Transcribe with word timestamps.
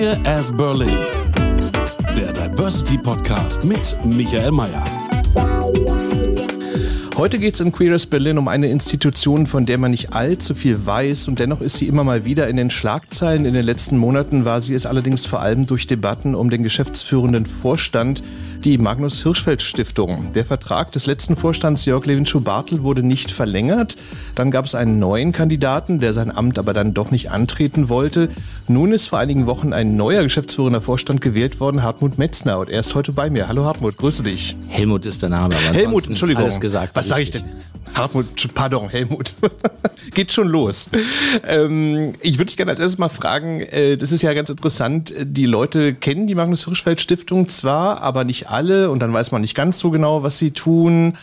Queer 0.00 0.18
as 0.24 0.50
Berlin. 0.50 0.96
Der 2.16 2.32
Diversity 2.32 2.96
Podcast 2.96 3.62
mit 3.64 3.98
Michael 4.02 4.50
Mayer. 4.50 4.82
Heute 7.18 7.38
geht 7.38 7.52
es 7.52 7.60
in 7.60 7.70
Queer 7.70 7.96
as 7.96 8.06
Berlin 8.06 8.38
um 8.38 8.48
eine 8.48 8.68
Institution, 8.68 9.46
von 9.46 9.66
der 9.66 9.76
man 9.76 9.90
nicht 9.90 10.14
allzu 10.14 10.54
viel 10.54 10.86
weiß 10.86 11.28
und 11.28 11.38
dennoch 11.38 11.60
ist 11.60 11.76
sie 11.76 11.86
immer 11.86 12.02
mal 12.02 12.24
wieder 12.24 12.48
in 12.48 12.56
den 12.56 12.70
Schlagzeilen. 12.70 13.44
In 13.44 13.52
den 13.52 13.66
letzten 13.66 13.98
Monaten 13.98 14.46
war 14.46 14.62
sie 14.62 14.72
es 14.72 14.86
allerdings 14.86 15.26
vor 15.26 15.40
allem 15.40 15.66
durch 15.66 15.86
Debatten 15.86 16.34
um 16.34 16.48
den 16.48 16.62
geschäftsführenden 16.62 17.44
Vorstand, 17.44 18.22
die 18.64 18.78
Magnus 18.78 19.22
Hirschfeld 19.22 19.62
Stiftung. 19.62 20.32
Der 20.34 20.44
Vertrag 20.44 20.92
des 20.92 21.06
letzten 21.06 21.36
Vorstands 21.36 21.84
Jörg 21.86 22.04
Lewin-Schuh-Bartel 22.04 22.82
wurde 22.82 23.02
nicht 23.02 23.30
verlängert. 23.30 23.96
Dann 24.34 24.50
gab 24.50 24.66
es 24.66 24.74
einen 24.74 24.98
neuen 24.98 25.32
Kandidaten, 25.32 25.98
der 25.98 26.12
sein 26.12 26.30
Amt 26.30 26.58
aber 26.58 26.72
dann 26.72 26.92
doch 26.92 27.10
nicht 27.10 27.30
antreten 27.30 27.88
wollte. 27.88 28.28
Nun 28.68 28.92
ist 28.92 29.06
vor 29.06 29.18
einigen 29.18 29.46
Wochen 29.46 29.72
ein 29.72 29.96
neuer 29.96 30.22
geschäftsführender 30.22 30.82
Vorstand 30.82 31.20
gewählt 31.20 31.60
worden, 31.60 31.82
Hartmut 31.82 32.18
Metzner. 32.18 32.58
Und 32.58 32.68
er 32.68 32.80
ist 32.80 32.94
heute 32.94 33.12
bei 33.12 33.30
mir. 33.30 33.48
Hallo 33.48 33.64
Hartmut, 33.64 33.96
grüße 33.96 34.22
dich. 34.22 34.56
Helmut 34.68 35.06
ist 35.06 35.22
der 35.22 35.30
Name. 35.30 35.54
Helmut, 35.72 36.06
Entschuldigung. 36.08 36.44
Alles 36.44 36.60
gesagt. 36.60 36.94
Was 36.94 37.08
sage 37.08 37.22
ich 37.22 37.30
denn? 37.30 37.44
Hartmut, 37.94 38.26
pardon, 38.54 38.88
Helmut. 38.88 39.34
Geht 40.14 40.32
schon 40.32 40.48
los. 40.48 40.88
Ähm, 41.46 42.14
ich 42.20 42.38
würde 42.38 42.46
dich 42.46 42.56
gerne 42.56 42.72
als 42.72 42.80
erstes 42.80 42.98
mal 42.98 43.08
fragen, 43.08 43.60
äh, 43.60 43.96
das 43.96 44.12
ist 44.12 44.22
ja 44.22 44.32
ganz 44.32 44.50
interessant, 44.50 45.14
die 45.20 45.46
Leute 45.46 45.94
kennen 45.94 46.26
die 46.26 46.34
Magnus 46.34 46.64
Hirschfeld 46.64 47.00
Stiftung 47.00 47.48
zwar, 47.48 48.02
aber 48.02 48.24
nicht 48.24 48.48
alle 48.48 48.90
und 48.90 49.00
dann 49.00 49.12
weiß 49.12 49.32
man 49.32 49.42
nicht 49.42 49.54
ganz 49.54 49.78
so 49.78 49.90
genau, 49.90 50.22
was 50.22 50.38
sie 50.38 50.50
tun. 50.52 51.16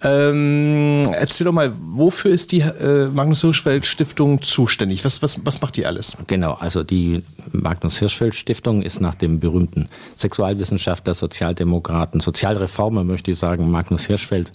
Ähm, 0.00 1.02
erzähl 1.12 1.44
doch 1.44 1.52
mal, 1.52 1.72
wofür 1.76 2.30
ist 2.30 2.52
die 2.52 2.60
äh, 2.60 3.08
Magnus 3.12 3.40
Hirschfeld 3.40 3.84
Stiftung 3.84 4.42
zuständig? 4.42 5.04
Was, 5.04 5.22
was, 5.22 5.44
was 5.44 5.60
macht 5.60 5.76
die 5.76 5.86
alles? 5.86 6.16
Genau, 6.28 6.52
also 6.54 6.84
die 6.84 7.24
Magnus 7.50 7.98
Hirschfeld 7.98 8.36
Stiftung 8.36 8.82
ist 8.82 9.00
nach 9.00 9.16
dem 9.16 9.40
berühmten 9.40 9.88
Sexualwissenschaftler, 10.16 11.14
Sozialdemokraten, 11.14 12.20
Sozialreformer, 12.20 13.02
möchte 13.02 13.32
ich 13.32 13.38
sagen, 13.38 13.70
Magnus 13.70 14.06
Hirschfeld 14.06 14.52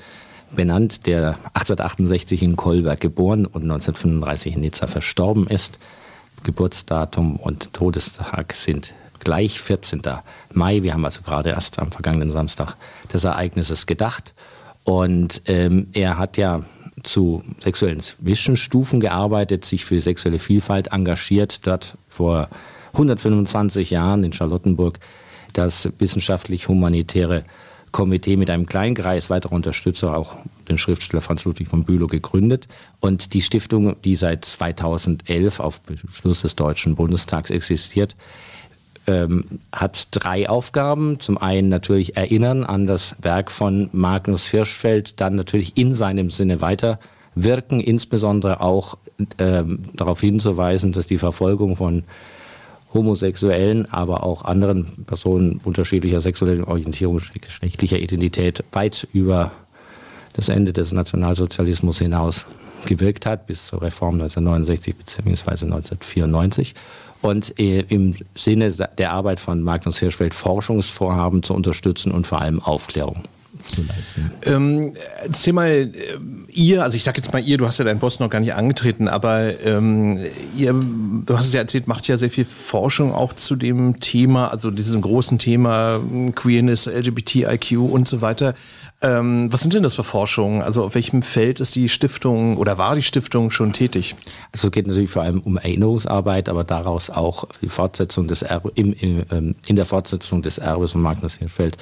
benannt, 0.56 1.06
der 1.06 1.38
1868 1.54 2.44
in 2.44 2.56
Kolberg 2.56 3.00
geboren 3.00 3.46
und 3.46 3.64
1935 3.64 4.56
in 4.56 4.62
Nizza 4.62 4.88
verstorben 4.88 5.48
ist. 5.48 5.80
Geburtsdatum 6.44 7.38
und 7.38 7.74
Todestag 7.74 8.54
sind 8.56 8.94
gleich 9.20 9.62
14. 9.62 10.02
Mai. 10.52 10.84
Wir 10.84 10.94
haben 10.94 11.06
also 11.06 11.22
gerade 11.22 11.52
erst 11.52 11.80
am 11.80 11.92
vergangenen 11.92 12.32
Samstag 12.32 12.76
des 13.12 13.24
Ereignisses 13.24 13.86
gedacht. 13.86 14.34
Und 14.84 15.42
ähm, 15.46 15.88
er 15.94 16.18
hat 16.18 16.38
ja 16.38 16.64
zu 17.04 17.44
sexuellen 17.62 18.02
Zwischenstufen 18.02 19.00
gearbeitet, 19.00 19.66
sich 19.66 19.86
für 19.86 20.00
sexuelle 20.02 20.40
Vielfalt 20.40 20.88
engagiert, 20.88 21.66
dort 21.66 21.98
vor 22.08 22.50
125 22.94 23.90
Jahren 23.90 24.24
in 24.24 24.34
Charlottenburg 24.34 25.00
das 25.54 25.90
wissenschaftlich-humanitäre 26.00 27.44
Komitee 27.94 28.36
mit 28.36 28.50
einem 28.50 28.66
kleinen 28.66 28.96
Kreis 28.96 29.30
weiterer 29.30 29.54
Unterstützer, 29.54 30.18
auch 30.18 30.36
den 30.68 30.78
Schriftsteller 30.78 31.22
Franz 31.22 31.46
Ludwig 31.46 31.70
von 31.70 31.86
Bülow, 31.86 32.08
gegründet. 32.08 32.68
Und 33.00 33.34
die 33.34 33.42
Stiftung, 33.42 33.96
die 34.04 34.18
seit 34.18 34.44
2011 34.44 35.62
auf 35.62 35.80
Beschluss 35.82 36.42
des 36.42 36.58
Deutschen 36.58 36.96
Bundestags 36.96 37.50
existiert, 37.50 38.18
ähm, 39.08 39.46
hat 39.72 40.08
drei 40.12 40.50
Aufgaben. 40.50 41.20
Zum 41.20 41.38
einen 41.38 41.70
natürlich 41.70 42.18
erinnern 42.18 42.64
an 42.64 42.88
das 42.88 43.16
Werk 43.22 43.52
von 43.52 43.90
Magnus 43.94 44.48
Hirschfeld, 44.48 45.22
dann 45.22 45.36
natürlich 45.36 45.78
in 45.78 45.96
seinem 45.96 46.32
Sinne 46.32 46.62
weiterwirken, 46.62 47.80
insbesondere 47.80 48.62
auch 48.62 48.98
ähm, 49.38 49.84
darauf 49.94 50.20
hinzuweisen, 50.20 50.94
dass 50.94 51.08
die 51.08 51.18
Verfolgung 51.18 51.76
von 51.76 52.04
Homosexuellen, 52.94 53.92
aber 53.92 54.24
auch 54.24 54.46
anderen 54.46 55.06
Personen 55.06 55.60
unterschiedlicher 55.64 56.22
sexueller 56.22 56.68
Orientierung, 56.68 57.22
geschlechtlicher 57.40 58.00
Identität 58.00 58.64
weit 58.72 59.08
über 59.14 59.52
das 60.34 60.50
Ende 60.50 60.74
des 60.74 60.92
Nationalsozialismus 60.92 62.00
hinaus 62.00 62.46
gewirkt 62.86 63.26
hat, 63.26 63.48
bis 63.48 63.68
zur 63.68 63.82
Reform 63.82 64.16
1969 64.16 64.96
bzw. 64.96 65.66
1994. 65.66 66.76
Und 67.22 67.58
äh, 67.60 67.80
im 67.88 68.16
Sinne 68.36 68.72
der 68.72 69.12
Arbeit 69.12 69.40
von 69.40 69.62
Magnus 69.62 70.00
Hirschfeld 70.00 70.34
Forschungsvorhaben 70.34 71.42
zu 71.42 71.54
unterstützen 71.54 72.12
und 72.12 72.28
vor 72.28 72.42
allem 72.42 72.60
Aufklärung 72.62 73.24
zu 73.64 73.84
leisten. 73.84 74.32
Ähm, 74.44 74.94
erzähl 75.24 75.54
mal, 75.54 75.70
äh, 75.70 75.92
ihr, 76.50 76.84
also 76.84 76.98
ich 76.98 77.04
sag 77.04 77.18
jetzt 77.18 77.34
mal 77.34 77.44
ihr, 77.44 77.58
du 77.58 77.66
hast 77.66 77.78
ja 77.80 77.86
deinen 77.86 78.00
Posten 78.00 78.24
noch 78.24 78.30
gar 78.30 78.40
nicht 78.40 78.54
angetreten, 78.54 79.08
aber 79.08 79.60
ähm, 79.66 80.20
ihr, 80.56 80.74
du 80.74 81.38
hast 81.38 81.48
es 81.48 81.54
ja 81.54 81.62
erzählt, 81.62 81.88
macht 81.88 82.08
ja 82.08 82.18
sehr 82.18 82.30
viel 82.30 82.46
Forschung 82.46 83.14
auch 83.14 83.34
zu 83.34 83.56
dem 83.56 84.00
Thema, 84.00 84.50
also 84.50 84.72
diesem 84.72 85.02
großen 85.02 85.40
Thema 85.40 86.00
Queerness, 86.36 86.88
LGBTIQ 86.88 87.80
und 87.80 88.08
so 88.08 88.22
weiter. 88.22 88.56
Ähm, 89.04 89.52
was 89.52 89.62
sind 89.62 89.74
denn 89.74 89.84
das 89.84 89.96
für 89.96 90.06
Forschungen? 90.06 90.62
Also 90.62 90.86
auf 90.86 90.96
welchem 90.96 91.24
Feld 91.24 91.60
ist 91.60 91.76
die 91.76 91.90
Stiftung 91.90 92.56
oder 92.56 92.78
war 92.78 92.96
die 92.96 93.02
Stiftung 93.02 93.52
schon 93.52 93.74
tätig? 93.74 94.16
Also 94.54 94.70
es 94.70 94.72
geht 94.72 94.88
natürlich 94.88 95.10
vor 95.10 95.24
allem 95.24 95.42
um 95.42 95.58
Erinnerungsarbeit, 95.58 96.48
aber 96.48 96.64
daraus 96.64 97.10
auch 97.10 97.46
die 97.62 97.68
Fortsetzung 97.68 98.30
des 98.30 98.44
Erbe, 98.44 98.72
im, 98.76 98.94
im, 98.94 99.24
ähm, 99.30 99.56
in 99.68 99.76
der 99.76 99.86
Fortsetzung 99.86 100.42
des 100.42 100.58
Erbes 100.58 100.94
von 100.94 101.02
Magnus 101.02 101.34
Hirschfeld 101.34 101.78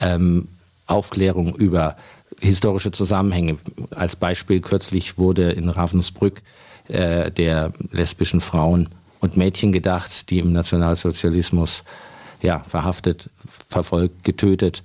ähm, 0.00 0.48
Aufklärung 0.86 1.54
über 1.54 1.96
historische 2.40 2.90
Zusammenhänge. 2.90 3.58
Als 3.90 4.16
Beispiel 4.16 4.60
kürzlich 4.60 5.18
wurde 5.18 5.50
in 5.52 5.68
Ravensbrück 5.68 6.42
äh, 6.88 7.30
der 7.30 7.72
lesbischen 7.90 8.40
Frauen 8.40 8.88
und 9.20 9.36
Mädchen 9.36 9.72
gedacht, 9.72 10.30
die 10.30 10.38
im 10.38 10.52
Nationalsozialismus 10.52 11.82
ja, 12.42 12.60
verhaftet, 12.60 13.30
verfolgt, 13.70 14.24
getötet 14.24 14.82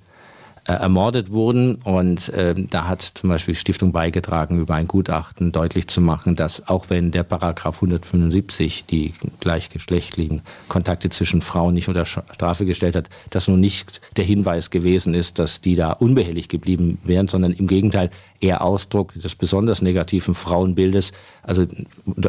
äh, 0.70 0.74
ermordet 0.74 1.32
wurden. 1.32 1.76
Und 1.78 2.30
äh, 2.30 2.54
da 2.56 2.88
hat 2.88 3.02
zum 3.02 3.30
Beispiel 3.30 3.56
die 3.56 3.60
Stiftung 3.60 3.92
beigetragen, 3.92 4.60
über 4.60 4.76
ein 4.76 4.88
Gutachten 4.88 5.52
deutlich 5.52 5.88
zu 5.88 6.00
machen, 6.00 6.36
dass 6.36 6.68
auch 6.68 6.92
wenn 6.92 7.10
der 7.10 7.24
Paragraph 7.24 7.78
175 7.78 8.86
die 8.86 9.16
gleichgeschlechtlichen 9.40 10.44
Kontakte 10.68 11.10
zwischen 11.10 11.42
Frauen 11.42 11.74
nicht 11.74 11.88
unter 11.88 12.06
Strafe 12.06 12.66
gestellt 12.66 12.96
hat, 12.96 13.10
das 13.32 13.48
nun 13.48 13.60
nicht 13.60 14.00
der 14.16 14.26
Hinweis 14.26 14.70
gewesen 14.70 15.16
ist, 15.16 15.40
dass 15.40 15.60
die 15.60 15.76
da 15.76 15.92
unbehelligt 15.92 16.50
geblieben 16.50 17.00
wären, 17.04 17.28
sondern 17.28 17.54
im 17.54 17.66
Gegenteil 17.66 18.12
eher 18.42 18.62
Ausdruck 18.62 19.14
des 19.14 19.36
besonders 19.36 19.82
negativen 19.82 20.34
Frauenbildes. 20.34 21.12
Also, 21.44 21.66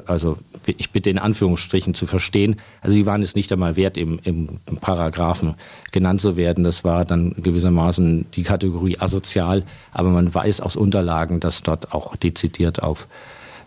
also 0.07 0.37
ich 0.67 0.91
bitte 0.91 1.11
in 1.11 1.19
Anführungsstrichen 1.19 1.95
zu 1.95 2.07
verstehen. 2.07 2.57
Also 2.81 2.97
die 2.97 3.07
waren 3.07 3.23
es 3.23 3.35
nicht 3.35 3.53
einmal 3.53 3.77
wert, 3.77 3.97
im, 3.97 4.19
im 4.25 4.59
Paragraphen 4.81 5.55
genannt 5.93 6.21
zu 6.21 6.37
werden. 6.37 6.65
Das 6.65 6.85
war 6.85 7.05
dann 7.05 7.35
gewissermaßen 7.37 8.27
die 8.35 8.43
Kategorie 8.43 8.99
asozial. 8.99 9.63
Aber 9.93 10.11
man 10.11 10.33
weiß 10.33 10.61
aus 10.61 10.77
Unterlagen, 10.77 11.41
dass 11.41 11.63
dort 11.63 11.93
auch 11.93 12.17
dezidiert 12.17 12.83
auf 12.83 13.07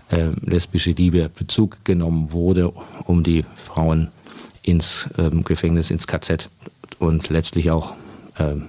äh, 0.10 0.30
lesbische 0.42 0.92
Liebe 0.92 1.30
Bezug 1.30 1.78
genommen 1.86 2.32
wurde, 2.32 2.72
um 3.06 3.24
die 3.24 3.46
Frauen 3.56 4.10
ins 4.62 5.08
ähm, 5.18 5.44
Gefängnis, 5.44 5.92
ins 5.92 6.08
KZ 6.08 6.50
und 7.00 7.30
letztlich 7.30 7.72
auch 7.72 7.94
ähm, 8.40 8.68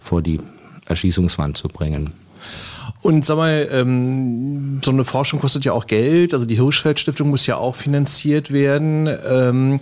vor 0.00 0.22
die 0.22 0.40
Erschießungswand 0.86 1.56
zu 1.56 1.68
bringen. 1.68 2.12
Und 3.02 3.26
sag 3.26 3.36
mal, 3.36 3.68
ähm, 3.72 4.80
so 4.84 4.92
eine 4.92 5.04
Forschung 5.04 5.40
kostet 5.40 5.64
ja 5.64 5.72
auch 5.72 5.88
Geld. 5.88 6.34
Also 6.34 6.46
die 6.46 6.54
Hirschfeld 6.54 7.00
Stiftung 7.00 7.30
muss 7.30 7.46
ja 7.46 7.56
auch 7.56 7.74
finanziert 7.74 8.52
werden. 8.52 9.08
Ähm, 9.28 9.74
äh, 9.74 9.78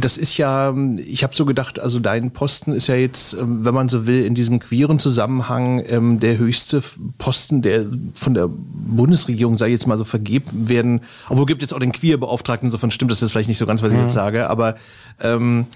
das 0.00 0.16
ist 0.16 0.36
ja, 0.36 0.72
ich 0.96 1.24
habe 1.24 1.34
so 1.34 1.44
gedacht, 1.44 1.80
also 1.80 1.98
dein 1.98 2.30
Posten 2.30 2.72
ist 2.72 2.86
ja 2.86 2.94
jetzt, 2.94 3.34
ähm, 3.34 3.64
wenn 3.64 3.74
man 3.74 3.88
so 3.88 4.06
will, 4.06 4.24
in 4.24 4.36
diesem 4.36 4.60
queeren 4.60 5.00
Zusammenhang 5.00 5.82
ähm, 5.88 6.20
der 6.20 6.38
höchste 6.38 6.82
Posten, 7.18 7.62
der 7.62 7.84
von 8.14 8.34
der 8.34 8.48
Bundesregierung, 8.48 9.58
sei 9.58 9.68
jetzt 9.68 9.88
mal 9.88 9.98
so 9.98 10.04
vergeben 10.04 10.68
werden. 10.68 11.00
Obwohl 11.28 11.46
gibt 11.46 11.62
jetzt 11.62 11.74
auch 11.74 11.80
den 11.80 11.90
Queer-Beauftragten, 11.90 12.68
insofern 12.68 12.92
stimmt 12.92 13.10
das 13.10 13.20
jetzt 13.20 13.32
vielleicht 13.32 13.48
nicht 13.48 13.58
so 13.58 13.66
ganz, 13.66 13.82
was 13.82 13.90
ich 13.90 13.98
jetzt 13.98 14.12
mhm. 14.12 14.20
sage, 14.20 14.48
aber 14.48 14.76
ähm, 15.20 15.66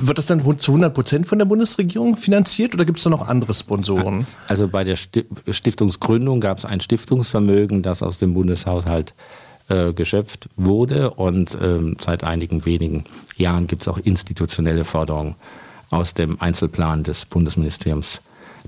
wird 0.00 0.16
das 0.16 0.24
dann 0.24 0.40
zu 0.58 0.72
100 0.72 0.94
Prozent 0.94 1.26
von 1.26 1.38
der 1.38 1.44
Bundesregierung 1.44 2.16
finanziert 2.16 2.72
oder 2.72 2.86
gibt 2.86 2.98
es 2.98 3.04
da 3.04 3.10
noch 3.10 3.28
andere 3.28 3.52
Sponsoren? 3.52 4.26
Also 4.48 4.66
bei 4.66 4.82
der 4.82 4.96
Stiftungsgründung 4.96 6.40
gab 6.40 6.56
es 6.58 6.64
ein 6.64 6.80
Stiftungsvermögen, 6.80 7.82
das 7.82 8.02
aus 8.02 8.18
dem 8.18 8.32
Bundeshaushalt 8.32 9.10
äh, 9.10 9.43
geschöpft 9.68 10.48
wurde. 10.56 11.10
Und 11.10 11.56
ähm, 11.60 11.96
seit 12.00 12.22
einigen 12.22 12.66
wenigen 12.66 13.04
Jahren 13.36 13.66
gibt 13.66 13.82
es 13.82 13.88
auch 13.88 13.98
institutionelle 13.98 14.84
Forderungen 14.84 15.36
aus 15.90 16.14
dem 16.14 16.40
Einzelplan 16.40 17.04
des 17.04 17.24
Bundesministeriums 17.24 18.20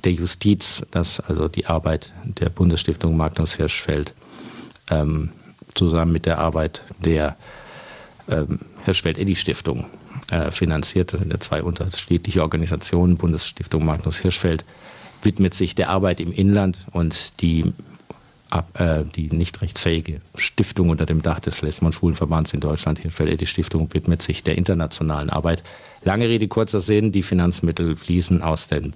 der 0.04 0.12
Justiz, 0.12 0.82
dass 0.90 1.20
also 1.20 1.48
die 1.48 1.66
Arbeit 1.66 2.12
der 2.24 2.50
Bundesstiftung 2.50 3.16
Magnus 3.16 3.54
Hirschfeld 3.54 4.12
ähm, 4.90 5.30
zusammen 5.74 6.12
mit 6.12 6.26
der 6.26 6.38
Arbeit 6.38 6.82
der 6.98 7.36
ähm, 8.28 8.60
Hirschfeld-Eddy-Stiftung 8.84 9.86
äh, 10.30 10.50
finanziert. 10.50 11.12
Das 11.12 11.20
sind 11.20 11.32
ja 11.32 11.40
zwei 11.40 11.62
unterschiedliche 11.62 12.42
Organisationen. 12.42 13.16
Bundesstiftung 13.16 13.84
Magnus 13.84 14.18
Hirschfeld 14.18 14.64
widmet 15.22 15.54
sich 15.54 15.74
der 15.74 15.90
Arbeit 15.90 16.20
im 16.20 16.32
Inland 16.32 16.78
und 16.92 17.40
die, 17.40 17.72
äh, 18.50 19.02
die 19.14 19.28
nicht 19.28 19.60
rechtsfähige 19.62 20.20
Stiftung 20.36 20.90
unter 20.90 21.06
dem 21.06 21.22
Dach 21.22 21.40
des 21.40 21.62
Lesben- 21.62 21.86
und 21.86 21.94
Schwulenverbands 21.94 22.54
in 22.54 22.60
Deutschland, 22.60 22.98
Hirschfeld-Eddy-Stiftung, 23.00 23.92
widmet 23.92 24.22
sich 24.22 24.42
der 24.42 24.56
internationalen 24.56 25.30
Arbeit. 25.30 25.62
Lange 26.02 26.28
Rede, 26.28 26.46
kurzer 26.48 26.80
Sinn, 26.80 27.12
die 27.12 27.22
Finanzmittel 27.22 27.96
fließen 27.96 28.42
aus 28.42 28.68
dem 28.68 28.92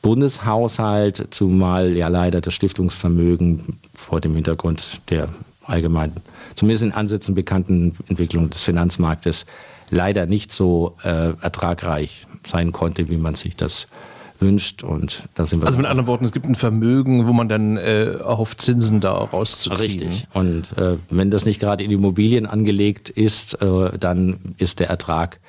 Bundeshaushalt, 0.00 1.28
zumal 1.30 1.96
ja 1.96 2.08
leider 2.08 2.40
das 2.40 2.54
Stiftungsvermögen 2.54 3.78
vor 3.94 4.20
dem 4.20 4.34
Hintergrund 4.34 5.02
der 5.10 5.28
allgemein, 5.64 6.12
zumindest 6.56 6.84
in 6.84 6.92
Ansätzen 6.92 7.34
bekannten 7.34 7.94
Entwicklung 8.08 8.48
des 8.48 8.62
Finanzmarktes 8.62 9.44
leider 9.90 10.26
nicht 10.26 10.52
so 10.52 10.96
äh, 11.02 11.32
ertragreich 11.40 12.26
sein 12.46 12.72
konnte, 12.72 13.08
wie 13.08 13.16
man 13.16 13.34
sich 13.34 13.56
das 13.56 13.86
wünscht. 14.40 14.82
Und 14.82 15.24
da 15.34 15.46
sind 15.46 15.60
wir 15.60 15.66
also 15.66 15.78
mit 15.78 15.86
anderen 15.86 16.06
Worten, 16.06 16.24
es 16.24 16.32
gibt 16.32 16.46
ein 16.46 16.54
Vermögen, 16.54 17.26
wo 17.26 17.32
man 17.32 17.48
dann 17.48 17.76
äh, 17.76 18.16
auf 18.22 18.56
Zinsen 18.56 19.00
da 19.00 19.12
rauszuziehen. 19.12 20.08
Richtig. 20.08 20.26
Und 20.34 20.76
äh, 20.76 20.96
wenn 21.10 21.30
das 21.30 21.44
nicht 21.44 21.60
gerade 21.60 21.84
in 21.84 21.90
Immobilien 21.90 22.46
angelegt 22.46 23.10
ist, 23.10 23.60
äh, 23.62 23.98
dann 23.98 24.38
ist 24.58 24.80
der 24.80 24.88
Ertrag 24.88 25.40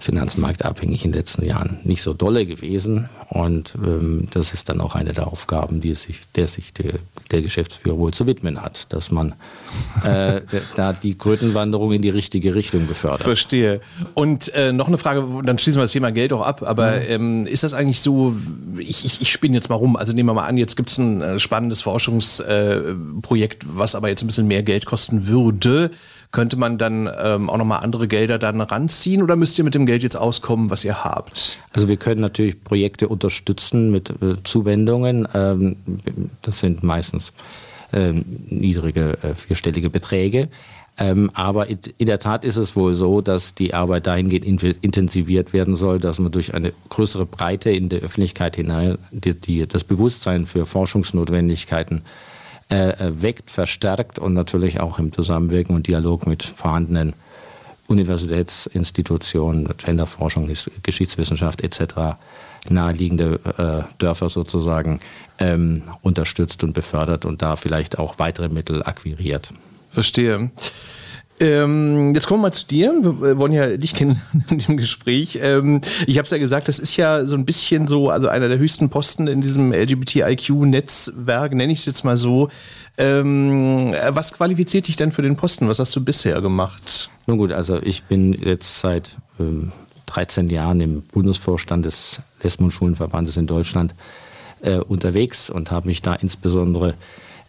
finanzmarktabhängig 0.00 1.04
in 1.04 1.12
den 1.12 1.18
letzten 1.18 1.44
Jahren 1.44 1.78
nicht 1.84 2.02
so 2.02 2.12
dolle 2.12 2.46
gewesen. 2.46 3.08
Und 3.28 3.74
ähm, 3.76 4.28
das 4.32 4.54
ist 4.54 4.68
dann 4.68 4.80
auch 4.80 4.94
eine 4.94 5.12
der 5.12 5.26
Aufgaben, 5.26 5.80
die 5.80 5.94
sich, 5.94 6.20
der 6.34 6.48
sich 6.48 6.72
der, 6.72 6.94
der 7.30 7.42
Geschäftsführer 7.42 7.98
wohl 7.98 8.12
zu 8.12 8.26
widmen 8.26 8.62
hat, 8.62 8.92
dass 8.92 9.10
man 9.10 9.34
äh, 10.04 10.40
da 10.76 10.92
die 10.92 11.16
Krötenwanderung 11.16 11.92
in 11.92 12.02
die 12.02 12.10
richtige 12.10 12.54
Richtung 12.54 12.86
befördert. 12.86 13.22
Verstehe. 13.22 13.80
Und 14.14 14.52
äh, 14.54 14.72
noch 14.72 14.88
eine 14.88 14.98
Frage, 14.98 15.24
dann 15.44 15.58
schließen 15.58 15.80
wir 15.80 15.84
das 15.84 15.92
Thema 15.92 16.12
Geld 16.12 16.32
auch 16.32 16.42
ab, 16.42 16.62
aber 16.62 16.92
mhm. 16.92 17.02
ähm, 17.08 17.46
ist 17.46 17.62
das 17.62 17.74
eigentlich 17.74 18.00
so, 18.00 18.36
ich, 18.78 19.04
ich, 19.04 19.20
ich 19.22 19.30
spinne 19.30 19.54
jetzt 19.54 19.68
mal 19.68 19.76
rum, 19.76 19.96
also 19.96 20.12
nehmen 20.12 20.28
wir 20.28 20.34
mal 20.34 20.46
an, 20.46 20.58
jetzt 20.58 20.76
gibt 20.76 20.90
es 20.90 20.98
ein 20.98 21.20
äh, 21.20 21.38
spannendes 21.38 21.82
Forschungsprojekt, 21.82 23.64
äh, 23.64 23.66
was 23.72 23.94
aber 23.94 24.08
jetzt 24.08 24.22
ein 24.22 24.26
bisschen 24.26 24.46
mehr 24.46 24.62
Geld 24.62 24.86
kosten 24.86 25.26
würde. 25.26 25.90
Könnte 26.34 26.56
man 26.56 26.78
dann 26.78 27.08
ähm, 27.22 27.48
auch 27.48 27.58
nochmal 27.58 27.84
andere 27.84 28.08
Gelder 28.08 28.40
dann 28.40 28.60
ranziehen 28.60 29.22
oder 29.22 29.36
müsst 29.36 29.56
ihr 29.56 29.62
mit 29.62 29.76
dem 29.76 29.86
Geld 29.86 30.02
jetzt 30.02 30.16
auskommen, 30.16 30.68
was 30.68 30.84
ihr 30.84 31.04
habt? 31.04 31.60
Also 31.72 31.86
wir 31.86 31.96
können 31.96 32.20
natürlich 32.20 32.64
Projekte 32.64 33.08
unterstützen 33.14 33.90
mit 33.90 34.10
äh, 34.10 34.42
Zuwendungen. 34.44 35.26
Ähm, 35.34 35.76
das 36.42 36.58
sind 36.58 36.82
meistens 36.82 37.32
ähm, 37.92 38.24
niedrige 38.48 39.18
äh, 39.22 39.34
vierstellige 39.34 39.90
Beträge. 39.90 40.48
Ähm, 40.96 41.30
aber 41.34 41.66
in, 41.66 41.78
in 41.98 42.06
der 42.06 42.20
Tat 42.20 42.44
ist 42.44 42.56
es 42.56 42.76
wohl 42.76 42.94
so, 42.94 43.20
dass 43.20 43.54
die 43.54 43.74
Arbeit 43.74 44.06
dahingehend 44.06 44.62
intensiviert 44.84 45.52
werden 45.52 45.74
soll, 45.74 45.98
dass 45.98 46.20
man 46.20 46.30
durch 46.30 46.54
eine 46.54 46.72
größere 46.88 47.26
Breite 47.26 47.70
in 47.70 47.88
der 47.88 48.00
Öffentlichkeit 48.00 48.54
hinein 48.56 48.98
die, 49.10 49.34
die, 49.34 49.66
das 49.66 49.82
Bewusstsein 49.82 50.46
für 50.46 50.66
Forschungsnotwendigkeiten 50.66 52.02
äh, 52.68 52.92
weckt, 53.00 53.50
verstärkt 53.50 54.18
und 54.20 54.34
natürlich 54.34 54.80
auch 54.80 54.98
im 54.98 55.12
Zusammenwirken 55.12 55.74
und 55.74 55.88
Dialog 55.88 56.26
mit 56.26 56.44
vorhandenen 56.44 57.14
Universitätsinstitutionen, 57.88 59.68
Genderforschung, 59.76 60.48
Geschichtswissenschaft 60.82 61.62
etc. 61.62 62.16
naheliegende 62.68 63.40
äh, 63.58 63.94
Dörfer 63.98 64.28
sozusagen 64.28 65.00
ähm, 65.38 65.82
unterstützt 66.02 66.64
und 66.64 66.72
befördert 66.72 67.24
und 67.24 67.42
da 67.42 67.56
vielleicht 67.56 67.98
auch 67.98 68.18
weitere 68.18 68.48
Mittel 68.48 68.82
akquiriert. 68.82 69.52
Verstehe. 69.90 70.50
Ähm, 71.40 72.14
jetzt 72.14 72.28
kommen 72.28 72.42
wir 72.42 72.48
mal 72.48 72.52
zu 72.52 72.66
dir. 72.66 72.92
Wir 73.02 73.38
wollen 73.38 73.52
ja 73.52 73.76
dich 73.76 73.94
kennen 73.94 74.22
in 74.50 74.58
dem 74.58 74.76
Gespräch. 74.76 75.38
Ähm, 75.42 75.80
ich 76.06 76.18
habe 76.18 76.24
es 76.24 76.30
ja 76.30 76.38
gesagt, 76.38 76.68
das 76.68 76.78
ist 76.78 76.96
ja 76.96 77.26
so 77.26 77.34
ein 77.34 77.44
bisschen 77.44 77.88
so, 77.88 78.10
also 78.10 78.28
einer 78.28 78.48
der 78.48 78.58
höchsten 78.58 78.88
Posten 78.88 79.26
in 79.26 79.40
diesem 79.40 79.72
LGBTIQ-Netzwerk, 79.72 81.54
nenne 81.54 81.72
ich 81.72 81.80
es 81.80 81.86
jetzt 81.86 82.04
mal 82.04 82.16
so. 82.16 82.50
Ähm, 82.96 83.94
was 84.10 84.32
qualifiziert 84.32 84.86
dich 84.86 84.94
denn 84.94 85.10
für 85.10 85.22
den 85.22 85.36
Posten? 85.36 85.68
Was 85.68 85.80
hast 85.80 85.94
du 85.96 86.04
bisher 86.04 86.40
gemacht? 86.40 87.10
Nun 87.26 87.38
gut, 87.38 87.50
also 87.50 87.82
ich 87.82 88.04
bin 88.04 88.32
jetzt 88.32 88.78
seit 88.78 89.10
13 90.14 90.44
ähm, 90.44 90.50
Jahren 90.50 90.80
im 90.80 91.02
Bundesvorstand 91.02 91.84
des 91.84 92.20
Lesben- 92.42 92.64
und 92.64 92.70
Schulenverbandes 92.70 93.36
in 93.36 93.46
Deutschland 93.46 93.94
äh, 94.62 94.78
unterwegs 94.78 95.50
und 95.50 95.70
habe 95.70 95.88
mich 95.88 96.02
da 96.02 96.14
insbesondere 96.14 96.94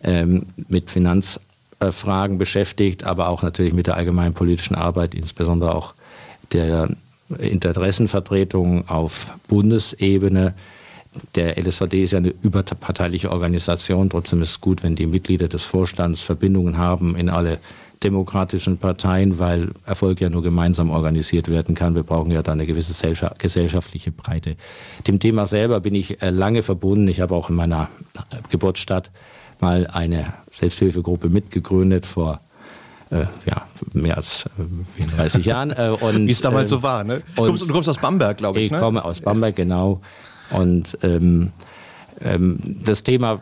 ähm, 0.03 0.47
mit 0.67 0.89
Finanz 0.89 1.39
äh, 1.79 1.91
Fragen 1.91 2.37
beschäftigt, 2.37 3.03
aber 3.03 3.29
auch 3.29 3.43
natürlich 3.43 3.73
mit 3.73 3.87
der 3.87 3.95
allgemeinen 3.95 4.33
politischen 4.33 4.75
Arbeit, 4.75 5.13
insbesondere 5.13 5.75
auch 5.75 5.93
der 6.51 6.89
Interessenvertretung 7.39 8.87
auf 8.87 9.27
Bundesebene. 9.47 10.53
Der 11.33 11.57
LSVD 11.57 12.03
ist 12.03 12.11
ja 12.11 12.19
eine 12.19 12.33
überparteiliche 12.41 13.31
Organisation. 13.31 14.09
Trotzdem 14.09 14.41
ist 14.41 14.49
es 14.49 14.61
gut, 14.61 14.83
wenn 14.83 14.95
die 14.95 15.07
Mitglieder 15.07 15.47
des 15.47 15.63
Vorstands 15.63 16.21
Verbindungen 16.21 16.77
haben 16.77 17.15
in 17.15 17.29
alle 17.29 17.57
demokratischen 18.05 18.77
Parteien, 18.77 19.39
weil 19.39 19.71
Erfolg 19.85 20.21
ja 20.21 20.29
nur 20.29 20.43
gemeinsam 20.43 20.91
organisiert 20.91 21.49
werden 21.49 21.75
kann. 21.75 21.95
Wir 21.95 22.03
brauchen 22.03 22.31
ja 22.31 22.41
da 22.43 22.51
eine 22.51 22.65
gewisse 22.65 22.93
gesellschaftliche 23.37 24.11
Breite. 24.11 24.55
Dem 25.07 25.19
Thema 25.19 25.47
selber 25.47 25.79
bin 25.79 25.95
ich 25.95 26.21
äh, 26.21 26.29
lange 26.29 26.61
verbunden. 26.61 27.07
Ich 27.07 27.19
habe 27.19 27.35
auch 27.35 27.49
in 27.49 27.55
meiner 27.55 27.89
Geburtsstadt 28.49 29.11
mal 29.59 29.87
eine 29.87 30.33
Selbsthilfegruppe 30.51 31.29
mitgegründet 31.29 32.05
vor 32.05 32.39
äh, 33.11 33.25
ja, 33.45 33.67
mehr 33.93 34.17
als 34.17 34.45
äh, 34.57 34.99
34 35.01 35.45
Jahren. 35.45 35.71
Äh, 35.71 35.91
Wie 36.01 36.31
es 36.31 36.41
damals 36.41 36.69
so 36.69 36.83
war, 36.83 37.03
ne? 37.03 37.21
Du 37.35 37.45
kommst, 37.45 37.67
du 37.67 37.73
kommst 37.73 37.89
aus 37.89 37.97
Bamberg, 37.97 38.37
glaube 38.37 38.59
ich. 38.59 38.65
Ich 38.65 38.71
ne? 38.71 38.79
komme 38.79 39.03
aus 39.03 39.21
Bamberg, 39.21 39.55
genau. 39.55 40.01
Und 40.51 40.97
ähm, 41.01 41.51
ähm, 42.23 42.59
das 42.83 43.03
Thema 43.03 43.41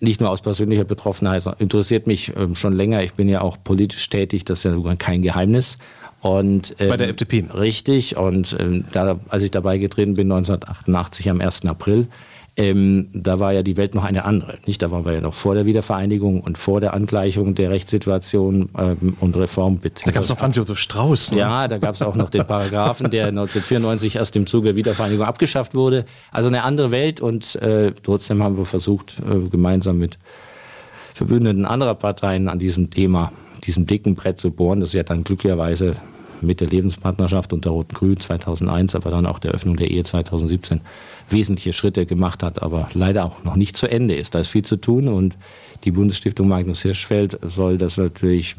nicht 0.00 0.20
nur 0.20 0.30
aus 0.30 0.42
persönlicher 0.42 0.84
Betroffenheit 0.84 1.44
interessiert 1.58 2.06
mich 2.06 2.32
ähm, 2.36 2.54
schon 2.54 2.74
länger. 2.74 3.02
Ich 3.02 3.14
bin 3.14 3.28
ja 3.28 3.40
auch 3.40 3.56
politisch 3.62 4.08
tätig, 4.08 4.44
das 4.44 4.58
ist 4.58 4.64
ja 4.64 4.72
sogar 4.72 4.96
kein 4.96 5.22
Geheimnis. 5.22 5.78
Und, 6.20 6.74
ähm, 6.78 6.88
Bei 6.88 6.96
der 6.96 7.10
FDP. 7.10 7.44
Richtig. 7.52 8.16
Und 8.16 8.56
ähm, 8.58 8.84
da, 8.92 9.18
als 9.28 9.42
ich 9.42 9.50
dabei 9.50 9.76
getreten 9.76 10.14
bin, 10.14 10.32
1988 10.32 11.28
am 11.28 11.40
1. 11.40 11.66
April, 11.66 12.08
ähm, 12.56 13.08
da 13.12 13.40
war 13.40 13.52
ja 13.52 13.62
die 13.62 13.76
Welt 13.76 13.94
noch 13.94 14.04
eine 14.04 14.24
andere. 14.24 14.58
Nicht? 14.66 14.80
Da 14.80 14.90
waren 14.90 15.04
wir 15.04 15.12
ja 15.12 15.20
noch 15.20 15.34
vor 15.34 15.54
der 15.54 15.66
Wiedervereinigung 15.66 16.40
und 16.40 16.56
vor 16.56 16.80
der 16.80 16.94
Angleichung 16.94 17.54
der 17.54 17.70
Rechtssituation 17.70 18.68
ähm, 18.78 19.16
und 19.20 19.36
Reform. 19.36 19.80
Da 19.82 20.12
gab 20.12 20.22
es 20.22 20.28
noch 20.28 20.38
Franz 20.38 20.56
Josef 20.56 20.78
Strauß. 20.78 21.32
Ne? 21.32 21.38
Ja, 21.38 21.66
da 21.66 21.78
gab 21.78 21.96
es 21.96 22.02
auch 22.02 22.14
noch 22.14 22.30
den 22.30 22.46
Paragraphen, 22.46 23.10
der 23.10 23.26
1994 23.28 24.16
erst 24.16 24.36
im 24.36 24.46
Zuge 24.46 24.68
der 24.68 24.76
Wiedervereinigung 24.76 25.26
abgeschafft 25.26 25.74
wurde. 25.74 26.04
Also 26.30 26.48
eine 26.48 26.62
andere 26.62 26.92
Welt 26.92 27.20
und 27.20 27.56
äh, 27.56 27.92
trotzdem 28.02 28.42
haben 28.42 28.56
wir 28.56 28.66
versucht, 28.66 29.16
äh, 29.18 29.48
gemeinsam 29.48 29.98
mit 29.98 30.18
Verbündeten 31.14 31.64
anderer 31.64 31.94
Parteien 31.94 32.48
an 32.48 32.58
diesem 32.58 32.90
Thema, 32.90 33.32
diesem 33.64 33.86
dicken 33.86 34.14
Brett 34.14 34.38
zu 34.38 34.50
bohren, 34.50 34.80
das 34.80 34.92
ja 34.92 35.02
dann 35.02 35.24
glücklicherweise 35.24 35.96
mit 36.44 36.60
der 36.60 36.68
Lebenspartnerschaft 36.68 37.52
unter 37.52 37.70
Rot-Grün 37.70 38.18
2001, 38.18 38.94
aber 38.94 39.10
dann 39.10 39.26
auch 39.26 39.38
der 39.38 39.52
Öffnung 39.52 39.76
der 39.76 39.90
Ehe 39.90 40.04
2017 40.04 40.80
wesentliche 41.30 41.72
Schritte 41.72 42.06
gemacht 42.06 42.42
hat, 42.42 42.62
aber 42.62 42.88
leider 42.94 43.24
auch 43.24 43.44
noch 43.44 43.56
nicht 43.56 43.76
zu 43.76 43.86
Ende 43.86 44.14
ist. 44.14 44.34
Da 44.34 44.40
ist 44.40 44.48
viel 44.48 44.64
zu 44.64 44.76
tun 44.76 45.08
und 45.08 45.36
die 45.84 45.90
Bundesstiftung 45.90 46.48
Magnus 46.48 46.82
Hirschfeld 46.82 47.38
soll 47.42 47.78
das 47.78 47.96
natürlich 47.96 48.56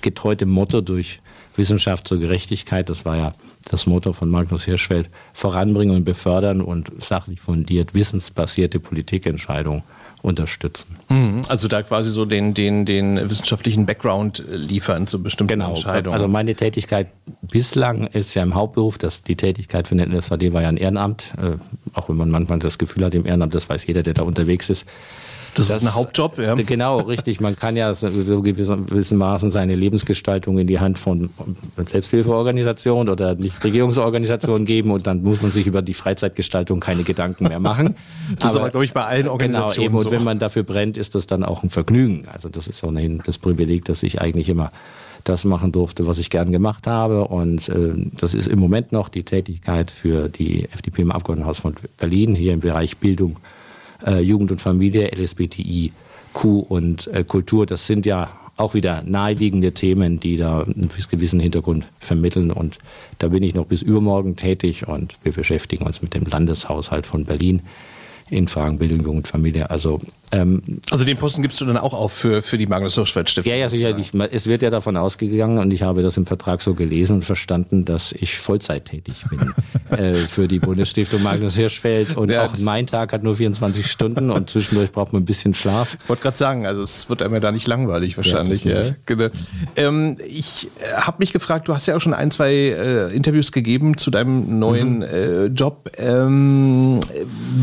getreu 0.00 0.34
dem 0.34 0.50
Motto 0.50 0.80
durch 0.80 1.20
Wissenschaft 1.56 2.08
zur 2.08 2.18
Gerechtigkeit, 2.18 2.88
das 2.88 3.04
war 3.04 3.16
ja 3.16 3.34
das 3.70 3.86
Motto 3.86 4.12
von 4.12 4.28
Magnus 4.28 4.64
Hirschfeld, 4.64 5.08
voranbringen 5.32 5.96
und 5.96 6.04
befördern 6.04 6.60
und 6.60 6.92
sachlich 7.02 7.40
fundiert 7.40 7.94
wissensbasierte 7.94 8.80
Politikentscheidungen 8.80 9.82
unterstützen. 10.24 10.96
Mhm. 11.10 11.42
Also 11.48 11.68
da 11.68 11.82
quasi 11.82 12.10
so 12.10 12.24
den, 12.24 12.54
den, 12.54 12.86
den 12.86 13.28
wissenschaftlichen 13.28 13.84
Background 13.84 14.42
liefern 14.50 15.06
zu 15.06 15.22
bestimmten 15.22 15.52
genau. 15.52 15.70
Entscheidungen. 15.70 16.14
Also 16.14 16.28
meine 16.28 16.54
Tätigkeit 16.54 17.08
bislang 17.42 18.06
ist 18.06 18.34
ja 18.34 18.42
im 18.42 18.54
Hauptberuf, 18.54 18.96
dass 18.96 19.22
die 19.22 19.36
Tätigkeit 19.36 19.86
für 19.86 19.96
den 19.96 20.10
LSVD 20.10 20.52
war 20.52 20.62
ja 20.62 20.68
ein 20.68 20.78
Ehrenamt, 20.78 21.34
äh, 21.36 21.56
auch 21.92 22.08
wenn 22.08 22.16
man 22.16 22.30
manchmal 22.30 22.58
das 22.58 22.78
Gefühl 22.78 23.04
hat, 23.04 23.14
im 23.14 23.26
Ehrenamt, 23.26 23.54
das 23.54 23.68
weiß 23.68 23.86
jeder, 23.86 24.02
der 24.02 24.14
da 24.14 24.22
unterwegs 24.22 24.70
ist, 24.70 24.86
Das, 25.54 25.68
das, 25.68 25.78
ist 25.78 25.82
ein 25.84 25.94
Hauptjob, 25.94 26.38
ja. 26.38 26.54
Genau, 26.54 26.98
richtig. 26.98 27.40
Man 27.40 27.56
kann 27.56 27.76
ja 27.76 27.94
so 27.94 28.42
gewissermaßen 28.42 29.50
seine 29.50 29.74
Lebensgestaltung 29.74 30.58
in 30.58 30.66
die 30.66 30.80
Hand 30.80 30.98
von 30.98 31.30
Selbsthilfeorganisationen 31.76 33.08
oder 33.08 33.34
Nichtregierungsorganisationen 33.34 34.66
geben 34.66 34.90
und 34.90 35.06
dann 35.06 35.22
muss 35.22 35.42
man 35.42 35.50
sich 35.50 35.66
über 35.66 35.82
die 35.82 35.94
Freizeitgestaltung 35.94 36.80
keine 36.80 37.04
Gedanken 37.04 37.48
mehr 37.48 37.60
machen. 37.60 37.94
das 38.38 38.52
ist 38.52 38.56
aber, 38.56 38.70
glaube 38.70 38.84
ich, 38.84 38.92
bei 38.92 39.04
allen 39.04 39.28
Organisationen 39.28 39.74
genau, 39.74 39.98
eben, 39.98 39.98
so. 39.98 40.08
Und 40.08 40.14
wenn 40.16 40.24
man 40.24 40.38
dafür 40.38 40.64
brennt, 40.64 40.96
ist 40.96 41.14
das 41.14 41.26
dann 41.26 41.44
auch 41.44 41.62
ein 41.62 41.70
Vergnügen. 41.70 42.26
Also 42.32 42.48
das 42.48 42.66
ist 42.66 42.82
ohnehin 42.82 43.22
das 43.24 43.38
Privileg, 43.38 43.84
dass 43.84 44.02
ich 44.02 44.20
eigentlich 44.20 44.48
immer 44.48 44.72
das 45.24 45.44
machen 45.44 45.72
durfte, 45.72 46.06
was 46.06 46.18
ich 46.18 46.30
gern 46.30 46.52
gemacht 46.52 46.86
habe. 46.86 47.24
Und 47.28 47.68
äh, 47.68 47.92
das 48.18 48.34
ist 48.34 48.46
im 48.46 48.58
Moment 48.58 48.92
noch 48.92 49.08
die 49.08 49.22
Tätigkeit 49.22 49.90
für 49.90 50.28
die 50.28 50.64
FDP 50.72 51.02
im 51.02 51.10
Abgeordnetenhaus 51.10 51.60
von 51.60 51.74
Berlin, 51.98 52.34
hier 52.34 52.52
im 52.52 52.60
Bereich 52.60 52.98
Bildung, 52.98 53.36
äh, 54.06 54.20
Jugend 54.20 54.50
und 54.50 54.60
Familie, 54.60 55.10
LSBTI, 55.14 55.92
Q 56.32 56.58
und 56.60 57.06
äh, 57.08 57.24
Kultur. 57.24 57.66
Das 57.66 57.86
sind 57.86 58.06
ja 58.06 58.30
auch 58.56 58.74
wieder 58.74 59.02
naheliegende 59.04 59.72
Themen, 59.72 60.20
die 60.20 60.36
da 60.36 60.62
einen 60.62 60.88
gewissen 61.10 61.40
Hintergrund 61.40 61.86
vermitteln. 61.98 62.50
Und 62.50 62.78
da 63.18 63.28
bin 63.28 63.42
ich 63.42 63.54
noch 63.54 63.66
bis 63.66 63.82
übermorgen 63.82 64.36
tätig 64.36 64.86
und 64.86 65.14
wir 65.22 65.32
beschäftigen 65.32 65.84
uns 65.84 66.02
mit 66.02 66.14
dem 66.14 66.24
Landeshaushalt 66.24 67.06
von 67.06 67.24
Berlin 67.24 67.62
in 68.30 68.48
Fragen 68.48 68.78
Bildung, 68.78 69.00
Jugend, 69.00 69.28
Familie. 69.28 69.70
Also 69.70 70.00
ähm, 70.34 70.62
also 70.90 71.04
den 71.04 71.16
Posten 71.16 71.42
gibst 71.42 71.60
du 71.60 71.64
dann 71.64 71.76
auch 71.76 71.94
auf 71.94 72.12
für, 72.12 72.42
für 72.42 72.58
die 72.58 72.66
Magnus 72.66 72.94
Hirschfeld 72.94 73.30
Stiftung? 73.30 73.52
Ja, 73.52 73.56
ja, 73.56 73.68
sicherlich. 73.68 74.12
Es 74.32 74.46
wird 74.46 74.62
ja 74.62 74.70
davon 74.70 74.96
ausgegangen 74.96 75.58
und 75.58 75.70
ich 75.70 75.82
habe 75.82 76.02
das 76.02 76.16
im 76.16 76.26
Vertrag 76.26 76.60
so 76.60 76.74
gelesen 76.74 77.16
und 77.16 77.24
verstanden, 77.24 77.84
dass 77.84 78.10
ich 78.12 78.38
Vollzeit 78.38 78.86
tätig 78.86 79.24
bin 79.30 79.54
äh, 79.96 80.14
für 80.14 80.48
die 80.48 80.58
Bundesstiftung 80.58 81.22
Magnus 81.22 81.54
Hirschfeld 81.54 82.16
und 82.16 82.30
ja, 82.30 82.46
auch 82.46 82.58
mein 82.58 82.86
Tag 82.86 83.12
hat 83.12 83.22
nur 83.22 83.36
24 83.36 83.88
Stunden 83.88 84.30
und 84.30 84.50
zwischendurch 84.50 84.90
braucht 84.90 85.12
man 85.12 85.22
ein 85.22 85.24
bisschen 85.24 85.54
Schlaf. 85.54 85.96
Ich 86.02 86.08
wollte 86.08 86.22
gerade 86.22 86.36
sagen, 86.36 86.66
also 86.66 86.82
es 86.82 87.08
wird 87.08 87.22
einem 87.22 87.34
ja 87.34 87.40
da 87.40 87.52
nicht 87.52 87.68
langweilig 87.68 88.16
wahrscheinlich. 88.16 88.64
Ja, 88.64 88.82
ja. 88.82 88.94
Genau. 89.06 89.28
Ähm, 89.76 90.16
ich 90.26 90.68
äh, 90.80 90.94
habe 90.96 91.18
mich 91.20 91.32
gefragt, 91.32 91.68
du 91.68 91.74
hast 91.74 91.86
ja 91.86 91.96
auch 91.96 92.00
schon 92.00 92.14
ein, 92.14 92.32
zwei 92.32 92.52
äh, 92.52 93.14
Interviews 93.14 93.52
gegeben 93.52 93.96
zu 93.98 94.10
deinem 94.10 94.58
neuen 94.58 94.96
mhm. 94.96 95.02
äh, 95.02 95.46
Job. 95.46 95.92
Ähm, 95.96 97.00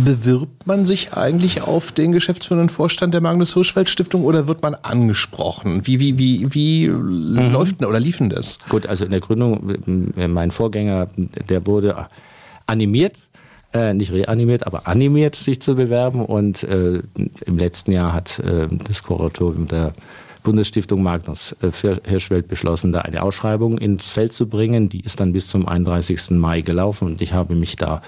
bewirbt 0.06 0.68
man 0.68 0.86
sich 0.86 1.13
eigentlich 1.13 1.63
auf 1.63 1.92
den 1.92 2.13
Geschäftsführer 2.13 2.61
und 2.62 2.72
Vorstand 2.72 3.13
der 3.13 3.22
Magnus 3.22 3.53
Hirschfeld 3.53 3.89
Stiftung 3.89 4.24
oder 4.24 4.48
wird 4.48 4.62
man 4.62 4.75
angesprochen? 4.75 5.86
Wie, 5.86 6.00
wie, 6.00 6.18
wie, 6.18 6.53
wie 6.53 6.88
mhm. 6.88 7.51
läuft 7.51 7.82
denn 7.82 7.88
oder 7.88 8.00
liefen 8.00 8.30
das? 8.30 8.60
Gut, 8.70 8.86
also 8.86 9.03
in 9.06 9.12
der 9.12 9.20
Gründung, 9.20 10.13
äh, 10.18 10.27
mein 10.27 10.51
Vorgänger, 10.51 11.10
der 11.15 11.68
wurde 11.68 12.08
animiert, 12.68 13.18
äh, 13.74 13.94
nicht 13.94 14.12
reanimiert, 14.12 14.65
aber 14.65 14.88
animiert, 14.88 15.36
sich 15.36 15.62
zu 15.62 15.75
bewerben. 15.75 16.24
Und 16.25 16.63
äh, 16.63 17.01
im 17.46 17.58
letzten 17.58 17.91
Jahr 17.91 18.13
hat 18.13 18.39
äh, 18.39 18.68
das 18.88 19.03
Kuratorium 19.03 19.68
der 19.68 19.94
Bundesstiftung 20.44 21.03
Magnus 21.03 21.56
äh, 21.62 21.72
Hirschfeld 22.03 22.48
beschlossen, 22.48 22.91
da 22.91 23.01
eine 23.01 23.22
Ausschreibung 23.24 23.77
ins 23.77 24.10
Feld 24.10 24.34
zu 24.34 24.48
bringen. 24.48 24.89
Die 24.89 25.01
ist 25.01 25.20
dann 25.20 25.34
bis 25.34 25.48
zum 25.48 25.68
31. 25.68 26.32
Mai 26.32 26.62
gelaufen 26.62 27.08
und 27.08 27.22
ich 27.22 27.34
habe 27.34 27.56
mich 27.56 27.75
da 27.75 28.01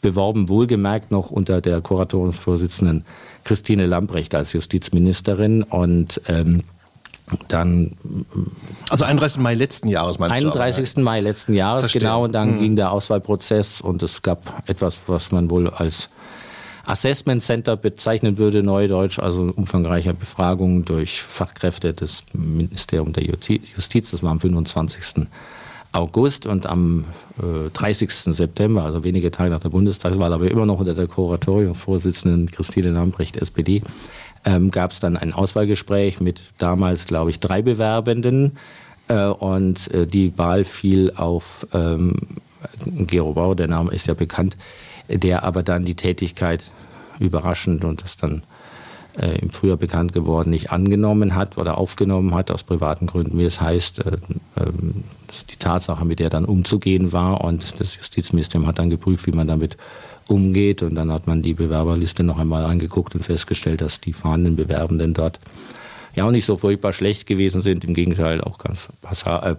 beworben, 0.00 0.48
wohlgemerkt 0.48 1.10
noch 1.10 1.30
unter 1.30 1.60
der 1.60 1.80
Kuratoriumsvorsitzenden 1.80 3.04
Christine 3.48 3.86
Lambrecht 3.86 4.34
als 4.34 4.52
Justizministerin 4.52 5.62
und 5.62 6.20
ähm, 6.28 6.64
dann. 7.48 7.92
Also 8.90 9.06
31. 9.06 9.40
Mai 9.40 9.54
letzten 9.54 9.88
Jahres 9.88 10.18
meinst 10.18 10.36
31. 10.36 10.52
du? 10.52 10.60
31. 10.60 11.02
Mai 11.02 11.20
letzten 11.20 11.54
Jahres, 11.54 11.80
Verstehen. 11.80 12.00
genau. 12.00 12.24
Und 12.24 12.32
dann 12.32 12.52
hm. 12.52 12.60
ging 12.60 12.76
der 12.76 12.92
Auswahlprozess 12.92 13.80
und 13.80 14.02
es 14.02 14.20
gab 14.20 14.68
etwas, 14.68 15.00
was 15.06 15.32
man 15.32 15.48
wohl 15.48 15.70
als 15.70 16.10
Assessment 16.84 17.42
Center 17.42 17.76
bezeichnen 17.76 18.36
würde, 18.36 18.62
Neudeutsch, 18.62 19.18
also 19.18 19.50
umfangreicher 19.56 20.12
Befragungen 20.12 20.84
durch 20.84 21.22
Fachkräfte 21.22 21.94
des 21.94 22.24
Ministeriums 22.34 23.14
der 23.14 23.24
Justiz. 23.24 24.10
Das 24.10 24.22
war 24.22 24.30
am 24.30 24.40
25. 24.40 25.26
August 25.92 26.46
und 26.46 26.66
am 26.66 27.04
äh, 27.38 27.70
30. 27.72 28.10
September, 28.12 28.84
also 28.84 29.04
wenige 29.04 29.30
Tage 29.30 29.50
nach 29.50 29.60
der 29.60 29.70
Bundestagswahl, 29.70 30.32
aber 30.32 30.50
immer 30.50 30.66
noch 30.66 30.80
unter 30.80 30.94
der 30.94 31.06
Kuratoriumvorsitzenden 31.06 32.50
Christine 32.50 32.90
Lambrecht, 32.90 33.36
SPD, 33.36 33.82
ähm, 34.44 34.70
gab 34.70 34.92
es 34.92 35.00
dann 35.00 35.16
ein 35.16 35.32
Auswahlgespräch 35.32 36.20
mit 36.20 36.40
damals, 36.58 37.06
glaube 37.06 37.30
ich, 37.30 37.40
drei 37.40 37.62
Bewerbenden. 37.62 38.56
Äh, 39.08 39.26
und 39.26 39.92
äh, 39.92 40.06
die 40.06 40.36
Wahl 40.36 40.64
fiel 40.64 41.12
auf 41.16 41.66
ähm, 41.72 42.16
Gero 42.84 43.32
Bauer, 43.32 43.56
der 43.56 43.68
Name 43.68 43.92
ist 43.92 44.06
ja 44.06 44.14
bekannt, 44.14 44.56
der 45.08 45.42
aber 45.42 45.62
dann 45.62 45.84
die 45.84 45.94
Tätigkeit 45.94 46.64
überraschend 47.18 47.84
und 47.84 48.02
das 48.02 48.16
dann 48.16 48.42
äh, 49.20 49.38
im 49.38 49.50
Frühjahr 49.50 49.76
bekannt 49.76 50.12
geworden, 50.12 50.50
nicht 50.50 50.70
angenommen 50.70 51.34
hat 51.34 51.58
oder 51.58 51.78
aufgenommen 51.78 52.34
hat, 52.34 52.50
aus 52.50 52.62
privaten 52.62 53.06
Gründen, 53.06 53.38
wie 53.38 53.44
es 53.44 53.60
heißt. 53.60 54.06
Äh, 54.06 54.18
ähm, 54.56 55.04
die 55.50 55.56
Tatsache, 55.56 56.04
mit 56.04 56.18
der 56.18 56.30
dann 56.30 56.44
umzugehen 56.44 57.12
war. 57.12 57.42
Und 57.44 57.80
das 57.80 57.96
Justizministerium 57.96 58.66
hat 58.66 58.78
dann 58.78 58.90
geprüft, 58.90 59.26
wie 59.26 59.32
man 59.32 59.46
damit 59.46 59.76
umgeht. 60.26 60.82
Und 60.82 60.94
dann 60.94 61.12
hat 61.12 61.26
man 61.26 61.42
die 61.42 61.54
Bewerberliste 61.54 62.22
noch 62.22 62.38
einmal 62.38 62.64
angeguckt 62.64 63.14
und 63.14 63.24
festgestellt, 63.24 63.80
dass 63.80 64.00
die 64.00 64.12
fahrenden 64.12 64.56
Bewerbenden 64.56 65.14
dort 65.14 65.38
ja 66.14 66.24
auch 66.24 66.30
nicht 66.30 66.46
so 66.46 66.56
furchtbar 66.56 66.92
schlecht 66.92 67.26
gewesen 67.26 67.60
sind. 67.60 67.84
Im 67.84 67.94
Gegenteil 67.94 68.40
auch 68.40 68.58
ganz 68.58 68.88
passar, 69.02 69.44
äh, 69.46 69.56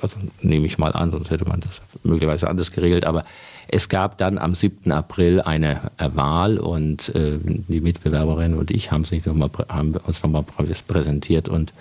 also 0.00 0.16
nehme 0.40 0.66
ich 0.66 0.78
mal 0.78 0.92
an, 0.92 1.10
sonst 1.10 1.30
hätte 1.30 1.46
man 1.46 1.60
das 1.60 1.80
möglicherweise 2.02 2.48
anders 2.48 2.72
geregelt. 2.72 3.04
Aber 3.04 3.24
es 3.68 3.88
gab 3.88 4.18
dann 4.18 4.38
am 4.38 4.54
7. 4.54 4.92
April 4.92 5.40
eine 5.40 5.80
Wahl 5.98 6.58
und 6.58 7.14
äh, 7.14 7.38
die 7.42 7.80
Mitbewerberinnen 7.80 8.58
und 8.58 8.70
ich 8.70 8.90
haben, 8.92 9.04
sich 9.04 9.24
noch 9.26 9.34
mal, 9.34 9.50
haben 9.68 9.94
uns 10.06 10.22
nochmal 10.22 10.44
präsentiert 10.86 11.48
und 11.48 11.72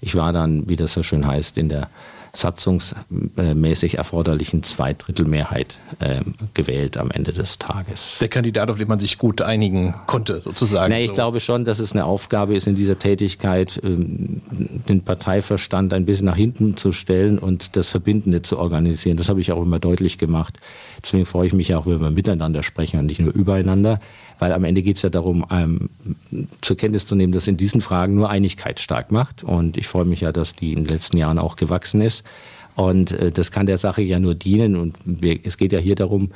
ich 0.00 0.14
war 0.14 0.32
dann, 0.32 0.68
wie 0.68 0.76
das 0.76 0.92
so 0.92 1.02
schön 1.02 1.26
heißt, 1.26 1.58
in 1.58 1.68
der 1.68 1.88
satzungsmäßig 2.32 3.98
erforderlichen 3.98 4.62
Zweidrittelmehrheit 4.62 5.78
äh, 5.98 6.20
gewählt 6.54 6.96
am 6.96 7.10
Ende 7.10 7.32
des 7.32 7.58
Tages. 7.58 8.18
Der 8.20 8.28
Kandidat, 8.28 8.70
auf 8.70 8.78
den 8.78 8.88
man 8.88 8.98
sich 8.98 9.18
gut 9.18 9.42
einigen 9.42 9.94
konnte, 10.06 10.40
sozusagen. 10.40 10.92
Nee, 10.92 11.00
ich 11.00 11.08
so. 11.08 11.14
glaube 11.14 11.40
schon, 11.40 11.64
dass 11.64 11.78
es 11.78 11.92
eine 11.92 12.04
Aufgabe 12.04 12.54
ist, 12.54 12.66
in 12.66 12.76
dieser 12.76 12.98
Tätigkeit 12.98 13.80
ähm, 13.82 14.42
den 14.88 15.02
Parteiverstand 15.02 15.92
ein 15.92 16.04
bisschen 16.04 16.26
nach 16.26 16.36
hinten 16.36 16.76
zu 16.76 16.92
stellen 16.92 17.38
und 17.38 17.76
das 17.76 17.88
Verbindende 17.88 18.42
zu 18.42 18.58
organisieren. 18.58 19.16
Das 19.16 19.28
habe 19.28 19.40
ich 19.40 19.52
auch 19.52 19.62
immer 19.62 19.78
deutlich 19.78 20.18
gemacht. 20.18 20.58
Deswegen 21.02 21.26
freue 21.26 21.46
ich 21.46 21.52
mich 21.52 21.74
auch, 21.74 21.86
wenn 21.86 22.00
wir 22.00 22.10
miteinander 22.10 22.62
sprechen 22.62 23.00
und 23.00 23.06
nicht 23.06 23.20
nur 23.20 23.32
übereinander 23.32 24.00
weil 24.40 24.52
am 24.52 24.64
Ende 24.64 24.82
geht 24.82 24.96
es 24.96 25.02
ja 25.02 25.10
darum, 25.10 25.46
ähm, 25.50 25.90
zur 26.62 26.76
Kenntnis 26.76 27.06
zu 27.06 27.14
nehmen, 27.14 27.32
dass 27.32 27.46
in 27.46 27.56
diesen 27.56 27.80
Fragen 27.80 28.14
nur 28.14 28.30
Einigkeit 28.30 28.80
stark 28.80 29.12
macht. 29.12 29.44
Und 29.44 29.76
ich 29.76 29.86
freue 29.86 30.06
mich 30.06 30.22
ja, 30.22 30.32
dass 30.32 30.56
die 30.56 30.72
in 30.72 30.84
den 30.84 30.86
letzten 30.86 31.18
Jahren 31.18 31.38
auch 31.38 31.56
gewachsen 31.56 32.00
ist. 32.00 32.24
Und 32.74 33.12
äh, 33.12 33.30
das 33.30 33.52
kann 33.52 33.66
der 33.66 33.78
Sache 33.78 34.02
ja 34.02 34.18
nur 34.18 34.34
dienen. 34.34 34.76
Und 34.76 34.96
wir, 35.04 35.38
es 35.44 35.58
geht 35.58 35.72
ja 35.72 35.78
hier 35.78 35.94
darum, 35.94 36.30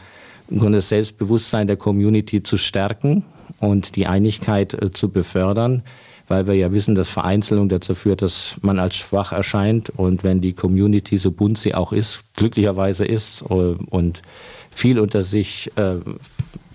das 0.49 0.91
Selbstbewusstsein 0.91 1.67
der 1.67 1.77
Community 1.77 2.43
zu 2.43 2.59
stärken 2.59 3.25
und 3.59 3.97
die 3.97 4.07
Einigkeit 4.07 4.75
äh, 4.75 4.93
zu 4.93 5.09
befördern 5.09 5.83
weil 6.27 6.47
wir 6.47 6.55
ja 6.55 6.73
wissen, 6.73 6.95
dass 6.95 7.11
Vereinzelung 7.11 7.69
dazu 7.69 7.95
führt, 7.95 8.23
dass 8.23 8.55
man 8.63 8.79
als 8.79 8.97
schwach 8.97 9.33
erscheint. 9.33 9.91
Und 9.91 10.25
wenn 10.25 10.41
die 10.41 10.55
Community, 10.55 11.19
so 11.19 11.31
bunt 11.31 11.59
sie 11.59 11.75
auch 11.75 11.93
ist, 11.93 12.23
glücklicherweise 12.35 13.05
ist 13.05 13.43
äh, 13.43 13.53
und 13.53 14.23
viel 14.71 14.99
unter 14.99 15.23
sich 15.23 15.71
äh, 15.77 15.97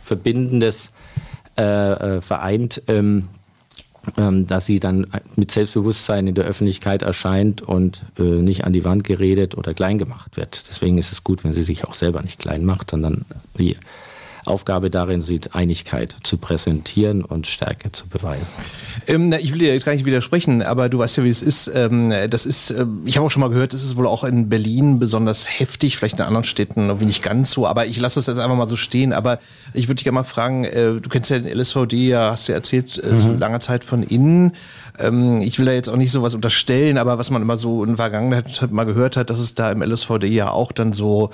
Verbindendes 0.04 0.92
äh, 1.60 2.18
äh, 2.18 2.22
vereint, 2.22 2.82
ähm, 2.88 3.28
ähm, 4.18 4.48
dass 4.48 4.66
sie 4.66 4.80
dann 4.80 5.08
mit 5.36 5.51
Selbstbewusstsein 5.51 6.25
in 6.25 6.36
der 6.36 6.46
Öffentlichkeit 6.46 7.01
erscheint 7.01 7.62
und 7.62 8.04
äh, 8.18 8.22
nicht 8.22 8.63
an 8.63 8.72
die 8.72 8.86
Wand 8.86 9.04
geredet 9.04 9.58
oder 9.58 9.74
klein 9.74 9.98
gemacht 9.98 10.38
wird. 10.38 10.63
Deswegen 10.70 10.98
ist 10.98 11.12
es 11.12 11.25
gut, 11.25 11.44
wenn 11.44 11.51
sie 11.51 11.63
sich 11.63 11.84
auch 11.84 11.94
selber 11.94 12.22
nicht 12.22 12.39
klein 12.39 12.63
macht, 12.63 12.92
sondern 12.92 13.25
die 13.58 13.75
Aufgabe 14.50 14.89
darin 14.89 15.22
sieht, 15.22 15.56
Einigkeit 15.56 16.15
zu 16.24 16.38
präsentieren 16.38 17.24
und 17.24 17.48
Stärke 17.48 17.91
zu 17.91 18.08
beweisen. 18.08 18.46
Ähm, 19.08 19.34
ich 19.34 19.51
will 19.53 19.60
dir 19.60 19.74
jetzt 19.74 19.86
gar 19.86 19.94
nicht 19.94 20.06
widersprechen, 20.06 20.62
aber 20.62 20.89
du 20.89 21.00
weißt 21.00 21.18
ja, 21.18 21.24
wie 21.24 21.29
es 21.29 21.41
ist. 21.41 21.72
Ähm, 21.74 22.13
das 22.29 22.46
ist, 22.46 22.72
äh, 22.72 22.86
ich 23.06 23.18
habe 23.18 23.27
auch 23.27 23.32
schon 23.32 23.41
mal 23.41 23.50
gehört, 23.50 23.74
das 23.74 23.84
ist 23.84 23.98
wohl 23.98 24.08
auch 24.08 24.24
in 24.24 24.50
Berlin 24.50 25.00
besonders 25.00 25.60
heftig, 25.60 25.98
vielleicht 25.98 26.20
in 26.20 26.25
anderen 26.25 26.44
Städten 26.44 26.88
irgendwie 26.88 27.06
nicht 27.06 27.24
ganz 27.24 27.51
so, 27.51 27.68
aber 27.68 27.86
ich 27.86 28.00
lasse 28.00 28.15
das 28.15 28.27
jetzt 28.27 28.38
einfach 28.38 28.56
mal 28.56 28.68
so 28.68 28.75
stehen. 28.75 29.13
Aber 29.13 29.39
ich 29.74 29.88
würde 29.88 29.96
dich 29.96 30.03
gerne 30.03 30.15
mal 30.15 30.24
fragen, 30.24 30.65
äh, 30.65 30.94
du 31.00 31.10
kennst 31.10 31.29
ja 31.29 31.39
den 31.39 31.58
LSVD, 31.58 32.10
ja, 32.10 32.32
hast 32.32 32.48
du 32.48 32.51
ja 32.51 32.58
erzählt, 32.58 33.01
äh, 33.03 33.12
mhm. 33.12 33.39
langer 33.39 33.60
Zeit 33.60 33.84
von 33.84 34.03
innen. 34.03 34.53
Ähm, 34.98 35.41
ich 35.41 35.60
will 35.60 35.65
da 35.65 35.72
jetzt 35.72 35.89
auch 35.89 35.96
nicht 35.96 36.12
so 36.12 36.22
was 36.22 36.36
unterstellen, 36.36 36.98
aber 36.98 37.18
was 37.18 37.32
man 37.32 37.41
immer 37.41 37.58
so 37.58 37.84
in 37.84 37.91
der 37.91 37.98
Vergangenheit 37.98 38.72
mal 38.72 38.86
gehört 38.86 39.18
hat, 39.18 39.29
dass 39.29 39.39
es 39.39 39.56
da 39.56 39.72
im 39.72 39.82
LSVD 39.82 40.27
ja 40.27 40.51
auch 40.51 40.72
dann 40.72 40.94
so 40.94 41.29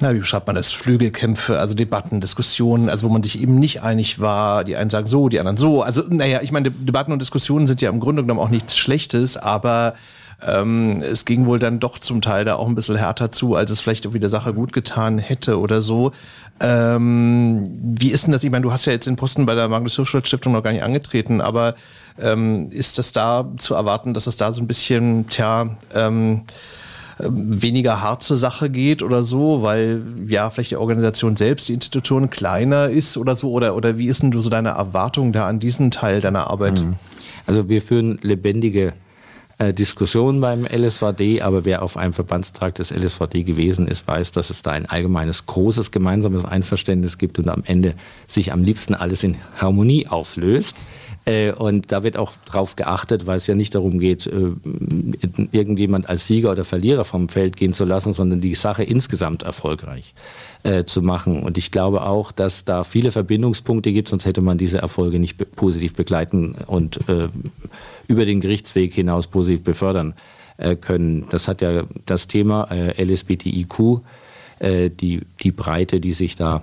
na, 0.00 0.14
wie 0.14 0.18
beschreibt 0.18 0.46
man 0.46 0.56
das? 0.56 0.72
Flügelkämpfe, 0.72 1.58
also 1.58 1.74
Debatten, 1.74 2.20
Diskussionen, 2.20 2.88
also 2.88 3.08
wo 3.08 3.12
man 3.12 3.22
sich 3.22 3.40
eben 3.40 3.58
nicht 3.58 3.82
einig 3.82 4.18
war. 4.18 4.64
Die 4.64 4.76
einen 4.76 4.90
sagen 4.90 5.06
so, 5.06 5.28
die 5.28 5.38
anderen 5.38 5.58
so. 5.58 5.82
Also, 5.82 6.02
naja, 6.08 6.40
ich 6.42 6.52
meine, 6.52 6.70
Debatten 6.70 7.12
und 7.12 7.20
Diskussionen 7.20 7.66
sind 7.66 7.82
ja 7.82 7.90
im 7.90 8.00
Grunde 8.00 8.22
genommen 8.22 8.40
auch 8.40 8.48
nichts 8.48 8.78
Schlechtes, 8.78 9.36
aber 9.36 9.94
ähm, 10.42 11.02
es 11.02 11.24
ging 11.24 11.46
wohl 11.46 11.58
dann 11.58 11.80
doch 11.80 11.98
zum 11.98 12.22
Teil 12.22 12.44
da 12.44 12.54
auch 12.54 12.66
ein 12.66 12.74
bisschen 12.74 12.96
härter 12.96 13.30
zu, 13.30 13.54
als 13.54 13.70
es 13.70 13.80
vielleicht 13.80 14.04
irgendwie 14.06 14.20
der 14.20 14.30
Sache 14.30 14.54
gut 14.54 14.72
getan 14.72 15.18
hätte 15.18 15.58
oder 15.58 15.80
so. 15.80 16.12
Ähm, 16.60 17.78
wie 17.82 18.10
ist 18.10 18.24
denn 18.24 18.32
das? 18.32 18.44
Ich 18.44 18.50
meine, 18.50 18.62
du 18.62 18.72
hast 18.72 18.86
ja 18.86 18.92
jetzt 18.92 19.06
den 19.06 19.16
Posten 19.16 19.46
bei 19.46 19.54
der 19.54 19.68
Magnus 19.68 19.96
Hirschfeld 19.96 20.26
Stiftung 20.26 20.52
noch 20.52 20.62
gar 20.62 20.72
nicht 20.72 20.82
angetreten, 20.82 21.40
aber 21.40 21.74
ähm, 22.18 22.68
ist 22.70 22.98
das 22.98 23.12
da 23.12 23.46
zu 23.58 23.74
erwarten, 23.74 24.14
dass 24.14 24.26
es 24.26 24.36
da 24.36 24.52
so 24.52 24.60
ein 24.60 24.66
bisschen, 24.66 25.26
tja, 25.28 25.76
ähm, 25.94 26.42
weniger 27.28 28.00
hart 28.00 28.22
zur 28.22 28.36
Sache 28.36 28.70
geht 28.70 29.02
oder 29.02 29.22
so, 29.22 29.62
weil 29.62 30.02
ja 30.26 30.50
vielleicht 30.50 30.70
die 30.70 30.76
Organisation 30.76 31.36
selbst, 31.36 31.68
die 31.68 31.74
Institution 31.74 32.30
kleiner 32.30 32.88
ist 32.88 33.16
oder 33.16 33.36
so? 33.36 33.50
Oder, 33.50 33.76
oder 33.76 33.98
wie 33.98 34.06
ist 34.06 34.22
denn 34.22 34.32
so 34.32 34.50
deine 34.50 34.70
Erwartung 34.70 35.32
da 35.32 35.46
an 35.46 35.60
diesen 35.60 35.90
Teil 35.90 36.20
deiner 36.20 36.48
Arbeit? 36.48 36.80
Mhm. 36.80 36.94
Also 37.46 37.68
wir 37.68 37.82
führen 37.82 38.18
lebendige 38.22 38.92
äh, 39.58 39.74
Diskussionen 39.74 40.40
beim 40.40 40.64
LSVD, 40.64 41.42
aber 41.42 41.64
wer 41.64 41.82
auf 41.82 41.96
einem 41.96 42.12
Verbandstag 42.12 42.76
des 42.76 42.90
LSVD 42.90 43.42
gewesen 43.42 43.86
ist, 43.86 44.08
weiß, 44.08 44.32
dass 44.32 44.50
es 44.50 44.62
da 44.62 44.70
ein 44.70 44.86
allgemeines 44.86 45.46
großes 45.46 45.90
gemeinsames 45.90 46.44
Einverständnis 46.44 47.18
gibt 47.18 47.38
und 47.38 47.48
am 47.48 47.62
Ende 47.66 47.94
sich 48.26 48.52
am 48.52 48.64
liebsten 48.64 48.94
alles 48.94 49.22
in 49.22 49.36
Harmonie 49.58 50.06
auflöst. 50.06 50.76
Äh, 51.24 51.52
und 51.52 51.92
da 51.92 52.02
wird 52.02 52.16
auch 52.16 52.32
darauf 52.46 52.76
geachtet, 52.76 53.26
weil 53.26 53.38
es 53.38 53.46
ja 53.46 53.54
nicht 53.54 53.74
darum 53.74 53.98
geht, 53.98 54.26
äh, 54.26 54.52
irgendjemand 55.52 56.08
als 56.08 56.26
Sieger 56.26 56.52
oder 56.52 56.64
Verlierer 56.64 57.04
vom 57.04 57.28
Feld 57.28 57.56
gehen 57.56 57.72
zu 57.72 57.84
lassen, 57.84 58.12
sondern 58.12 58.40
die 58.40 58.54
Sache 58.54 58.82
insgesamt 58.82 59.42
erfolgreich 59.42 60.14
äh, 60.62 60.84
zu 60.84 61.02
machen. 61.02 61.42
Und 61.42 61.58
ich 61.58 61.70
glaube 61.70 62.02
auch, 62.02 62.32
dass 62.32 62.64
da 62.64 62.84
viele 62.84 63.12
Verbindungspunkte 63.12 63.92
gibt, 63.92 64.08
sonst 64.08 64.24
hätte 64.24 64.40
man 64.40 64.58
diese 64.58 64.78
Erfolge 64.78 65.18
nicht 65.18 65.36
positiv 65.56 65.94
begleiten 65.94 66.54
und 66.66 67.00
über 68.08 68.26
den 68.26 68.40
Gerichtsweg 68.40 68.92
hinaus 68.92 69.26
positiv 69.26 69.62
befördern 69.62 70.14
können. 70.80 71.26
Das 71.30 71.48
hat 71.48 71.62
ja 71.62 71.84
das 72.06 72.26
Thema 72.26 72.68
LSBTIQ, 72.70 74.00
die, 74.62 75.20
die 75.40 75.50
Breite, 75.50 76.00
die 76.00 76.12
sich 76.12 76.36
da 76.36 76.62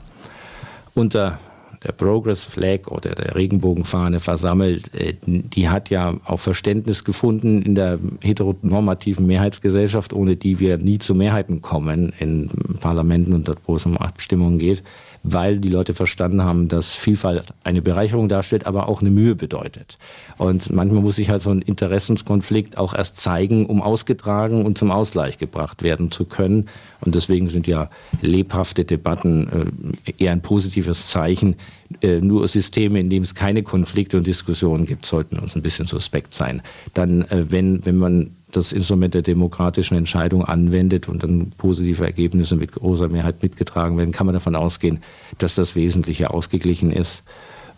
unter 0.93 1.39
der 1.87 1.93
Progress 1.93 2.43
Flag 2.43 2.87
oder 2.87 3.11
der 3.11 3.35
Regenbogenfahne 3.35 4.19
versammelt, 4.19 4.93
äh, 4.93 5.13
die 5.25 5.69
hat 5.69 5.89
ja 5.89 6.15
auch 6.25 6.39
Verständnis 6.39 7.03
gefunden 7.03 7.61
in 7.61 7.75
der 7.75 7.97
heteronormativen 8.21 9.25
Mehrheitsgesellschaft, 9.25 10.13
ohne 10.13 10.35
die 10.35 10.59
wir 10.59 10.77
nie 10.77 10.99
zu 10.99 11.15
Mehrheiten 11.15 11.61
kommen 11.61 12.13
in 12.19 12.49
Parlamenten 12.81 13.33
und 13.33 13.47
dort, 13.47 13.59
wo 13.65 13.77
es 13.77 13.85
um 13.85 13.97
Abstimmungen 13.97 14.59
geht 14.59 14.83
weil 15.29 15.59
die 15.59 15.69
Leute 15.69 15.93
verstanden 15.93 16.43
haben, 16.43 16.69
dass 16.69 16.95
Vielfalt 16.95 17.53
eine 17.63 17.81
Bereicherung 17.81 18.29
darstellt, 18.29 18.65
aber 18.65 18.87
auch 18.87 19.01
eine 19.01 19.09
Mühe 19.09 19.35
bedeutet. 19.35 19.97
Und 20.37 20.71
manchmal 20.71 21.01
muss 21.01 21.17
sich 21.17 21.29
halt 21.29 21.41
so 21.41 21.51
ein 21.51 21.61
Interessenskonflikt 21.61 22.77
auch 22.77 22.93
erst 22.93 23.17
zeigen, 23.17 23.65
um 23.65 23.81
ausgetragen 23.81 24.65
und 24.65 24.77
zum 24.77 24.89
Ausgleich 24.89 25.37
gebracht 25.37 25.83
werden 25.83 26.11
zu 26.11 26.25
können. 26.25 26.69
Und 27.01 27.13
deswegen 27.13 27.49
sind 27.49 27.67
ja 27.67 27.89
lebhafte 28.21 28.85
Debatten 28.85 29.73
äh, 30.07 30.13
eher 30.17 30.31
ein 30.31 30.41
positives 30.41 31.07
Zeichen. 31.07 31.55
Äh, 32.01 32.21
nur 32.21 32.47
Systeme, 32.47 32.99
in 32.99 33.09
denen 33.09 33.23
es 33.23 33.35
keine 33.35 33.63
Konflikte 33.63 34.17
und 34.17 34.25
Diskussionen 34.25 34.85
gibt, 34.85 35.05
sollten 35.05 35.39
uns 35.39 35.55
ein 35.55 35.61
bisschen 35.61 35.87
suspekt 35.87 36.33
sein. 36.33 36.61
Dann, 36.93 37.23
äh, 37.23 37.45
wenn, 37.49 37.85
wenn 37.85 37.97
man 37.97 38.31
das 38.57 38.73
Instrument 38.73 39.13
der 39.13 39.21
demokratischen 39.21 39.97
Entscheidung 39.97 40.43
anwendet 40.43 41.07
und 41.07 41.23
dann 41.23 41.51
positive 41.57 42.05
Ergebnisse 42.05 42.55
mit 42.55 42.73
großer 42.73 43.07
Mehrheit 43.07 43.41
mitgetragen 43.41 43.97
werden, 43.97 44.11
kann 44.11 44.25
man 44.25 44.33
davon 44.33 44.55
ausgehen, 44.55 44.99
dass 45.37 45.55
das 45.55 45.75
Wesentliche 45.75 46.31
ausgeglichen 46.31 46.91
ist. 46.91 47.23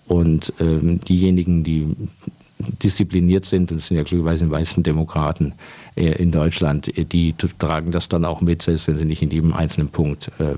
Und 0.08 0.54
ähm, 0.60 1.00
diejenigen, 1.02 1.64
die 1.64 1.96
diszipliniert 2.60 3.46
sind, 3.46 3.72
das 3.72 3.88
sind 3.88 3.98
ja 3.98 4.04
glücklicherweise 4.04 4.46
die 4.46 4.52
meisten 4.52 4.84
Demokraten 4.84 5.54
äh, 5.96 6.12
in 6.22 6.32
Deutschland, 6.32 6.98
äh, 6.98 7.06
die 7.06 7.34
tragen 7.34 7.92
das 7.92 8.10
dann 8.10 8.26
auch 8.26 8.42
mit, 8.42 8.62
selbst 8.62 8.88
wenn 8.88 8.98
sie 8.98 9.06
nicht 9.06 9.22
in 9.22 9.30
jedem 9.30 9.54
einzelnen 9.54 9.90
Punkt 9.90 10.32
äh, 10.40 10.56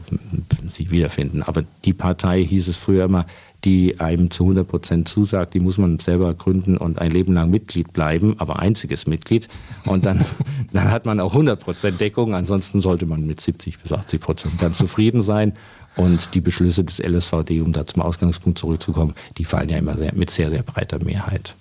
sich 0.70 0.90
wiederfinden. 0.92 1.44
Aber 1.44 1.64
die 1.86 1.94
Partei 1.94 2.44
hieß 2.44 2.68
es 2.68 2.78
früher 2.78 3.06
immer, 3.06 3.26
die 3.64 4.00
einem 4.00 4.32
zu 4.32 4.44
100 4.44 4.68
Prozent 4.68 5.08
zusagt, 5.08 5.54
die 5.54 5.60
muss 5.60 5.78
man 5.78 6.00
selber 6.00 6.34
gründen 6.34 6.78
und 6.78 7.00
ein 7.00 7.12
Leben 7.12 7.34
lang 7.34 7.50
Mitglied 7.50 7.94
bleiben, 7.94 8.36
aber 8.40 8.60
einziges 8.60 9.08
Mitglied. 9.08 9.48
Und 9.86 10.06
dann, 10.06 10.26
dann 10.74 10.92
hat 10.92 11.06
man 11.06 11.20
auch 11.20 11.34
100 11.34 11.60
Prozent 11.60 12.00
Deckung. 12.00 12.34
Ansonsten 12.34 12.82
sollte 12.82 13.06
man 13.06 13.26
mit 13.26 13.40
70 13.40 13.80
bis 13.80 13.92
80 13.92 14.22
Prozent 14.22 14.60
ganz 14.60 14.78
zufrieden 14.78 15.22
sein. 15.24 15.54
Und 15.98 16.36
die 16.36 16.42
Beschlüsse 16.42 16.86
des 16.86 17.00
LSVD, 17.00 17.62
um 17.62 17.74
da 17.74 17.86
zum 17.86 18.02
Ausgangspunkt 18.02 18.58
zurückzukommen, 18.58 19.14
die 19.38 19.44
fallen 19.44 19.68
ja 19.70 19.78
immer 19.78 19.98
sehr, 19.98 20.14
mit 20.14 20.32
sehr, 20.32 20.50
sehr 20.50 20.64
breiter 20.64 21.04
Mehrheit. 21.04 21.54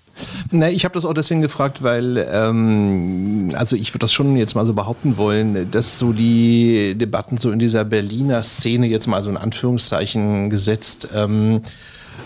Na, 0.50 0.71
ich 0.71 0.85
habe 0.85 0.95
das 0.95 1.04
auch 1.04 1.14
deswegen 1.14 1.40
gefragt, 1.40 1.83
weil 1.83 2.26
ähm, 2.30 3.52
also 3.54 3.76
ich 3.76 3.92
würde 3.92 4.00
das 4.00 4.12
schon 4.12 4.37
jetzt 4.37 4.54
mal 4.54 4.66
so 4.66 4.75
behaupten 4.75 5.16
wollen, 5.16 5.70
dass 5.70 5.98
so 5.98 6.12
die 6.12 6.94
Debatten 6.94 7.38
so 7.38 7.51
in 7.51 7.59
dieser 7.59 7.85
Berliner 7.85 8.42
Szene 8.42 8.87
jetzt 8.87 9.07
mal 9.07 9.22
so 9.22 9.31
in 9.31 9.37
Anführungszeichen 9.37 10.51
gesetzt 10.51 11.09
ähm, 11.14 11.62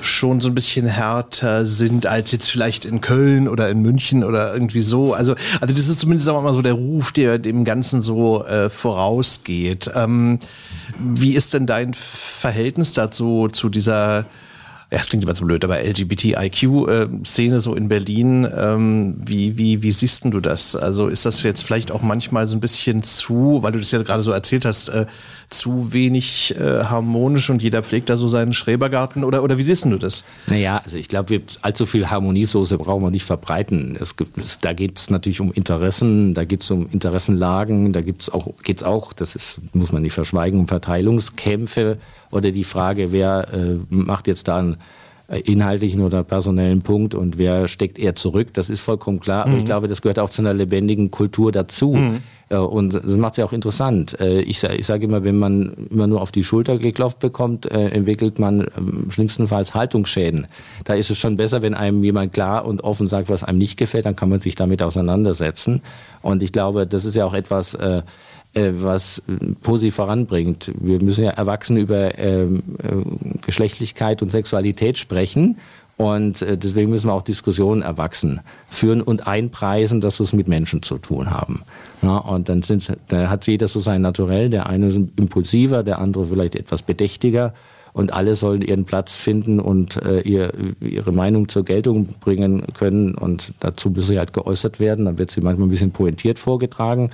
schon 0.01 0.41
so 0.41 0.49
ein 0.49 0.55
bisschen 0.55 0.87
härter 0.87 1.65
sind 1.65 2.07
als 2.07 2.33
jetzt 2.33 2.51
vielleicht 2.51 2.85
in 2.85 3.01
Köln 3.01 3.49
oder 3.49 3.69
in 3.69 3.81
München 3.81 4.25
oder 4.25 4.53
irgendwie 4.53 4.83
so. 4.83 5.15
Also, 5.15 5.35
also 5.61 5.75
das 5.75 5.89
ist 5.89 6.01
zumindest 6.01 6.27
sagen 6.27 6.39
wir 6.39 6.43
mal 6.43 6.55
so 6.55 6.63
der 6.63 6.75
Ruf, 6.75 7.13
der 7.13 7.39
dem 7.39 7.65
Ganzen 7.65 8.03
so 8.03 8.45
äh, 8.45 8.71
vorausgeht. 8.71 9.91
Ähm, 9.95 10.39
wie 10.99 11.35
ist 11.35 11.55
denn 11.55 11.67
dein 11.67 11.95
Verhältnis 11.95 12.93
dazu 12.93 13.49
zu 13.49 13.69
dieser 13.69 14.27
es 15.01 15.09
klingt 15.09 15.25
immer 15.25 15.35
so 15.35 15.45
blöd, 15.45 15.65
aber 15.65 15.83
LGBTIQ-Szene 15.83 17.61
so 17.61 17.75
in 17.75 17.89
Berlin, 17.89 18.47
ähm, 18.57 19.17
wie, 19.19 19.57
wie, 19.57 19.83
wie 19.83 19.91
siehst 19.91 20.25
du 20.25 20.41
das? 20.41 20.77
Also 20.77 21.09
ist 21.09 21.27
das 21.27 21.43
jetzt 21.43 21.63
vielleicht 21.63 21.91
auch 21.91 22.03
manchmal 22.03 22.47
so 22.47 22.57
ein 22.57 22.61
bisschen 22.61 23.03
zu, 23.03 23.59
weil 23.63 23.73
du 23.73 23.79
das 23.79 23.91
ja 23.91 24.03
gerade 24.03 24.23
so 24.23 24.31
erzählt 24.31 24.65
hast, 24.65 24.89
äh, 24.89 25.07
zu 25.51 25.93
wenig 25.93 26.55
äh, 26.59 26.85
harmonisch 26.85 27.51
und 27.51 27.63
jeder 27.63 27.83
pflegt 27.83 28.11
da 28.11 28.17
so 28.17 28.29
seinen 28.29 28.53
Schrebergarten 28.53 29.25
oder, 29.25 29.43
oder 29.43 29.59
wie 29.59 29.63
siehst 29.63 29.85
du 29.85 29.99
das? 29.99 30.25
Naja, 30.47 30.81
also 30.85 30.97
ich 30.97 31.09
glaube, 31.09 31.43
allzu 31.63 31.87
viel 31.87 32.11
Harmoniesoße 32.11 32.79
brauchen 32.79 33.03
wir 33.03 33.11
nicht 33.11 33.25
verbreiten. 33.25 33.97
Es 34.01 34.17
gibt, 34.17 34.39
es, 34.39 34.61
da 34.61 34.73
geht 34.73 34.99
es 34.99 35.11
natürlich 35.11 35.41
um 35.41 35.53
Interessen, 35.53 36.35
da 36.35 36.45
geht 36.45 36.63
es 36.63 36.71
um 36.71 36.89
Interessenlagen, 36.91 37.93
da 37.93 38.01
gibt's 38.01 38.29
auch, 38.31 38.49
geht 38.63 38.79
es 38.79 38.83
auch, 38.83 39.13
das 39.13 39.35
ist, 39.35 39.61
muss 39.73 39.93
man 39.93 40.03
nicht 40.03 40.15
verschweigen, 40.15 40.61
um 40.61 40.69
Verteilungskämpfe 40.69 41.99
oder 42.35 42.51
die 42.51 42.65
Frage, 42.65 43.13
wer 43.13 43.49
äh, 43.53 43.79
macht 43.89 44.27
jetzt 44.27 44.49
da 44.49 44.59
einen 44.59 44.77
äh, 45.29 45.41
inhaltlichen 45.41 46.03
oder 46.03 46.23
personellen 46.23 46.83
Punkt 46.83 47.15
und 47.15 47.39
wer 47.39 47.67
steckt 47.67 47.99
eher 47.99 48.15
zurück, 48.15 48.49
das 48.53 48.69
ist 48.69 48.81
vollkommen 48.81 49.21
klar. 49.21 49.45
Aber 49.45 49.53
mhm. 49.53 49.61
ich 49.61 49.65
glaube, 49.65 49.89
das 49.89 50.03
gehört 50.03 50.19
auch 50.19 50.29
zu 50.29 50.43
einer 50.43 50.53
lebendigen 50.53 51.11
Kultur 51.11 51.51
dazu. 51.51 51.95
Mhm. 51.95 52.23
Äh, 52.51 52.57
und 52.57 52.93
das 52.93 53.05
macht 53.05 53.33
es 53.33 53.37
ja 53.39 53.47
auch 53.47 53.53
interessant. 53.53 54.21
Äh, 54.21 54.43
ich, 54.43 54.63
ich 54.65 54.85
sage 54.85 55.05
immer, 55.05 55.25
wenn 55.25 55.39
man 55.39 55.89
immer 55.91 56.07
nur 56.09 56.21
auf 56.21 56.31
die 56.31 56.45
Schulter 56.45 56.77
geklopft 56.77 57.21
bekommt, 57.21 57.65
entwickelt 57.67 58.39
man 58.39 58.67
ähm, 58.77 59.11
schlimmstenfalls 59.11 59.75
Haltungsschäden. 59.75 60.47
Da 60.85 60.93
ist 60.93 61.11
es 61.11 61.17
schon 61.17 61.39
besser, 61.39 61.63
wenn 61.63 61.73
einem 61.73 62.05
jemand 62.05 62.35
klar 62.35 62.67
und 62.67 62.85
offen 62.85 63.09
sagt, 63.09 63.31
was 63.31 63.45
einem 63.45 63.59
nicht 63.59 63.79
gefällt, 63.79 64.05
dann 64.05 64.17
kann 64.17 64.29
man 64.29 64.41
sich 64.41 64.57
damit 64.57 64.83
auseinandersetzen. 64.83 65.81
Und 66.21 66.43
ich 66.43 66.53
glaube, 66.53 66.87
das 66.87 67.07
ist 67.07 67.17
ja 67.17 67.25
auch 67.25 67.35
etwas, 67.35 67.79
was 68.55 69.23
positiv 69.63 69.97
voranbringt. 69.97 70.71
Wir 70.79 71.03
müssen 71.03 71.25
ja 71.25 71.33
erwachsen 71.33 71.77
über 71.77 72.19
ähm, 72.19 72.63
äh, 72.83 73.39
Geschlechtlichkeit 73.45 74.23
und 74.23 74.31
Sexualität 74.31 74.99
sprechen. 74.99 75.59
Und 75.97 76.43
äh, 76.43 76.57
deswegen 76.57 76.91
müssen 76.91 77.09
wir 77.09 77.15
auch 77.15 77.23
Diskussionen 77.23 77.83
erwachsen 77.83 78.41
führen 78.69 79.01
und 79.01 79.27
einpreisen, 79.27 80.01
dass 80.01 80.19
wir 80.19 80.25
es 80.25 80.33
mit 80.33 80.49
Menschen 80.49 80.83
zu 80.83 80.99
tun 80.99 81.31
haben. 81.31 81.63
Ja, 82.03 82.17
und 82.17 82.49
dann 82.49 82.63
sind, 82.63 82.93
da 83.09 83.31
hat 83.31 83.47
jeder 83.47 83.69
so 83.69 83.81
sein 83.81 84.03
Naturell. 84.03 84.51
Der 84.51 84.69
eine 84.69 84.89
ist 84.89 84.99
impulsiver, 85.17 85.83
der 85.83 85.99
andere 85.99 86.27
vielleicht 86.27 86.57
etwas 86.57 86.83
bedächtiger. 86.83 87.55
Und 87.93 88.13
alle 88.13 88.35
sollen 88.35 88.63
ihren 88.63 88.87
Platz 88.87 89.17
finden 89.17 89.61
und 89.61 90.03
äh, 90.03 90.21
ihr, 90.23 90.53
ihre 90.81 91.13
Meinung 91.13 91.49
zur 91.49 91.65
Geltung 91.65 92.09
bringen 92.21 92.65
können. 92.75 93.15
Und 93.15 93.53
dazu 93.61 93.91
muss 93.91 94.09
sie 94.09 94.19
halt 94.19 94.33
geäußert 94.33 94.81
werden. 94.81 95.05
Dann 95.05 95.19
wird 95.19 95.31
sie 95.31 95.41
manchmal 95.41 95.69
ein 95.69 95.71
bisschen 95.71 95.93
pointiert 95.93 96.41
vorgetragen 96.41 97.11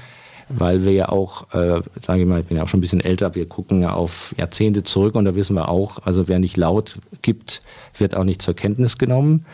weil 0.50 0.84
wir 0.84 0.92
ja 0.92 1.08
auch, 1.08 1.52
äh, 1.54 1.80
sage 2.00 2.22
ich 2.22 2.26
mal, 2.26 2.40
ich 2.40 2.46
bin 2.46 2.56
ja 2.56 2.64
auch 2.64 2.68
schon 2.68 2.78
ein 2.78 2.82
bisschen 2.82 3.00
älter, 3.00 3.34
wir 3.34 3.46
gucken 3.46 3.82
ja 3.82 3.92
auf 3.94 4.34
Jahrzehnte 4.36 4.82
zurück 4.82 5.14
und 5.14 5.24
da 5.24 5.34
wissen 5.34 5.54
wir 5.54 5.68
auch, 5.68 5.98
also 6.04 6.28
wer 6.28 6.38
nicht 6.38 6.56
laut 6.56 6.96
gibt, 7.22 7.62
wird 7.96 8.14
auch 8.14 8.24
nicht 8.24 8.42
zur 8.42 8.54
Kenntnis 8.54 8.98
genommen. 8.98 9.46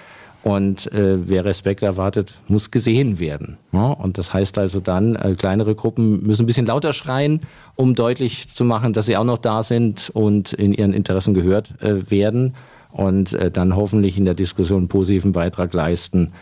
Und 0.42 0.92
äh, 0.92 1.28
wer 1.28 1.44
Respekt 1.44 1.82
erwartet, 1.82 2.34
muss 2.46 2.70
gesehen 2.70 3.18
werden. 3.18 3.58
Ja? 3.72 3.88
Und 3.88 4.16
das 4.16 4.32
heißt 4.32 4.58
also 4.58 4.78
dann, 4.78 5.16
äh, 5.16 5.34
kleinere 5.34 5.74
Gruppen 5.74 6.24
müssen 6.24 6.44
ein 6.44 6.46
bisschen 6.46 6.66
lauter 6.66 6.92
schreien, 6.92 7.40
um 7.74 7.96
deutlich 7.96 8.48
zu 8.48 8.64
machen, 8.64 8.92
dass 8.92 9.06
sie 9.06 9.16
auch 9.16 9.24
noch 9.24 9.38
da 9.38 9.64
sind 9.64 10.08
und 10.14 10.52
in 10.52 10.72
ihren 10.72 10.92
Interessen 10.92 11.34
gehört 11.34 11.82
äh, 11.82 12.08
werden. 12.12 12.54
Und 12.92 13.32
äh, 13.32 13.50
dann 13.50 13.74
hoffentlich 13.74 14.16
in 14.18 14.24
der 14.24 14.34
Diskussion 14.34 14.82
einen 14.82 14.88
positiven 14.88 15.32
Beitrag 15.32 15.74
leisten, 15.74 16.32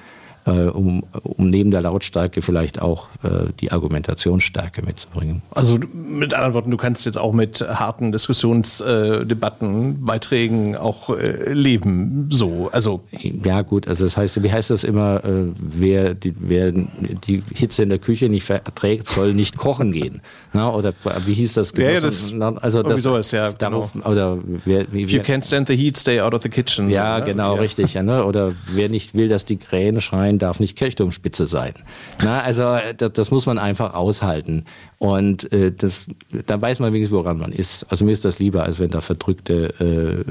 äh, 0.46 0.50
um, 0.50 1.04
um 1.22 1.50
neben 1.50 1.70
der 1.70 1.80
Lautstärke 1.80 2.42
vielleicht 2.42 2.80
auch 2.80 3.08
äh, 3.22 3.52
die 3.60 3.72
Argumentationsstärke 3.72 4.82
mitzubringen. 4.82 5.42
Also 5.50 5.78
mit 5.92 6.34
anderen 6.34 6.54
Worten, 6.54 6.70
du 6.70 6.76
kannst 6.76 7.06
jetzt 7.06 7.18
auch 7.18 7.32
mit 7.32 7.60
harten 7.60 8.12
Diskussionsdebatten, 8.12 9.90
äh, 9.90 9.94
Beiträgen 9.98 10.76
auch 10.76 11.10
äh, 11.10 11.52
leben. 11.52 12.28
So, 12.30 12.68
also 12.72 13.02
ja 13.42 13.62
gut, 13.62 13.88
also 13.88 14.04
das 14.04 14.16
heißt, 14.16 14.42
wie 14.42 14.52
heißt 14.52 14.70
das 14.70 14.84
immer, 14.84 15.24
äh, 15.24 15.46
wer, 15.58 16.14
die, 16.14 16.34
wer 16.38 16.72
die 16.72 17.42
Hitze 17.54 17.82
in 17.82 17.88
der 17.88 17.98
Küche 17.98 18.28
nicht 18.28 18.44
verträgt, 18.44 19.08
soll 19.08 19.34
nicht 19.34 19.56
kochen 19.56 19.92
gehen. 19.92 20.20
Na, 20.52 20.72
oder 20.72 20.92
wie 21.26 21.34
hieß 21.34 21.54
das? 21.54 21.72
Ja, 21.76 21.90
ja 21.90 22.00
das 22.00 22.32
also 22.60 22.82
das, 22.82 23.02
sowas, 23.02 23.32
ja, 23.32 23.50
darauf, 23.50 23.92
genau. 23.92 24.08
oder 24.08 24.38
wer, 24.64 24.92
wie, 24.92 25.02
If 25.02 25.10
you 25.10 25.20
can't 25.20 25.44
stand 25.44 25.66
the 25.68 25.76
heat, 25.76 25.96
stay 25.96 26.20
out 26.20 26.32
of 26.32 26.42
the 26.42 26.48
kitchen. 26.48 26.90
Ja, 26.90 27.16
so, 27.16 27.20
ne? 27.20 27.32
genau, 27.32 27.54
ja. 27.56 27.60
richtig. 27.60 27.94
Ja, 27.94 28.02
ne? 28.02 28.24
Oder 28.24 28.52
wer 28.68 28.88
nicht 28.88 29.14
will, 29.14 29.28
dass 29.28 29.44
die 29.44 29.56
Krähen 29.56 30.00
schreien, 30.00 30.33
darf 30.38 30.60
nicht 30.60 30.76
Kirchturmspitze 30.76 31.46
sein. 31.46 31.74
Na, 32.22 32.40
also 32.40 32.78
das, 32.96 33.12
das 33.12 33.30
muss 33.30 33.46
man 33.46 33.58
einfach 33.58 33.94
aushalten. 33.94 34.64
Und 34.98 35.52
äh, 35.52 35.72
das, 35.72 36.06
da 36.46 36.60
weiß 36.60 36.80
man 36.80 36.92
wenigstens, 36.92 37.16
woran 37.16 37.38
man 37.38 37.52
ist. 37.52 37.86
Also 37.90 38.04
mir 38.04 38.12
ist 38.12 38.24
das 38.24 38.38
lieber, 38.38 38.64
als 38.64 38.78
wenn 38.78 38.90
da 38.90 39.00
verdrückte 39.00 40.24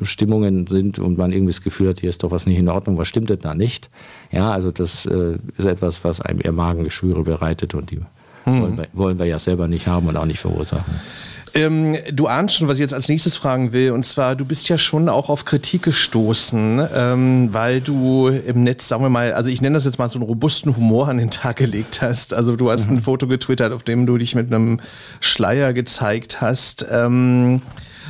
äh, 0.00 0.04
Stimmungen 0.04 0.66
sind 0.66 0.98
und 0.98 1.18
man 1.18 1.32
irgendwie 1.32 1.52
das 1.52 1.62
Gefühl 1.62 1.90
hat, 1.90 2.00
hier 2.00 2.10
ist 2.10 2.22
doch 2.22 2.30
was 2.30 2.46
nicht 2.46 2.58
in 2.58 2.68
Ordnung, 2.68 2.98
was 2.98 3.08
stimmt 3.08 3.30
denn 3.30 3.38
da 3.40 3.54
nicht? 3.54 3.88
Ja, 4.32 4.52
also 4.52 4.70
das 4.70 5.06
äh, 5.06 5.38
ist 5.56 5.66
etwas, 5.66 6.04
was 6.04 6.20
einem 6.20 6.40
eher 6.42 6.52
Magengeschwüre 6.52 7.22
bereitet 7.22 7.74
und 7.74 7.90
die 7.90 8.00
hm. 8.44 8.62
wollen, 8.62 8.78
wir, 8.78 8.86
wollen 8.92 9.18
wir 9.18 9.26
ja 9.26 9.38
selber 9.38 9.68
nicht 9.68 9.86
haben 9.86 10.08
und 10.08 10.16
auch 10.16 10.26
nicht 10.26 10.40
verursachen. 10.40 11.00
Ähm, 11.56 11.96
du 12.12 12.26
ahnst 12.26 12.56
schon, 12.56 12.68
was 12.68 12.76
ich 12.76 12.82
jetzt 12.82 12.92
als 12.92 13.08
nächstes 13.08 13.34
fragen 13.34 13.72
will. 13.72 13.90
Und 13.92 14.04
zwar, 14.04 14.36
du 14.36 14.44
bist 14.44 14.68
ja 14.68 14.76
schon 14.76 15.08
auch 15.08 15.30
auf 15.30 15.46
Kritik 15.46 15.82
gestoßen, 15.82 16.86
ähm, 16.94 17.48
weil 17.52 17.80
du 17.80 18.28
im 18.28 18.62
Netz, 18.62 18.88
sagen 18.88 19.02
wir 19.02 19.08
mal, 19.08 19.32
also 19.32 19.48
ich 19.48 19.62
nenne 19.62 19.74
das 19.74 19.86
jetzt 19.86 19.98
mal 19.98 20.10
so 20.10 20.18
einen 20.18 20.28
robusten 20.28 20.76
Humor 20.76 21.08
an 21.08 21.16
den 21.16 21.30
Tag 21.30 21.56
gelegt 21.56 22.02
hast. 22.02 22.34
Also 22.34 22.56
du 22.56 22.70
hast 22.70 22.90
mhm. 22.90 22.98
ein 22.98 23.02
Foto 23.02 23.26
getwittert, 23.26 23.72
auf 23.72 23.84
dem 23.84 24.04
du 24.04 24.18
dich 24.18 24.34
mit 24.34 24.52
einem 24.52 24.80
Schleier 25.20 25.72
gezeigt 25.72 26.42
hast. 26.42 26.86
Ähm, 26.90 27.62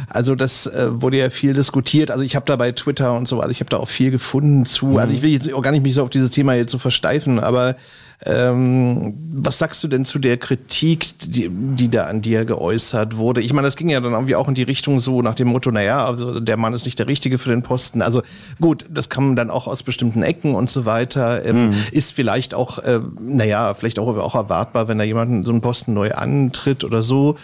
also 0.09 0.35
das 0.35 0.67
äh, 0.67 1.01
wurde 1.01 1.19
ja 1.19 1.31
viel 1.31 1.55
diskutiert. 1.55 2.11
Also 2.11 2.25
ich 2.25 2.35
habe 2.35 2.47
da 2.47 2.57
bei 2.57 2.73
Twitter 2.73 3.17
und 3.17 3.29
so, 3.29 3.41
also 3.41 3.53
ich 3.53 3.61
habe 3.61 3.71
da 3.71 3.77
auch 3.77 3.89
viel 3.89 4.11
gefunden 4.11 4.67
zu. 4.67 4.87
Mhm. 4.87 4.97
Also 4.99 5.15
ich 5.15 5.23
will 5.23 5.31
jetzt 5.31 5.53
auch 5.53 5.63
gar 5.63 5.71
nicht 5.71 5.85
mich 5.85 5.95
so 5.95 6.03
auf 6.03 6.11
dieses 6.11 6.31
Thema 6.31 6.55
jetzt 6.55 6.73
so 6.73 6.79
versteifen, 6.79 7.39
aber 7.39 7.77
ähm, 8.25 9.15
was 9.35 9.59
sagst 9.59 9.85
du 9.85 9.89
denn 9.89 10.05
zu 10.07 10.19
der 10.19 10.39
Kritik, 10.39 11.19
die, 11.21 11.51
die 11.51 11.91
da 11.91 12.07
an 12.07 12.23
dir 12.23 12.45
geäußert 12.45 13.17
wurde? 13.17 13.43
Ich 13.43 13.53
meine, 13.53 13.67
das 13.67 13.77
ging 13.77 13.91
ja 13.91 14.01
dann 14.01 14.13
irgendwie 14.13 14.37
auch 14.37 14.49
in 14.49 14.55
die 14.55 14.63
Richtung 14.63 15.01
so 15.01 15.21
nach 15.21 15.35
dem 15.35 15.49
Motto, 15.49 15.71
naja, 15.71 16.05
also 16.07 16.41
der 16.41 16.57
Mann 16.57 16.73
ist 16.73 16.87
nicht 16.87 16.99
der 16.99 17.09
Richtige 17.09 17.37
für 17.39 17.51
den 17.51 17.63
Posten. 17.63 18.01
Also 18.01 18.23
gut, 18.61 18.87
das 18.89 19.11
kam 19.11 19.37
dann 19.37 19.51
auch 19.51 19.67
aus 19.67 19.83
bestimmten 19.83 20.23
Ecken 20.23 20.55
und 20.55 20.71
so 20.71 20.87
weiter. 20.87 21.45
Ähm, 21.45 21.69
mhm. 21.69 21.75
Ist 21.93 22.13
vielleicht 22.13 22.55
auch, 22.55 22.79
äh, 22.79 23.01
naja, 23.21 23.75
vielleicht 23.75 23.99
auch, 23.99 24.09
auch 24.17 24.35
erwartbar, 24.35 24.89
wenn 24.89 24.99
da 24.99 25.05
jemand 25.05 25.45
so 25.45 25.53
einen 25.53 25.61
Posten 25.61 25.93
neu 25.93 26.13
antritt 26.13 26.85
oder 26.85 27.03
so. 27.03 27.37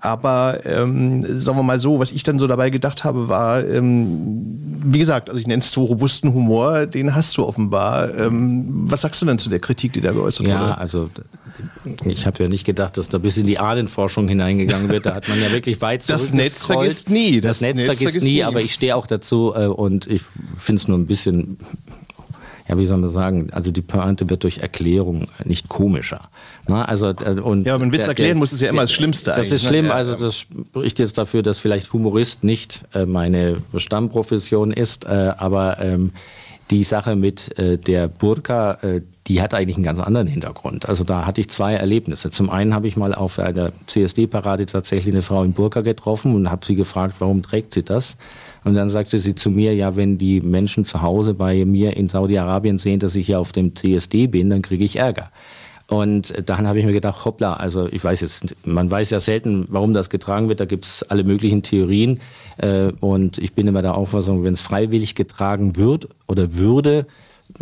Aber 0.00 0.60
ähm, 0.64 1.24
sagen 1.38 1.58
wir 1.58 1.62
mal 1.62 1.78
so, 1.78 1.98
was 1.98 2.10
ich 2.10 2.22
dann 2.22 2.38
so 2.38 2.46
dabei 2.46 2.70
gedacht 2.70 3.04
habe, 3.04 3.28
war, 3.28 3.62
ähm, 3.62 4.80
wie 4.82 4.98
gesagt, 4.98 5.28
also 5.28 5.38
ich 5.38 5.46
nenne 5.46 5.60
es 5.60 5.70
so 5.70 5.84
robusten 5.84 6.32
Humor, 6.32 6.86
den 6.86 7.14
hast 7.14 7.36
du 7.36 7.46
offenbar. 7.46 8.14
Ähm, 8.14 8.64
was 8.90 9.02
sagst 9.02 9.20
du 9.20 9.26
denn 9.26 9.38
zu 9.38 9.50
der 9.50 9.58
Kritik, 9.58 9.92
die 9.92 10.00
da 10.00 10.12
geäußert 10.12 10.46
ja, 10.46 10.58
wurde? 10.58 10.70
Ja, 10.70 10.74
also 10.76 11.10
ich 12.06 12.26
habe 12.26 12.42
ja 12.42 12.48
nicht 12.48 12.64
gedacht, 12.64 12.96
dass 12.96 13.10
da 13.10 13.18
bis 13.18 13.36
in 13.36 13.46
die 13.46 13.58
Ahnenforschung 13.58 14.26
hineingegangen 14.26 14.88
wird. 14.88 15.04
Da 15.04 15.14
hat 15.14 15.28
man 15.28 15.38
ja 15.38 15.50
wirklich 15.52 15.82
weit 15.82 16.08
Das 16.08 16.32
Netz 16.32 16.64
vergisst 16.64 17.10
nie. 17.10 17.42
Das, 17.42 17.58
das 17.58 17.60
Netz, 17.60 17.76
Netz, 17.76 17.84
vergisst, 17.84 18.02
vergisst 18.04 18.24
nie, 18.24 18.34
nie, 18.36 18.44
aber 18.44 18.62
ich 18.62 18.72
stehe 18.72 18.96
auch 18.96 19.06
dazu 19.06 19.52
äh, 19.54 19.66
und 19.66 20.06
ich 20.06 20.22
finde 20.56 20.80
es 20.80 20.88
nur 20.88 20.96
ein 20.96 21.06
bisschen 21.06 21.58
ja, 22.70 22.78
wie 22.78 22.86
soll 22.86 22.98
man 22.98 23.10
sagen, 23.10 23.48
also 23.50 23.72
die 23.72 23.82
Pointe 23.82 24.30
wird 24.30 24.44
durch 24.44 24.58
Erklärung 24.58 25.26
nicht 25.44 25.68
komischer. 25.68 26.28
Na, 26.68 26.84
also, 26.84 27.08
äh, 27.08 27.40
und 27.40 27.66
ja, 27.66 27.74
aber 27.74 27.82
ein 27.82 27.92
Witz 27.92 28.02
der, 28.02 28.10
erklären 28.10 28.28
der, 28.28 28.36
muss, 28.36 28.52
ist 28.52 28.60
ja 28.60 28.68
immer 28.68 28.82
das 28.82 28.92
Schlimmste 28.92 29.32
Das 29.32 29.50
ist 29.50 29.64
ne? 29.64 29.68
schlimm, 29.70 29.90
also 29.90 30.14
das 30.14 30.38
spricht 30.38 31.00
jetzt 31.00 31.18
dafür, 31.18 31.42
dass 31.42 31.58
vielleicht 31.58 31.92
Humorist 31.92 32.44
nicht 32.44 32.84
äh, 32.94 33.06
meine 33.06 33.56
Stammprofession 33.74 34.70
ist, 34.70 35.04
äh, 35.04 35.32
aber 35.36 35.80
ähm, 35.80 36.12
die 36.70 36.84
Sache 36.84 37.16
mit 37.16 37.58
äh, 37.58 37.76
der 37.76 38.06
Burka, 38.06 38.78
die 39.26 39.42
hat 39.42 39.52
eigentlich 39.52 39.76
einen 39.76 39.84
ganz 39.84 39.98
anderen 39.98 40.28
Hintergrund. 40.28 40.88
Also 40.88 41.02
da 41.02 41.26
hatte 41.26 41.40
ich 41.40 41.50
zwei 41.50 41.74
Erlebnisse. 41.74 42.30
Zum 42.30 42.50
einen 42.50 42.72
habe 42.72 42.86
ich 42.86 42.96
mal 42.96 43.12
auf 43.12 43.40
einer 43.40 43.72
CSD-Parade 43.88 44.66
tatsächlich 44.66 45.12
eine 45.12 45.22
Frau 45.22 45.42
in 45.42 45.54
Burka 45.54 45.80
getroffen 45.80 46.36
und 46.36 46.52
habe 46.52 46.64
sie 46.64 46.76
gefragt, 46.76 47.16
warum 47.18 47.42
trägt 47.42 47.74
sie 47.74 47.82
das? 47.82 48.16
Und 48.64 48.74
dann 48.74 48.90
sagte 48.90 49.18
sie 49.18 49.34
zu 49.34 49.50
mir, 49.50 49.74
ja, 49.74 49.96
wenn 49.96 50.18
die 50.18 50.40
Menschen 50.40 50.84
zu 50.84 51.02
Hause 51.02 51.34
bei 51.34 51.64
mir 51.64 51.96
in 51.96 52.08
Saudi-Arabien 52.08 52.78
sehen, 52.78 53.00
dass 53.00 53.14
ich 53.14 53.26
hier 53.26 53.40
auf 53.40 53.52
dem 53.52 53.74
CSD 53.74 54.26
bin, 54.26 54.50
dann 54.50 54.62
kriege 54.62 54.84
ich 54.84 54.96
Ärger. 54.96 55.30
Und 55.90 56.34
dann 56.46 56.68
habe 56.68 56.78
ich 56.78 56.86
mir 56.86 56.92
gedacht, 56.92 57.24
hoppla, 57.24 57.54
also 57.54 57.88
ich 57.90 58.04
weiß 58.04 58.20
jetzt, 58.20 58.54
man 58.64 58.88
weiß 58.88 59.10
ja 59.10 59.18
selten, 59.18 59.66
warum 59.70 59.92
das 59.92 60.08
getragen 60.08 60.48
wird, 60.48 60.60
da 60.60 60.64
gibt 60.64 60.84
es 60.84 61.02
alle 61.02 61.24
möglichen 61.24 61.64
Theorien. 61.64 62.20
Äh, 62.58 62.92
und 63.00 63.38
ich 63.38 63.54
bin 63.54 63.66
immer 63.66 63.82
der 63.82 63.96
Auffassung, 63.96 64.44
wenn 64.44 64.54
es 64.54 64.60
freiwillig 64.60 65.16
getragen 65.16 65.76
wird 65.76 66.08
oder 66.28 66.54
würde, 66.54 67.06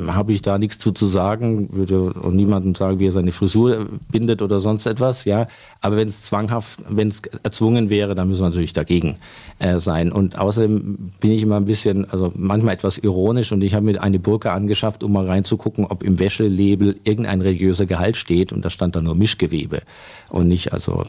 habe 0.07 0.33
ich 0.33 0.43
da 0.43 0.59
nichts 0.59 0.79
zu, 0.79 0.93
zu 0.93 1.07
sagen, 1.07 1.69
würde 1.73 2.15
auch 2.23 2.31
niemandem 2.31 2.75
sagen, 2.75 2.99
wie 3.01 3.07
er 3.07 3.13
seine 3.13 3.33
Frisur 3.33 3.87
bindet 4.11 4.43
oder 4.43 4.61
sonst 4.61 4.87
etwas, 4.87 5.25
ja. 5.25 5.47
Aber 5.81 5.97
wenn 5.97 6.09
es 6.09 6.23
zwanghaft, 6.23 6.81
wenn 6.89 7.09
es 7.09 7.23
erzwungen 7.43 7.91
wäre, 7.91 8.15
dann 8.15 8.29
müssen 8.29 8.43
wir 8.43 8.49
natürlich 8.49 8.73
dagegen 8.73 9.17
äh, 9.59 9.79
sein. 9.79 10.13
Und 10.13 10.39
außerdem 10.39 11.13
bin 11.21 11.33
ich 11.33 11.43
immer 11.43 11.57
ein 11.57 11.65
bisschen, 11.65 12.09
also 12.11 12.33
manchmal 12.35 12.75
etwas 12.75 12.99
ironisch 12.99 13.53
und 13.53 13.63
ich 13.63 13.75
habe 13.75 13.87
mir 13.87 14.03
eine 14.03 14.19
Burka 14.19 14.55
angeschafft, 14.55 15.03
um 15.03 15.13
mal 15.13 15.27
reinzugucken, 15.27 15.85
ob 15.85 16.03
im 16.03 16.19
Wäschelabel 16.19 16.97
irgendein 17.05 17.41
religiöser 17.41 17.87
Gehalt 17.87 18.17
steht 18.17 18.53
und 18.53 18.65
da 18.65 18.71
stand 18.71 18.97
da 18.97 19.01
nur 19.01 19.15
Mischgewebe 19.15 19.83
und 20.31 20.49
nicht 20.49 20.73
also. 20.73 21.05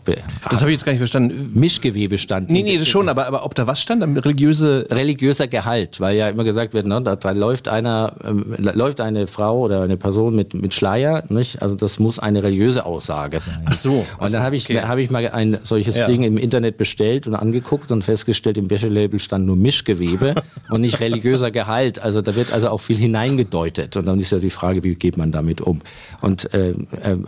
Das 0.49 0.61
habe 0.61 0.71
ich 0.71 0.75
jetzt 0.75 0.85
gar 0.85 0.93
nicht 0.93 0.99
verstanden. 0.99 1.51
Mischgewebe 1.53 2.17
stand. 2.17 2.49
Nee, 2.49 2.63
nee, 2.63 2.77
das 2.77 2.87
schon, 2.87 3.09
aber, 3.09 3.27
aber 3.27 3.45
ob 3.45 3.55
da 3.55 3.67
was 3.67 3.81
stand? 3.81 4.03
Religiöse. 4.25 4.87
Religiöser 4.89 5.47
Gehalt, 5.47 5.99
weil 5.99 6.17
ja 6.17 6.29
immer 6.29 6.43
gesagt 6.43 6.73
wird, 6.73 6.85
ne, 6.85 7.01
da, 7.01 7.15
da 7.15 7.31
läuft 7.31 7.67
einer, 7.67 8.13
ähm, 8.23 8.55
läuft 8.73 9.01
eine 9.01 9.27
Frau 9.27 9.59
oder 9.59 9.81
eine 9.81 9.97
Person 9.97 10.35
mit, 10.35 10.53
mit 10.53 10.73
Schleier, 10.73 11.23
nicht? 11.29 11.61
Also 11.61 11.75
das 11.75 11.99
muss 11.99 12.19
eine 12.19 12.43
religiöse 12.43 12.85
Aussage 12.85 13.39
sein. 13.39 13.65
Ach 13.65 13.73
so. 13.73 14.05
Und 14.17 14.33
dann 14.33 14.43
habe 14.43 14.55
ich, 14.55 14.69
okay. 14.69 14.81
hab 14.81 14.97
ich 14.97 15.09
mal 15.09 15.27
ein 15.29 15.59
solches 15.63 15.97
ja. 15.97 16.07
Ding 16.07 16.23
im 16.23 16.37
Internet 16.37 16.77
bestellt 16.77 17.27
und 17.27 17.35
angeguckt 17.35 17.91
und 17.91 18.03
festgestellt, 18.03 18.57
im 18.57 18.69
Wäschelabel 18.69 19.19
stand 19.19 19.45
nur 19.45 19.55
Mischgewebe 19.55 20.35
und 20.69 20.81
nicht 20.81 20.99
religiöser 20.99 21.51
Gehalt. 21.51 21.99
Also 21.99 22.21
da 22.21 22.35
wird 22.35 22.53
also 22.53 22.69
auch 22.69 22.81
viel 22.81 22.97
hineingedeutet. 22.97 23.95
Und 23.95 24.05
dann 24.05 24.19
ist 24.19 24.31
ja 24.31 24.39
die 24.39 24.49
Frage, 24.49 24.83
wie 24.83 24.95
geht 24.95 25.17
man 25.17 25.31
damit 25.31 25.61
um? 25.61 25.81
Und 26.21 26.53
äh, 26.53 26.71
äh 26.71 26.75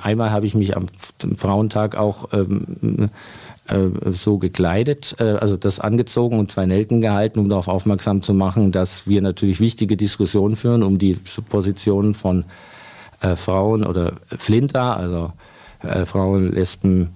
einmal 0.02 0.32
habe 0.32 0.46
ich 0.46 0.56
mich 0.56 0.76
am 0.76 0.88
Frauentag 1.38 1.96
auch 1.96 2.30
ähm, 2.34 3.10
äh, 3.72 4.12
so 4.12 4.38
gekleidet, 4.38 5.16
äh, 5.20 5.24
also 5.24 5.58
das 5.58 5.80
angezogen 5.80 6.40
und 6.40 6.52
zwei 6.52 6.66
Nelken 6.66 7.02
gehalten, 7.02 7.40
um 7.40 7.50
darauf 7.50 7.68
aufmerksam 7.68 8.22
zu 8.22 8.34
machen, 8.34 8.72
dass 8.72 9.08
wir 9.08 9.22
natürlich 9.22 9.60
wichtige 9.60 9.98
Diskussionen 9.98 10.56
führen 10.56 10.84
um 10.84 10.98
die 10.98 11.18
Position 11.50 12.14
von 12.14 12.46
äh, 13.22 13.36
Frauen 13.36 13.86
oder 13.86 14.14
Flinter, 14.38 14.98
also 14.98 15.34
äh, 15.84 16.06
Frauen, 16.06 16.52
Lesben, 16.52 17.10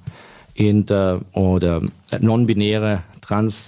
Inter 0.53 1.21
oder 1.33 1.81
non-binäre 2.19 3.03
Trans 3.21 3.63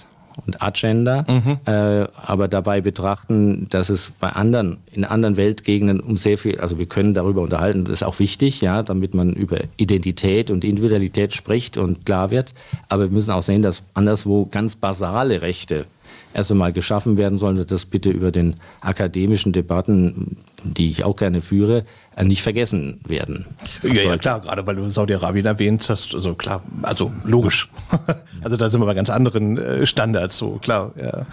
und 0.46 0.62
Agenda, 0.62 1.24
mhm. 1.28 1.58
äh, 1.66 2.06
aber 2.24 2.48
dabei 2.48 2.80
betrachten, 2.80 3.66
dass 3.70 3.88
es 3.88 4.10
bei 4.10 4.28
anderen, 4.28 4.78
in 4.92 5.04
anderen 5.04 5.36
Weltgegenden 5.36 6.00
um 6.00 6.16
sehr 6.16 6.38
viel, 6.38 6.60
also 6.60 6.78
wir 6.78 6.86
können 6.86 7.14
darüber 7.14 7.42
unterhalten, 7.42 7.84
das 7.84 7.94
ist 7.94 8.02
auch 8.02 8.18
wichtig, 8.18 8.60
ja, 8.60 8.82
damit 8.82 9.14
man 9.14 9.32
über 9.32 9.58
Identität 9.76 10.50
und 10.50 10.64
Individualität 10.64 11.34
spricht 11.34 11.76
und 11.76 12.06
klar 12.06 12.30
wird, 12.30 12.54
aber 12.88 13.04
wir 13.04 13.10
müssen 13.10 13.30
auch 13.30 13.42
sehen, 13.42 13.62
dass 13.62 13.82
anderswo 13.94 14.46
ganz 14.46 14.76
basale 14.76 15.42
Rechte 15.42 15.86
erst 16.34 16.52
einmal 16.52 16.72
geschaffen 16.72 17.16
werden 17.16 17.38
sollen, 17.38 17.64
das 17.66 17.86
bitte 17.86 18.10
über 18.10 18.30
den 18.30 18.54
akademischen 18.80 19.52
Debatten, 19.52 20.36
die 20.62 20.90
ich 20.90 21.04
auch 21.04 21.16
gerne 21.16 21.40
führe, 21.40 21.84
nicht 22.24 22.42
vergessen 22.42 23.00
werden. 23.06 23.46
Ja, 23.82 24.02
ja, 24.02 24.16
klar, 24.18 24.40
gerade 24.40 24.66
weil 24.66 24.76
du 24.76 24.88
Saudi-Arabien 24.88 25.46
erwähnt 25.46 25.88
hast, 25.88 26.14
also 26.14 26.34
klar, 26.34 26.62
also 26.82 27.12
logisch. 27.24 27.68
also 28.42 28.56
da 28.56 28.68
sind 28.68 28.80
wir 28.80 28.86
bei 28.86 28.94
ganz 28.94 29.10
anderen 29.10 29.58
äh, 29.58 29.86
Standards, 29.86 30.38
so 30.38 30.58
klar, 30.62 30.92
ja. 31.00 31.26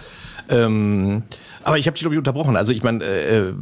Ähm, 0.48 1.24
aber 1.64 1.78
ich 1.78 1.86
habe 1.88 1.94
dich, 1.94 2.02
glaube 2.02 2.14
ich, 2.14 2.18
unterbrochen. 2.18 2.56
Also 2.56 2.70
ich 2.70 2.84
meine, 2.84 3.02
äh, 3.04 3.52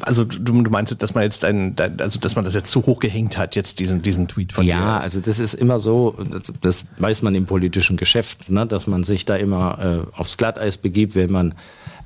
also 0.00 0.24
du, 0.24 0.62
du 0.62 0.70
meinst, 0.70 1.00
dass 1.00 1.14
man 1.14 1.22
jetzt 1.22 1.44
dein, 1.44 1.76
dein, 1.76 2.00
also 2.00 2.18
dass 2.18 2.34
man 2.34 2.44
das 2.44 2.54
jetzt 2.54 2.70
zu 2.72 2.84
hoch 2.86 2.98
gehängt 2.98 3.38
hat, 3.38 3.54
jetzt 3.54 3.78
diesen, 3.78 4.02
diesen 4.02 4.26
Tweet 4.26 4.52
von 4.52 4.66
ja, 4.66 4.76
dir. 4.76 4.82
Ja, 4.82 4.98
also 4.98 5.20
das 5.20 5.38
ist 5.38 5.54
immer 5.54 5.78
so, 5.78 6.16
das, 6.30 6.52
das, 6.60 6.84
weiß 6.98 7.22
man 7.22 7.36
im 7.36 7.46
politischen 7.46 7.96
Geschäft, 7.96 8.50
ne, 8.50 8.66
dass 8.66 8.88
man 8.88 9.04
sich 9.04 9.24
da 9.24 9.36
immer 9.36 10.04
äh, 10.14 10.18
aufs 10.18 10.36
Glatteis 10.36 10.76
begibt, 10.76 11.14
wenn 11.14 11.30
man 11.30 11.54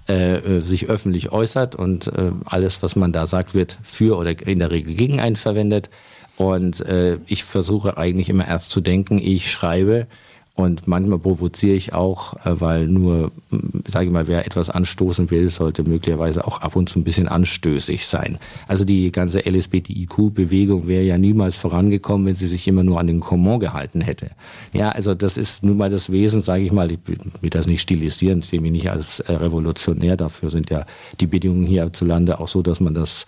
äh, 0.09 0.37
äh, 0.37 0.61
sich 0.61 0.89
öffentlich 0.89 1.33
äußert 1.33 1.75
und 1.75 2.07
äh, 2.09 2.31
alles, 2.45 2.83
was 2.83 2.95
man 2.95 3.13
da 3.13 3.27
sagt, 3.27 3.55
wird 3.55 3.79
für 3.83 4.17
oder 4.17 4.47
in 4.47 4.61
der 4.61 4.71
Regel 4.71 4.95
gegen 4.95 5.21
einen 5.21 5.37
verwendet. 5.37 5.91
Und 6.37 6.81
äh, 6.81 7.19
ich 7.27 7.45
versuche 7.45 7.97
eigentlich 7.97 8.29
immer 8.29 8.47
erst 8.47 8.71
zu 8.71 8.81
denken, 8.81 9.19
ich 9.19 9.51
schreibe 9.51 10.07
Und 10.57 10.89
manchmal 10.89 11.19
provoziere 11.19 11.77
ich 11.77 11.93
auch, 11.93 12.35
äh, 12.47 12.59
weil 12.61 12.89
nur, 12.89 13.31
sage 13.87 14.07
ich 14.07 14.11
mal, 14.11 14.27
wer 14.27 14.47
etwas 14.47 14.71
anstoßen 14.71 15.31
will, 15.31 15.51
sollte 15.51 15.83
möglicherweise 15.83 16.47
auch 16.47 16.63
ab 16.63 16.77
und 16.77 16.89
zu 16.89 16.99
ein 16.99 17.05
bisschen 17.05 17.29
anstößig 17.29 18.07
sein. 18.07 18.39
Also 18.67 18.87
die 18.87 19.13
ganze 19.13 19.41
LSBTIQ-Bewegung 19.41 20.87
wäre 20.87 21.05
ja 21.05 21.19
niemals 21.19 21.57
vorangekommen, 21.57 22.27
wenn 22.27 22.35
sie 22.35 22.47
sich 22.47 22.67
immer 22.67 22.83
nur 22.83 22.99
an 22.99 23.07
den 23.07 23.21
Common 23.21 23.61
gehalten 23.61 24.01
hätte. 24.01 24.31
Ja, 24.73 24.89
also 24.89 25.15
das 25.15 25.37
ist 25.37 25.63
nun 25.63 25.77
mal 25.77 25.91
das 25.91 26.11
Wesen, 26.11 26.41
sage 26.41 26.63
ich 26.63 26.73
mal, 26.73 26.91
ich 26.91 27.01
will 27.07 27.51
das 27.51 27.67
nicht 27.67 27.83
stilisieren, 27.83 28.39
ich 28.39 28.47
sehe 28.47 28.63
mich 28.63 28.73
nicht 28.73 28.91
als 28.91 29.21
äh, 29.21 29.35
revolutionär, 29.35 30.17
dafür 30.17 30.49
sind 30.49 30.71
ja 30.71 30.87
die 31.21 31.27
Bedingungen 31.27 31.67
hierzulande 31.67 32.41
auch 32.41 32.49
so, 32.49 32.63
dass 32.63 32.81
man 32.81 32.95
das 32.95 33.27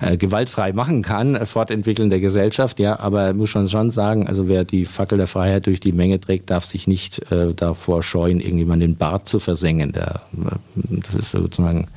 äh, 0.00 0.16
gewaltfrei 0.16 0.72
machen 0.72 1.02
kann, 1.02 1.34
äh, 1.34 1.46
Fortentwickeln 1.46 2.10
der 2.10 2.20
Gesellschaft, 2.20 2.78
ja, 2.80 2.98
aber 2.98 3.34
muss 3.34 3.50
schon 3.50 3.68
schon 3.68 3.90
sagen, 3.90 4.26
also 4.26 4.48
wer 4.48 4.64
die 4.64 4.86
Fackel 4.86 5.18
der 5.18 5.26
Freiheit 5.26 5.66
durch 5.66 5.80
die 5.80 5.92
Menge 5.92 6.20
trägt, 6.20 6.50
darf 6.50 6.64
sich 6.64 6.86
nicht 6.86 7.30
äh, 7.30 7.52
davor 7.54 8.02
scheuen, 8.02 8.40
irgendjemand 8.40 8.82
den 8.82 8.96
Bart 8.96 9.28
zu 9.28 9.38
versengen. 9.38 9.92
Der, 9.92 10.22
äh, 10.32 10.56
das 10.74 11.14
ist 11.14 11.30
sozusagen 11.32 11.88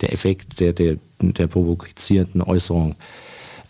der 0.00 0.12
Effekt 0.12 0.60
der, 0.60 0.72
der, 0.72 0.96
der 1.20 1.46
provozierenden 1.48 2.42
Äußerung 2.42 2.94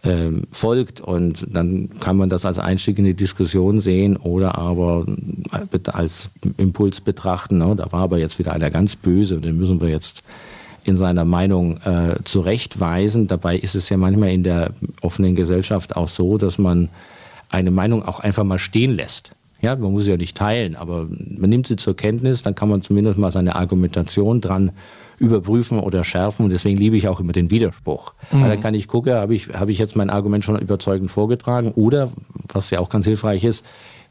ähm, 0.05 0.44
folgt 0.53 1.01
und 1.01 1.46
dann 1.51 1.88
kann 1.98 2.16
man 2.16 2.29
das 2.29 2.44
als 2.44 2.59
Einstieg 2.59 2.98
in 2.98 3.05
die 3.05 3.14
Diskussion 3.14 3.81
sehen 3.81 4.16
oder 4.16 4.57
aber 4.57 5.07
als 5.92 6.31
Impuls 6.57 7.01
betrachten. 7.01 7.59
Ne? 7.59 7.74
Da 7.77 7.90
war 7.90 8.03
aber 8.03 8.18
jetzt 8.18 8.38
wieder 8.38 8.53
einer 8.53 8.70
ganz 8.70 8.96
böse 8.96 9.37
und 9.37 9.44
den 9.44 9.57
müssen 9.57 9.81
wir 9.81 9.88
jetzt 9.88 10.22
in 10.88 10.96
seiner 10.96 11.24
Meinung 11.24 11.79
äh, 11.79 12.16
zurechtweisen. 12.24 13.29
Dabei 13.29 13.57
ist 13.57 13.74
es 13.74 13.88
ja 13.88 13.96
manchmal 13.96 14.31
in 14.31 14.42
der 14.42 14.70
offenen 15.03 15.37
Gesellschaft 15.37 15.96
auch 15.96 16.09
so, 16.09 16.38
dass 16.38 16.59
man 16.59 16.88
eine 17.51 17.70
Meinung 17.70 18.03
auch 18.03 18.20
einfach 18.20 18.44
mal 18.44 18.59
stehen 18.59 18.90
lässt. 18.90 19.31
Ja, 19.61 19.74
man 19.77 19.92
muss 19.92 20.05
sie 20.05 20.11
ja 20.11 20.16
nicht 20.16 20.37
teilen, 20.37 20.77
aber 20.77 21.07
man 21.09 21.51
nimmt 21.51 21.66
sie 21.66 21.77
zur 21.77 21.96
Kenntnis, 21.96 22.42
dann 22.42 22.55
kann 22.55 22.68
man 22.68 22.83
zumindest 22.83 23.18
mal 23.18 23.33
seine 23.33 23.57
Argumentation 23.57 24.40
dran 24.40 24.70
überprüfen 25.18 25.81
oder 25.81 26.05
schärfen. 26.05 26.44
Und 26.44 26.51
deswegen 26.51 26.79
liebe 26.79 26.96
ich 26.96 27.09
auch 27.09 27.18
immer 27.18 27.33
den 27.33 27.51
Widerspruch. 27.51 28.12
Mhm. 28.31 28.42
Weil 28.42 28.48
dann 28.51 28.61
kann 28.61 28.74
ich 28.74 28.87
gucken, 28.87 29.14
habe 29.14 29.35
ich, 29.35 29.48
habe 29.48 29.72
ich 29.72 29.79
jetzt 29.79 29.96
mein 29.96 30.11
Argument 30.11 30.44
schon 30.44 30.59
überzeugend 30.59 31.11
vorgetragen 31.11 31.72
oder, 31.72 32.11
was 32.53 32.70
ja 32.70 32.79
auch 32.79 32.88
ganz 32.88 33.05
hilfreich 33.05 33.44
ist, 33.44 33.64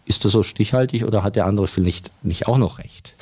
ist 0.06 0.26
das 0.26 0.32
so 0.32 0.44
stichhaltig 0.44 1.06
oder 1.06 1.24
hat 1.24 1.36
der 1.36 1.46
andere 1.46 1.68
vielleicht 1.68 2.12
nicht 2.24 2.48
auch 2.48 2.58
noch 2.58 2.80
recht? 2.80 3.14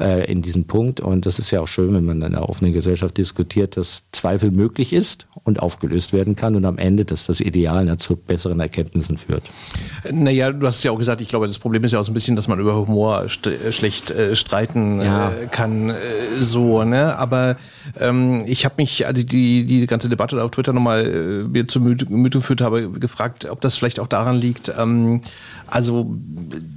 Äh, 0.00 0.30
in 0.30 0.42
diesem 0.42 0.64
Punkt. 0.64 1.00
Und 1.00 1.26
das 1.26 1.38
ist 1.38 1.50
ja 1.50 1.60
auch 1.60 1.68
schön, 1.68 1.94
wenn 1.94 2.04
man 2.04 2.18
in 2.18 2.24
einer 2.24 2.48
offenen 2.48 2.72
Gesellschaft 2.72 3.16
diskutiert, 3.18 3.76
dass 3.76 4.02
Zweifel 4.12 4.50
möglich 4.50 4.92
ist 4.92 5.26
und 5.44 5.60
aufgelöst 5.60 6.12
werden 6.12 6.36
kann 6.36 6.56
und 6.56 6.64
am 6.64 6.78
Ende, 6.78 7.04
dass 7.04 7.26
das 7.26 7.40
Ideal 7.40 7.84
ne, 7.84 7.98
zu 7.98 8.16
besseren 8.16 8.60
Erkenntnissen 8.60 9.18
führt. 9.18 9.42
Naja, 10.10 10.52
du 10.52 10.66
hast 10.66 10.82
ja 10.82 10.90
auch 10.90 10.98
gesagt, 10.98 11.20
ich 11.20 11.28
glaube, 11.28 11.46
das 11.46 11.58
Problem 11.58 11.84
ist 11.84 11.92
ja 11.92 12.00
auch 12.00 12.04
so 12.04 12.10
ein 12.10 12.14
bisschen, 12.14 12.36
dass 12.36 12.48
man 12.48 12.58
über 12.58 12.74
Humor 12.74 13.24
äh, 13.24 13.72
schlecht 13.72 14.10
äh, 14.10 14.34
streiten 14.36 15.00
ja. 15.00 15.30
äh, 15.30 15.46
kann, 15.46 15.90
äh, 15.90 15.94
so, 16.38 16.84
ne? 16.84 17.16
Aber 17.16 17.56
ähm, 17.98 18.44
ich 18.46 18.64
habe 18.64 18.76
mich, 18.78 19.06
also 19.06 19.22
die, 19.22 19.64
die 19.64 19.86
ganze 19.86 20.08
Debatte 20.08 20.42
auf 20.42 20.50
Twitter 20.50 20.72
nochmal 20.72 21.06
äh, 21.06 21.48
mir 21.48 21.68
zu 21.68 21.80
Gemüte 21.80 22.38
geführt 22.38 22.60
habe, 22.60 22.90
gefragt, 22.90 23.46
ob 23.50 23.60
das 23.60 23.76
vielleicht 23.76 24.00
auch 24.00 24.06
daran 24.08 24.40
liegt, 24.40 24.72
ähm, 24.78 25.20
also 25.66 26.16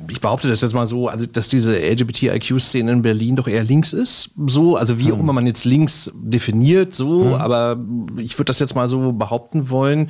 ich 0.10 0.22
behaupte 0.22 0.48
das 0.48 0.62
jetzt 0.62 0.74
mal 0.74 0.88
so, 0.88 1.08
also 1.08 1.26
dass 1.26 1.48
diese 1.48 1.78
LGBTIQ-Szene 1.80 2.92
in 2.92 3.02
Berlin 3.02 3.13
doch 3.36 3.48
eher 3.48 3.64
links 3.64 3.94
ist, 3.94 4.32
so, 4.48 4.76
also 4.76 5.00
wie 5.00 5.12
auch 5.12 5.16
hm. 5.16 5.22
immer 5.22 5.34
man 5.34 5.48
jetzt 5.48 5.66
links 5.66 6.12
definiert, 6.16 6.94
so, 6.94 7.26
hm. 7.26 7.34
aber 7.34 7.78
ich 8.18 8.38
würde 8.38 8.46
das 8.46 8.60
jetzt 8.60 8.76
mal 8.76 8.88
so 8.88 9.12
behaupten 9.14 9.70
wollen. 9.70 10.10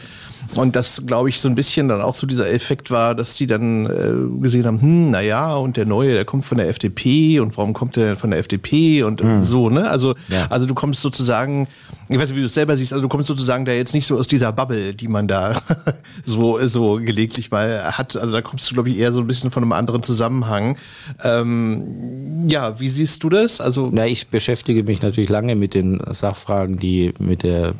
Und 0.56 0.76
das, 0.76 1.06
glaube 1.06 1.30
ich, 1.30 1.40
so 1.40 1.50
ein 1.50 1.56
bisschen 1.56 1.88
dann 1.88 2.02
auch 2.02 2.14
so 2.14 2.28
dieser 2.28 2.52
Effekt 2.52 2.92
war, 2.92 3.16
dass 3.16 3.36
die 3.36 3.48
dann 3.48 3.86
äh, 3.86 4.42
gesehen 4.42 4.66
haben, 4.66 4.82
hm, 4.82 5.12
naja, 5.12 5.56
und 5.56 5.78
der 5.78 5.86
Neue, 5.86 6.14
der 6.14 6.26
kommt 6.26 6.46
von 6.46 6.58
der 6.58 6.70
FDP 6.70 7.40
und 7.40 7.58
warum 7.58 7.74
kommt 7.74 7.96
der 7.96 8.18
von 8.18 8.30
der 8.30 8.40
FDP 8.40 9.04
und 9.04 9.22
hm. 9.22 9.44
so, 9.44 9.70
ne? 9.70 9.90
Also, 9.90 10.16
ja. 10.30 10.48
also 10.50 10.66
du 10.66 10.74
kommst 10.74 11.02
sozusagen, 11.02 11.68
ich 12.10 12.20
weiß 12.20 12.30
nicht, 12.30 12.36
wie 12.36 12.42
du 12.42 12.48
es 12.48 12.54
selber 12.54 12.76
siehst, 12.78 12.94
also 12.94 13.02
du 13.02 13.10
kommst 13.10 13.28
sozusagen 13.28 13.66
da 13.66 13.72
jetzt 13.72 13.94
nicht 13.94 14.06
so 14.06 14.18
aus 14.18 14.28
dieser 14.28 14.52
Bubble, 14.52 14.94
die 14.94 15.08
man 15.08 15.28
da 15.28 15.62
so, 16.24 16.66
so 16.68 16.96
gelegentlich 16.96 17.50
mal 17.52 17.98
hat. 17.98 18.16
Also 18.16 18.34
da 18.34 18.42
kommst 18.42 18.70
du, 18.70 18.74
glaube 18.74 18.90
ich, 18.90 18.98
eher 18.98 19.14
so 19.14 19.22
ein 19.22 19.28
bisschen 19.28 19.52
von 19.52 19.64
einem 19.64 19.72
anderen 19.72 20.04
Zusammenhang. 20.04 20.78
Ähm, 21.24 22.48
ja, 22.48 22.80
wie 22.80 22.90
siehst 22.96 23.24
du 23.24 23.30
das? 23.30 23.62
Also, 23.62 23.90
Na, 23.92 24.08
ich 24.08 24.28
beschäftige 24.28 24.84
mich 24.84 25.02
natürlich 25.02 25.30
lange 25.30 25.56
mit 25.56 25.74
den 25.74 26.02
Sachfragen, 26.12 26.78
die 26.78 27.14
mit 27.20 27.44
der 27.44 27.74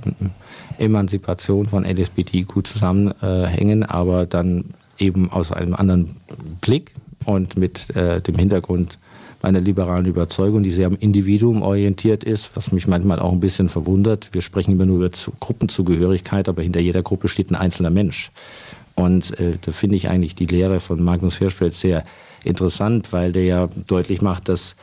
Emanzipation 0.78 1.68
von 1.68 1.86
LSBTIQ 1.86 2.66
zusammenhängen, 2.66 3.84
aber 3.84 4.26
dann 4.26 4.66
eben 5.00 5.32
aus 5.32 5.52
einem 5.52 5.74
anderen 5.74 6.16
Blick 6.62 6.92
und 7.26 7.58
mit 7.58 7.96
äh, 7.96 8.22
dem 8.22 8.36
Hintergrund 8.36 8.98
meiner 9.42 9.60
liberalen 9.60 10.06
Überzeugung, 10.06 10.64
die 10.64 10.72
sehr 10.72 10.88
am 10.88 10.98
Individuum 10.98 11.62
orientiert 11.62 12.24
ist, 12.24 12.52
was 12.56 12.72
mich 12.72 12.88
manchmal 12.88 13.20
auch 13.20 13.34
ein 13.34 13.42
bisschen 13.42 13.68
verwundert. 13.68 14.30
Wir 14.32 14.42
sprechen 14.42 14.72
immer 14.72 14.86
nur 14.86 14.98
über 14.98 15.12
Gruppenzugehörigkeit, 15.40 16.48
aber 16.48 16.62
hinter 16.62 16.80
jeder 16.80 17.04
Gruppe 17.04 17.28
steht 17.28 17.52
ein 17.52 17.56
einzelner 17.56 17.90
Mensch. 17.90 18.32
Und 18.96 19.38
äh, 19.40 19.58
da 19.60 19.72
finde 19.72 19.98
ich 19.98 20.08
eigentlich 20.08 20.36
die 20.36 20.46
Lehre 20.46 20.80
von 20.80 21.04
Magnus 21.04 21.38
Hirschfeld 21.38 21.74
sehr 21.74 22.06
interessant, 22.44 23.12
weil 23.12 23.34
der 23.34 23.44
ja 23.44 23.70
deutlich 23.88 24.22
macht, 24.22 24.48
dass 24.48 24.76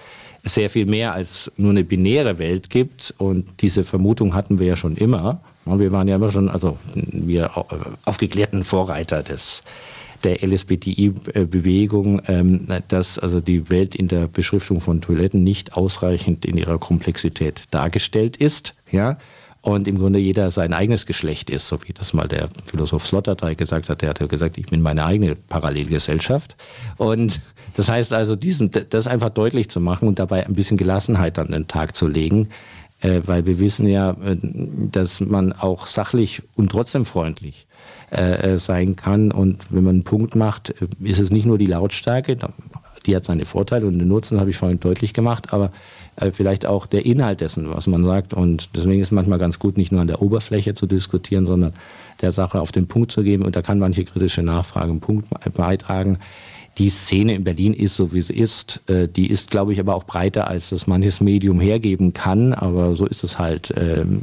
sehr 0.44 0.70
viel 0.70 0.86
mehr 0.86 1.12
als 1.12 1.50
nur 1.56 1.70
eine 1.70 1.84
binäre 1.84 2.38
Welt 2.38 2.70
gibt. 2.70 3.14
Und 3.18 3.46
diese 3.60 3.84
Vermutung 3.84 4.34
hatten 4.34 4.58
wir 4.58 4.66
ja 4.66 4.76
schon 4.76 4.96
immer. 4.96 5.40
Wir 5.64 5.92
waren 5.92 6.08
ja 6.08 6.16
immer 6.16 6.30
schon, 6.30 6.48
also 6.48 6.78
wir 6.94 7.50
aufgeklärten 8.04 8.64
Vorreiter 8.64 9.22
des, 9.22 9.62
der 10.24 10.42
LSBTI-Bewegung, 10.42 12.22
ähm, 12.26 12.66
dass 12.88 13.18
also 13.18 13.40
die 13.40 13.70
Welt 13.70 13.94
in 13.94 14.08
der 14.08 14.26
Beschriftung 14.26 14.80
von 14.80 15.00
Toiletten 15.00 15.42
nicht 15.42 15.74
ausreichend 15.74 16.44
in 16.44 16.56
ihrer 16.56 16.78
Komplexität 16.78 17.62
dargestellt 17.70 18.36
ist. 18.36 18.74
Ja, 18.90 19.18
und 19.62 19.86
im 19.86 19.98
Grunde 19.98 20.18
jeder 20.18 20.50
sein 20.50 20.72
eigenes 20.72 21.04
Geschlecht 21.04 21.50
ist, 21.50 21.68
so 21.68 21.78
wie 21.86 21.92
das 21.92 22.14
mal 22.14 22.28
der 22.28 22.48
Philosoph 22.64 23.06
Sloterdijk 23.06 23.58
gesagt 23.58 23.90
hat. 23.90 24.00
Der 24.00 24.10
hat 24.10 24.20
ja 24.20 24.26
gesagt, 24.26 24.56
ich 24.56 24.66
bin 24.66 24.80
meine 24.80 25.04
eigene 25.04 25.34
Parallelgesellschaft. 25.34 26.56
Und 26.96 27.40
das 27.76 27.90
heißt 27.90 28.12
also, 28.12 28.36
diesen, 28.36 28.70
das 28.70 29.06
einfach 29.06 29.30
deutlich 29.30 29.68
zu 29.68 29.80
machen 29.80 30.08
und 30.08 30.18
dabei 30.18 30.46
ein 30.46 30.54
bisschen 30.54 30.78
Gelassenheit 30.78 31.38
an 31.38 31.52
den 31.52 31.68
Tag 31.68 31.94
zu 31.94 32.08
legen, 32.08 32.48
äh, 33.02 33.20
weil 33.26 33.44
wir 33.44 33.58
wissen 33.58 33.86
ja, 33.86 34.12
äh, 34.12 34.36
dass 34.40 35.20
man 35.20 35.52
auch 35.52 35.86
sachlich 35.86 36.42
und 36.56 36.70
trotzdem 36.70 37.04
freundlich 37.04 37.66
äh, 38.10 38.58
sein 38.58 38.96
kann. 38.96 39.30
Und 39.30 39.72
wenn 39.74 39.84
man 39.84 39.96
einen 39.96 40.04
Punkt 40.04 40.36
macht, 40.36 40.70
ist 41.00 41.20
es 41.20 41.30
nicht 41.30 41.46
nur 41.46 41.58
die 41.58 41.66
Lautstärke, 41.66 42.36
die 43.06 43.16
hat 43.16 43.26
seine 43.26 43.44
Vorteile 43.44 43.86
und 43.86 43.98
den 43.98 44.08
Nutzen, 44.08 44.40
habe 44.40 44.50
ich 44.50 44.56
vorhin 44.56 44.80
deutlich 44.80 45.14
gemacht, 45.14 45.52
aber 45.52 45.70
vielleicht 46.32 46.66
auch 46.66 46.86
der 46.86 47.06
Inhalt 47.06 47.40
dessen, 47.40 47.70
was 47.70 47.86
man 47.86 48.04
sagt. 48.04 48.34
Und 48.34 48.70
deswegen 48.76 49.00
ist 49.00 49.08
es 49.08 49.12
manchmal 49.12 49.38
ganz 49.38 49.58
gut, 49.58 49.76
nicht 49.76 49.92
nur 49.92 50.00
an 50.00 50.06
der 50.06 50.22
Oberfläche 50.22 50.74
zu 50.74 50.86
diskutieren, 50.86 51.46
sondern 51.46 51.72
der 52.20 52.32
Sache 52.32 52.60
auf 52.60 52.72
den 52.72 52.86
Punkt 52.86 53.10
zu 53.10 53.22
geben. 53.22 53.44
Und 53.44 53.56
da 53.56 53.62
kann 53.62 53.78
manche 53.78 54.04
kritische 54.04 54.42
Nachfrage 54.42 54.90
einen 54.90 55.00
Punkt 55.00 55.28
beitragen 55.54 56.18
die 56.78 56.88
Szene 56.88 57.34
in 57.34 57.44
Berlin 57.44 57.74
ist 57.74 57.96
so, 57.96 58.12
wie 58.12 58.22
sie 58.22 58.34
ist. 58.34 58.80
Äh, 58.88 59.08
die 59.08 59.30
ist, 59.30 59.50
glaube 59.50 59.72
ich, 59.72 59.80
aber 59.80 59.94
auch 59.94 60.04
breiter, 60.04 60.48
als 60.48 60.70
das 60.70 60.86
manches 60.86 61.20
Medium 61.20 61.60
hergeben 61.60 62.12
kann. 62.12 62.54
Aber 62.54 62.94
so 62.94 63.06
ist 63.06 63.24
es 63.24 63.38
halt. 63.38 63.72
Ähm, 63.76 64.22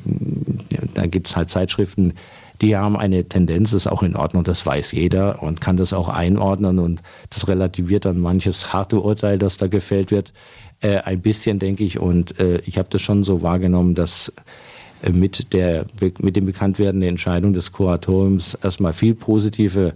da 0.96 1.06
gibt 1.06 1.28
es 1.28 1.36
halt 1.36 1.50
Zeitschriften, 1.50 2.14
die 2.62 2.76
haben 2.76 2.98
eine 2.98 3.24
Tendenz, 3.26 3.72
das 3.72 3.86
ist 3.86 3.92
auch 3.92 4.02
in 4.02 4.16
Ordnung, 4.16 4.44
das 4.44 4.66
weiß 4.66 4.92
jeder 4.92 5.44
und 5.44 5.62
kann 5.62 5.78
das 5.78 5.94
auch 5.94 6.10
einordnen 6.10 6.80
und 6.80 7.04
das 7.30 7.48
relativiert 7.48 8.06
dann 8.06 8.20
manches 8.20 8.74
harte 8.74 9.00
Urteil, 9.00 9.38
das 9.38 9.58
da 9.58 9.68
gefällt 9.68 10.10
wird, 10.10 10.34
äh, 10.82 10.98
ein 10.98 11.22
bisschen, 11.22 11.60
denke 11.60 11.84
ich. 11.84 12.00
Und 12.00 12.40
äh, 12.40 12.60
ich 12.66 12.78
habe 12.78 12.88
das 12.92 13.02
schon 13.02 13.24
so 13.24 13.42
wahrgenommen, 13.42 13.96
dass 13.96 14.32
mit, 15.12 15.54
der, 15.54 15.86
mit 16.20 16.36
dem 16.36 16.48
Bekanntwerden 16.48 17.02
der 17.02 17.10
Entscheidung 17.10 17.54
des 17.54 17.72
Kuratoriums 17.72 18.58
erstmal 18.63 18.94
viel 18.94 19.13
positive 19.13 19.94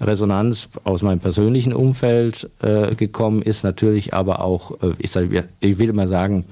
Resonanz 0.00 0.68
aus 0.84 1.02
meinem 1.02 1.18
persönlichen 1.18 1.72
Umfeld 1.72 2.48
äh, 2.62 2.94
gekommen 2.94 3.42
ist, 3.42 3.64
natürlich 3.64 4.14
aber 4.14 4.42
auch, 4.42 4.82
äh, 4.82 4.92
ich, 4.98 5.10
sag, 5.10 5.28
ich 5.60 5.78
will 5.78 5.92
mal 5.92 6.08
sagen, 6.08 6.44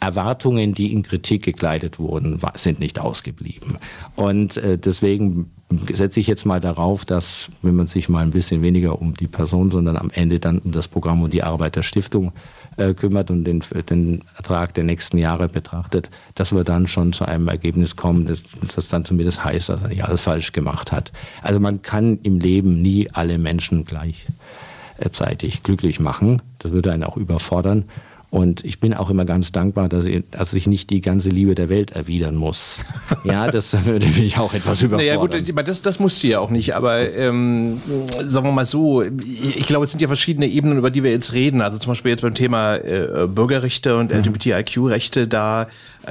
Erwartungen, 0.00 0.74
die 0.74 0.92
in 0.92 1.02
Kritik 1.02 1.42
gekleidet 1.42 1.98
wurden, 1.98 2.40
sind 2.54 2.78
nicht 2.78 3.00
ausgeblieben. 3.00 3.78
Und 4.14 4.56
äh, 4.56 4.78
deswegen 4.78 5.50
setze 5.92 6.20
ich 6.20 6.28
jetzt 6.28 6.46
mal 6.46 6.60
darauf, 6.60 7.04
dass, 7.04 7.50
wenn 7.62 7.74
man 7.74 7.88
sich 7.88 8.08
mal 8.08 8.22
ein 8.22 8.30
bisschen 8.30 8.62
weniger 8.62 9.00
um 9.00 9.14
die 9.14 9.26
Person, 9.26 9.70
sondern 9.70 9.96
am 9.96 10.10
Ende 10.10 10.38
dann 10.38 10.58
um 10.58 10.72
das 10.72 10.88
Programm 10.88 11.22
und 11.22 11.34
die 11.34 11.42
Arbeit 11.42 11.76
der 11.76 11.82
Stiftung 11.82 12.32
äh, 12.78 12.94
kümmert 12.94 13.30
und 13.30 13.44
den, 13.44 13.62
den 13.90 14.22
Ertrag 14.36 14.72
der 14.74 14.84
nächsten 14.84 15.18
Jahre 15.18 15.48
betrachtet, 15.48 16.10
dass 16.34 16.52
wir 16.52 16.64
dann 16.64 16.86
schon 16.86 17.12
zu 17.12 17.24
einem 17.24 17.48
Ergebnis 17.48 17.96
kommen, 17.96 18.26
das, 18.26 18.42
das 18.74 18.88
dann 18.88 19.04
zumindest 19.04 19.44
heißt, 19.44 19.68
dass 19.68 19.82
er 19.82 19.88
nicht 19.88 20.04
alles 20.04 20.22
falsch 20.22 20.52
gemacht 20.52 20.92
hat. 20.92 21.12
Also 21.42 21.60
man 21.60 21.82
kann 21.82 22.18
im 22.22 22.38
Leben 22.38 22.80
nie 22.80 23.10
alle 23.12 23.38
Menschen 23.38 23.84
gleichzeitig 23.84 25.62
glücklich 25.62 26.00
machen. 26.00 26.40
Das 26.58 26.72
würde 26.72 26.92
einen 26.92 27.04
auch 27.04 27.16
überfordern. 27.16 27.84
Und 28.30 28.62
ich 28.62 28.78
bin 28.78 28.92
auch 28.92 29.08
immer 29.08 29.24
ganz 29.24 29.52
dankbar, 29.52 29.88
dass 29.88 30.04
ich, 30.04 30.22
dass 30.30 30.52
ich 30.52 30.66
nicht 30.66 30.90
die 30.90 31.00
ganze 31.00 31.30
Liebe 31.30 31.54
der 31.54 31.70
Welt 31.70 31.92
erwidern 31.92 32.34
muss. 32.34 32.78
Ja, 33.24 33.50
das 33.50 33.84
würde 33.84 34.06
mich 34.06 34.38
auch 34.38 34.54
etwas 34.54 34.80
überfordern. 34.80 35.06
Naja 35.06 35.52
gut, 35.52 35.68
das, 35.68 35.82
das 35.82 35.98
musst 35.98 36.22
du 36.22 36.28
ja 36.28 36.40
auch 36.40 36.50
nicht, 36.50 36.74
aber 36.74 37.12
ähm, 37.14 37.78
sagen 38.20 38.46
wir 38.46 38.52
mal 38.52 38.64
so, 38.64 39.02
ich 39.02 39.66
glaube, 39.66 39.84
es 39.84 39.90
sind 39.90 40.00
ja 40.00 40.08
verschiedene 40.08 40.46
Ebenen, 40.46 40.78
über 40.78 40.90
die 40.90 41.02
wir 41.02 41.10
jetzt 41.10 41.32
reden. 41.32 41.60
Also 41.60 41.78
zum 41.78 41.90
Beispiel 41.90 42.10
jetzt 42.10 42.22
beim 42.22 42.34
Thema 42.34 42.76
äh, 42.76 43.26
Bürgerrechte 43.26 43.96
und 43.96 44.12
mhm. 44.12 44.18
LGBTIQ-Rechte, 44.20 45.26
da 45.26 45.66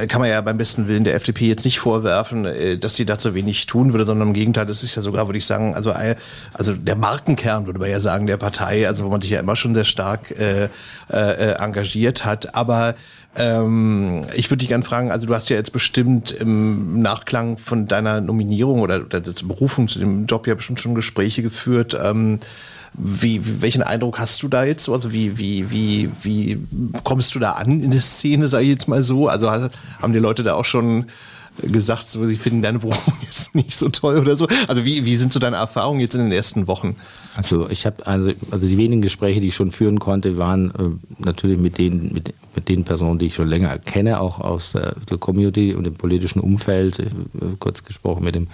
kann 0.05 0.21
man 0.21 0.29
ja 0.29 0.39
beim 0.41 0.57
besten 0.57 0.87
Willen 0.87 1.03
der 1.03 1.15
FDP 1.15 1.47
jetzt 1.47 1.65
nicht 1.65 1.79
vorwerfen, 1.79 2.45
äh, 2.45 2.77
dass 2.77 2.95
sie 2.95 3.05
da 3.05 3.17
zu 3.17 3.33
wenig 3.33 3.65
tun 3.65 3.93
würde, 3.93 4.05
sondern 4.05 4.29
im 4.29 4.33
Gegenteil, 4.33 4.65
das 4.65 4.83
ist 4.83 4.95
ja 4.95 5.01
sogar, 5.01 5.27
würde 5.27 5.39
ich 5.39 5.45
sagen, 5.45 5.73
also, 5.73 5.93
also 6.53 6.73
der 6.73 6.95
Markenkern, 6.95 7.65
würde 7.65 7.79
man 7.79 7.89
ja 7.89 7.99
sagen, 7.99 8.27
der 8.27 8.37
Partei, 8.37 8.87
also 8.87 9.05
wo 9.05 9.09
man 9.09 9.21
sich 9.21 9.31
ja 9.31 9.39
immer 9.39 9.55
schon 9.55 9.73
sehr 9.73 9.85
stark 9.85 10.31
äh, 10.39 10.69
äh, 11.09 11.53
engagiert 11.57 12.25
hat. 12.25 12.53
Aber 12.53 12.95
ähm, 13.35 14.25
ich 14.35 14.49
würde 14.49 14.59
dich 14.59 14.67
gerne 14.67 14.83
fragen, 14.83 15.11
also 15.11 15.27
du 15.27 15.33
hast 15.33 15.49
ja 15.49 15.55
jetzt 15.55 15.71
bestimmt 15.71 16.31
im 16.31 17.01
Nachklang 17.01 17.57
von 17.57 17.87
deiner 17.87 18.21
Nominierung 18.21 18.81
oder, 18.81 19.01
oder 19.01 19.19
der 19.21 19.33
Berufung 19.43 19.87
zu 19.87 19.99
dem 19.99 20.25
Job 20.25 20.47
ja 20.47 20.55
bestimmt 20.55 20.79
schon 20.79 20.95
Gespräche 20.95 21.43
geführt. 21.43 21.97
Ähm, 22.01 22.39
wie, 22.93 23.61
welchen 23.61 23.83
Eindruck 23.83 24.19
hast 24.19 24.41
du 24.43 24.47
da 24.47 24.63
jetzt? 24.63 24.89
Also 24.89 25.11
wie, 25.11 25.37
wie, 25.37 25.71
wie, 25.71 26.09
wie 26.23 26.59
kommst 27.03 27.35
du 27.35 27.39
da 27.39 27.53
an 27.53 27.81
in 27.81 27.91
der 27.91 28.01
Szene, 28.01 28.47
sage 28.47 28.63
ich 28.63 28.69
jetzt 28.69 28.87
mal 28.87 29.03
so? 29.03 29.27
Also 29.27 29.49
haben 29.49 30.13
die 30.13 30.19
Leute 30.19 30.43
da 30.43 30.55
auch 30.55 30.65
schon 30.65 31.05
gesagt, 31.61 32.07
so, 32.07 32.25
sie 32.25 32.35
finden 32.35 32.61
deine 32.61 32.79
Berufung 32.79 33.13
jetzt 33.21 33.55
nicht 33.55 33.75
so 33.75 33.89
toll 33.89 34.17
oder 34.17 34.35
so. 34.35 34.47
Also 34.67 34.85
wie, 34.85 35.05
wie 35.05 35.15
sind 35.15 35.33
so 35.33 35.39
deine 35.39 35.57
Erfahrungen 35.57 35.99
jetzt 35.99 36.15
in 36.15 36.21
den 36.21 36.31
ersten 36.31 36.67
Wochen? 36.67 36.95
Also 37.35 37.69
ich 37.69 37.85
habe 37.85 38.05
also, 38.05 38.31
also 38.51 38.67
die 38.67 38.77
wenigen 38.77 39.01
Gespräche, 39.01 39.41
die 39.41 39.47
ich 39.47 39.55
schon 39.55 39.71
führen 39.71 39.99
konnte, 39.99 40.37
waren 40.37 40.71
äh, 40.71 41.23
natürlich 41.23 41.57
mit 41.57 41.77
den, 41.77 42.13
mit, 42.13 42.33
mit 42.55 42.69
den 42.69 42.83
Personen, 42.83 43.19
die 43.19 43.27
ich 43.27 43.35
schon 43.35 43.47
länger 43.47 43.77
kenne, 43.79 44.19
auch 44.19 44.39
aus 44.39 44.75
äh, 44.75 44.93
der 45.09 45.17
Community 45.17 45.73
und 45.73 45.83
dem 45.83 45.95
politischen 45.95 46.39
Umfeld. 46.39 46.99
Äh, 46.99 47.09
kurz 47.59 47.83
gesprochen 47.83 48.23
mit 48.23 48.35
dem 48.35 48.47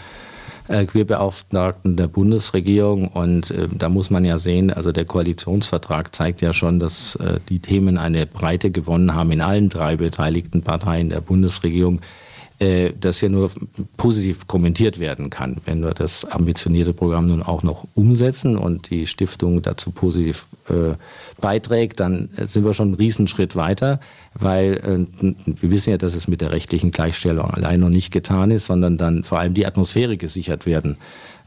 äh, 0.74 0.86
Queerbeauftragten 0.86 1.96
der 1.96 2.08
Bundesregierung. 2.08 3.08
Und 3.08 3.52
äh, 3.52 3.68
da 3.72 3.90
muss 3.90 4.10
man 4.10 4.26
ja 4.26 4.40
sehen, 4.40 4.72
also 4.72 4.92
der 4.92 5.06
Koalitionsvertrag 5.06 6.14
zeigt 6.16 6.42
ja 6.42 6.54
schon, 6.54 6.80
dass 6.80 7.16
äh, 7.16 7.40
die 7.50 7.60
Themen 7.60 7.98
eine 7.98 8.26
Breite 8.26 8.72
gewonnen 8.72 9.14
haben 9.14 9.32
in 9.32 9.42
allen 9.42 9.70
drei 9.70 9.96
beteiligten 9.96 10.64
Parteien 10.64 11.10
der 11.10 11.22
Bundesregierung 11.22 12.02
das 12.99 13.21
ja 13.21 13.30
nur 13.30 13.52
positiv 13.97 14.47
kommentiert 14.47 14.99
werden 14.99 15.30
kann. 15.30 15.58
Wenn 15.65 15.82
wir 15.82 15.93
das 15.93 16.26
ambitionierte 16.26 16.93
Programm 16.93 17.28
nun 17.28 17.43
auch 17.43 17.63
noch 17.63 17.86
umsetzen 17.95 18.58
und 18.58 18.89
die 18.89 19.08
Stiftung 19.08 19.62
dazu 19.62 19.91
positiv 19.91 20.45
äh, 20.69 20.95
beiträgt, 21.41 21.99
dann 21.99 22.30
sind 22.47 22.65
wir 22.65 22.73
schon 22.73 22.89
einen 22.89 22.95
Riesenschritt 22.95 23.56
weiter, 23.56 23.99
weil 24.34 25.08
äh, 25.21 25.34
wir 25.45 25.71
wissen 25.71 25.91
ja, 25.91 25.97
dass 25.97 26.15
es 26.15 26.28
mit 26.28 26.41
der 26.41 26.52
rechtlichen 26.52 26.91
Gleichstellung 26.91 27.52
allein 27.52 27.80
noch 27.80 27.89
nicht 27.89 28.12
getan 28.12 28.52
ist, 28.52 28.65
sondern 28.65 28.97
dann 28.97 29.23
vor 29.23 29.39
allem 29.39 29.54
die 29.54 29.65
Atmosphäre 29.65 30.17
gesichert 30.17 30.65
werden 30.65 30.97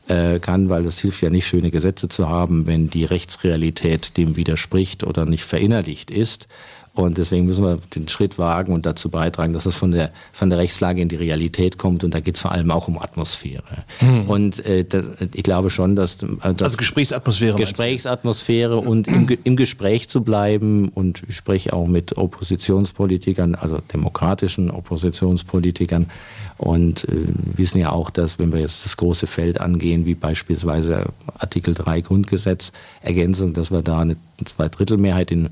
äh, 0.09 0.39
kann, 0.39 0.69
weil 0.69 0.85
es 0.87 0.99
hilft 0.99 1.23
ja 1.23 1.31
nicht, 1.31 1.47
schöne 1.47 1.71
Gesetze 1.71 2.09
zu 2.09 2.29
haben, 2.29 2.67
wenn 2.67 2.91
die 2.91 3.05
Rechtsrealität 3.05 4.17
dem 4.17 4.37
widerspricht 4.37 5.05
oder 5.05 5.27
nicht 5.27 5.45
verinnerlicht 5.45 6.11
ist. 6.11 6.49
Und 6.97 7.19
deswegen 7.19 7.45
müssen 7.45 7.63
wir 7.63 7.79
den 7.95 8.09
Schritt 8.09 8.39
wagen 8.39 8.73
und 8.73 8.87
dazu 8.87 9.11
beitragen, 9.11 9.53
dass 9.53 9.67
es 9.67 9.77
von 9.77 9.91
der, 9.91 10.13
von 10.33 10.49
der 10.49 10.59
Rechtslage 10.59 11.03
in 11.03 11.11
die 11.11 11.17
Realität 11.17 11.77
kommt. 11.77 12.05
Und 12.05 12.15
da 12.15 12.21
geht 12.21 12.37
es 12.37 12.41
vor 12.41 12.53
allem 12.53 12.71
auch 12.71 12.89
um 12.89 12.99
Atmosphäre. 12.99 13.85
Mhm. 14.01 14.31
Und 14.31 14.65
äh, 14.65 14.83
das, 14.83 15.05
ich 15.35 15.43
glaube 15.43 15.69
schon, 15.69 15.95
dass, 15.95 16.23
äh, 16.23 16.27
dass 16.41 16.63
also 16.63 16.77
Gesprächsatmosphäre. 16.79 17.59
Gesprächsatmosphäre 17.59 18.79
und 18.79 19.09
im, 19.09 19.29
im 19.45 19.57
Gespräch 19.57 20.09
zu 20.09 20.23
bleiben. 20.23 20.89
Und 20.89 21.23
ich 21.29 21.37
spreche 21.37 21.75
auch 21.75 21.87
mit 21.87 22.17
Oppositionspolitikern, 22.17 23.57
also 23.57 23.79
demokratischen 23.93 24.71
Oppositionspolitikern. 24.71 26.07
Und 26.59 27.05
äh, 27.05 27.11
wissen 27.57 27.79
ja 27.79 27.93
auch, 27.93 28.09
dass 28.11 28.39
wenn 28.39 28.53
wir 28.53 28.61
jetzt 28.61 28.85
das 28.85 28.97
große 28.97 29.27
Feld 29.27 29.61
angehen, 29.61 30.07
wie 30.07 30.15
beispielsweise 30.15 31.07
Artikel 31.39 31.75
3 31.75 32.01
Grundgesetz, 32.01 32.73
Ergänzung, 33.03 33.53
dass 33.53 33.71
wir 33.71 33.83
da 33.83 34.01
eine 34.01 34.17
Zweidrittelmehrheit 34.45 35.31
in 35.31 35.51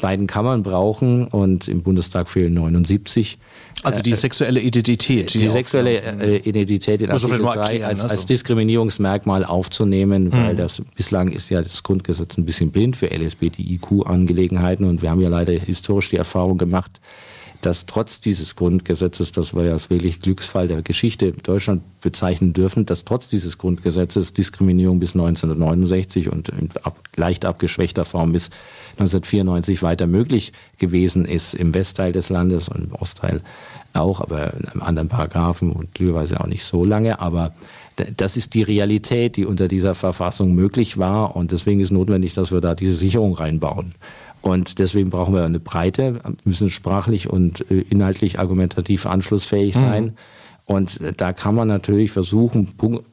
beiden 0.00 0.26
Kammern 0.26 0.62
brauchen 0.64 1.28
und 1.28 1.68
im 1.68 1.82
Bundestag 1.82 2.28
fehlen 2.28 2.54
79. 2.54 3.38
Also 3.84 4.02
die 4.02 4.10
äh, 4.10 4.16
sexuelle 4.16 4.60
Identität. 4.60 5.32
Die, 5.32 5.38
die 5.38 5.48
sexuelle 5.48 6.02
äh, 6.20 6.36
Identität 6.38 7.00
in 7.00 7.10
Artikel 7.10 7.38
3 7.38 7.54
erklären, 7.54 7.84
als, 7.84 8.02
als, 8.02 8.26
Diskriminierungsmerkmal 8.26 9.44
aufzunehmen, 9.44 10.24
mhm. 10.24 10.32
weil 10.32 10.56
das 10.56 10.82
bislang 10.96 11.28
ist 11.28 11.48
ja 11.48 11.62
das 11.62 11.82
Grundgesetz 11.82 12.36
ein 12.36 12.44
bisschen 12.44 12.70
blind 12.72 12.96
für 12.96 13.06
LSBTIQ-Angelegenheiten 13.06 14.84
und 14.84 15.02
wir 15.02 15.10
haben 15.10 15.20
ja 15.20 15.28
leider 15.28 15.52
historisch 15.52 16.10
die 16.10 16.16
Erfahrung 16.16 16.58
gemacht, 16.58 17.00
dass 17.62 17.86
trotz 17.86 18.20
dieses 18.20 18.56
Grundgesetzes, 18.56 19.32
das 19.32 19.54
wir 19.54 19.64
ja 19.64 19.72
als 19.72 19.88
wirklich 19.88 20.20
Glücksfall 20.20 20.68
der 20.68 20.82
Geschichte 20.82 21.32
Deutschland 21.32 21.82
bezeichnen 22.00 22.52
dürfen, 22.52 22.86
dass 22.86 23.04
trotz 23.04 23.28
dieses 23.28 23.56
Grundgesetzes 23.56 24.32
Diskriminierung 24.32 24.98
bis 24.98 25.14
1969 25.14 26.30
und 26.30 26.48
in 26.48 26.68
ab, 26.82 26.98
leicht 27.16 27.44
abgeschwächter 27.44 28.04
Form 28.04 28.32
bis 28.32 28.50
1994 28.98 29.82
weiter 29.82 30.08
möglich 30.08 30.52
gewesen 30.78 31.24
ist 31.24 31.54
im 31.54 31.72
Westteil 31.72 32.12
des 32.12 32.28
Landes 32.28 32.68
und 32.68 32.90
im 32.90 32.92
Ostteil 32.92 33.40
auch, 33.94 34.20
aber 34.20 34.54
in 34.54 34.68
einem 34.68 34.82
anderen 34.82 35.08
Paragraphen 35.08 35.70
und 35.70 35.94
glücklicherweise 35.94 36.40
auch 36.40 36.46
nicht 36.46 36.64
so 36.64 36.84
lange, 36.84 37.20
aber 37.20 37.52
das 38.16 38.36
ist 38.36 38.54
die 38.54 38.62
Realität, 38.62 39.36
die 39.36 39.44
unter 39.44 39.68
dieser 39.68 39.94
Verfassung 39.94 40.54
möglich 40.54 40.98
war 40.98 41.36
und 41.36 41.52
deswegen 41.52 41.80
ist 41.80 41.90
notwendig, 41.90 42.34
dass 42.34 42.50
wir 42.50 42.60
da 42.60 42.74
diese 42.74 42.94
Sicherung 42.94 43.34
reinbauen. 43.34 43.94
Und 44.42 44.78
deswegen 44.80 45.10
brauchen 45.10 45.34
wir 45.34 45.44
eine 45.44 45.60
Breite, 45.60 46.20
müssen 46.44 46.68
sprachlich 46.68 47.30
und 47.30 47.70
äh, 47.70 47.84
inhaltlich 47.88 48.38
argumentativ 48.38 49.06
anschlussfähig 49.06 49.76
mhm. 49.76 49.80
sein. 49.80 50.04
Mhm. 50.04 50.12
Und 50.66 51.00
äh, 51.00 51.12
da 51.16 51.32
kann 51.32 51.54
man 51.54 51.68
natürlich 51.68 52.10
versuchen, 52.10 52.68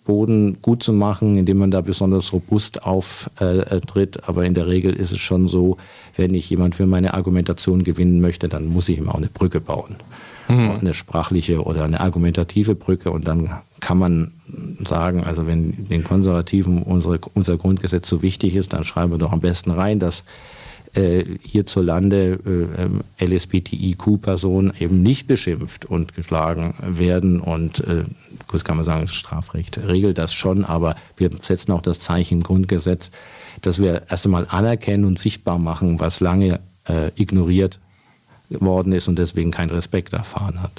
Boden 0.06 0.58
gut 0.62 0.84
zu 0.84 0.92
machen, 0.92 1.38
indem 1.38 1.60
man 1.60 1.72
da 1.72 1.82
besonders 1.82 2.34
robust 2.34 2.84
auftritt. 2.84 4.16
Äh, 4.18 4.22
Aber 4.26 4.46
in 4.46 4.56
der 4.56 4.68
Regel 4.68 4.94
ist 4.94 5.12
es 5.12 5.20
schon 5.20 5.48
so, 5.48 5.78
wenn 6.18 6.34
ich 6.34 6.50
jemand 6.50 6.76
für 6.76 6.88
meine 6.88 7.14
Argumentation 7.14 7.84
gewinnen 7.84 8.22
möchte, 8.22 8.50
dann 8.50 8.68
muss 8.68 8.90
ich 8.90 8.98
ihm 8.98 9.10
auch 9.10 9.16
eine 9.16 9.28
Brücke 9.28 9.62
bauen. 9.62 9.96
Mhm. 10.48 10.72
Eine 10.80 10.94
sprachliche 10.96 11.64
oder 11.64 11.84
eine 11.84 12.00
argumentative 12.00 12.74
Brücke. 12.74 13.12
Und 13.12 13.28
dann 13.28 13.52
kann 13.82 14.00
man 14.00 14.32
sagen, 14.84 15.24
also 15.24 15.46
wenn 15.46 15.88
den 15.90 16.04
Konservativen 16.04 16.82
unsere, 16.82 17.20
unser 17.36 17.58
Grundgesetz 17.58 18.10
so 18.10 18.24
wichtig 18.24 18.56
ist, 18.56 18.74
dann 18.74 18.84
schreiben 18.84 19.12
wir 19.12 19.20
doch 19.20 19.32
am 19.32 19.42
besten 19.42 19.70
rein, 19.70 20.00
dass 20.00 20.24
äh, 20.94 21.24
hierzulande 21.42 22.40
äh, 22.46 22.82
ähm, 22.84 23.02
LSBTIQ-Personen 23.20 24.74
eben 24.80 25.04
nicht 25.04 25.28
beschimpft 25.28 25.86
und 25.86 26.16
geschlagen 26.16 26.74
werden. 26.82 27.40
Und 27.40 27.80
äh, 27.82 28.04
kurz 28.48 28.64
kann 28.64 28.78
man 28.78 28.86
sagen, 28.86 29.06
das 29.06 29.14
Strafrecht 29.14 29.80
regelt 29.88 30.18
das 30.18 30.34
schon, 30.34 30.66
aber 30.66 30.96
wir 31.18 31.30
setzen 31.42 31.72
auch 31.72 31.82
das 31.82 32.00
Zeichen 32.00 32.40
im 32.40 32.44
Grundgesetz, 32.44 33.12
dass 33.62 33.80
wir 33.80 34.04
erst 34.10 34.26
einmal 34.26 34.48
anerkennen 34.50 35.06
und 35.06 35.20
sichtbar 35.20 35.60
machen, 35.60 36.00
was 36.00 36.20
lange 36.20 36.60
äh, 36.88 37.12
ignoriert 37.16 37.80
worden 38.50 38.94
ist 38.94 39.08
und 39.08 39.18
deswegen 39.18 39.52
keinen 39.52 39.70
Respekt 39.70 40.14
erfahren 40.14 40.62
hat. 40.62 40.72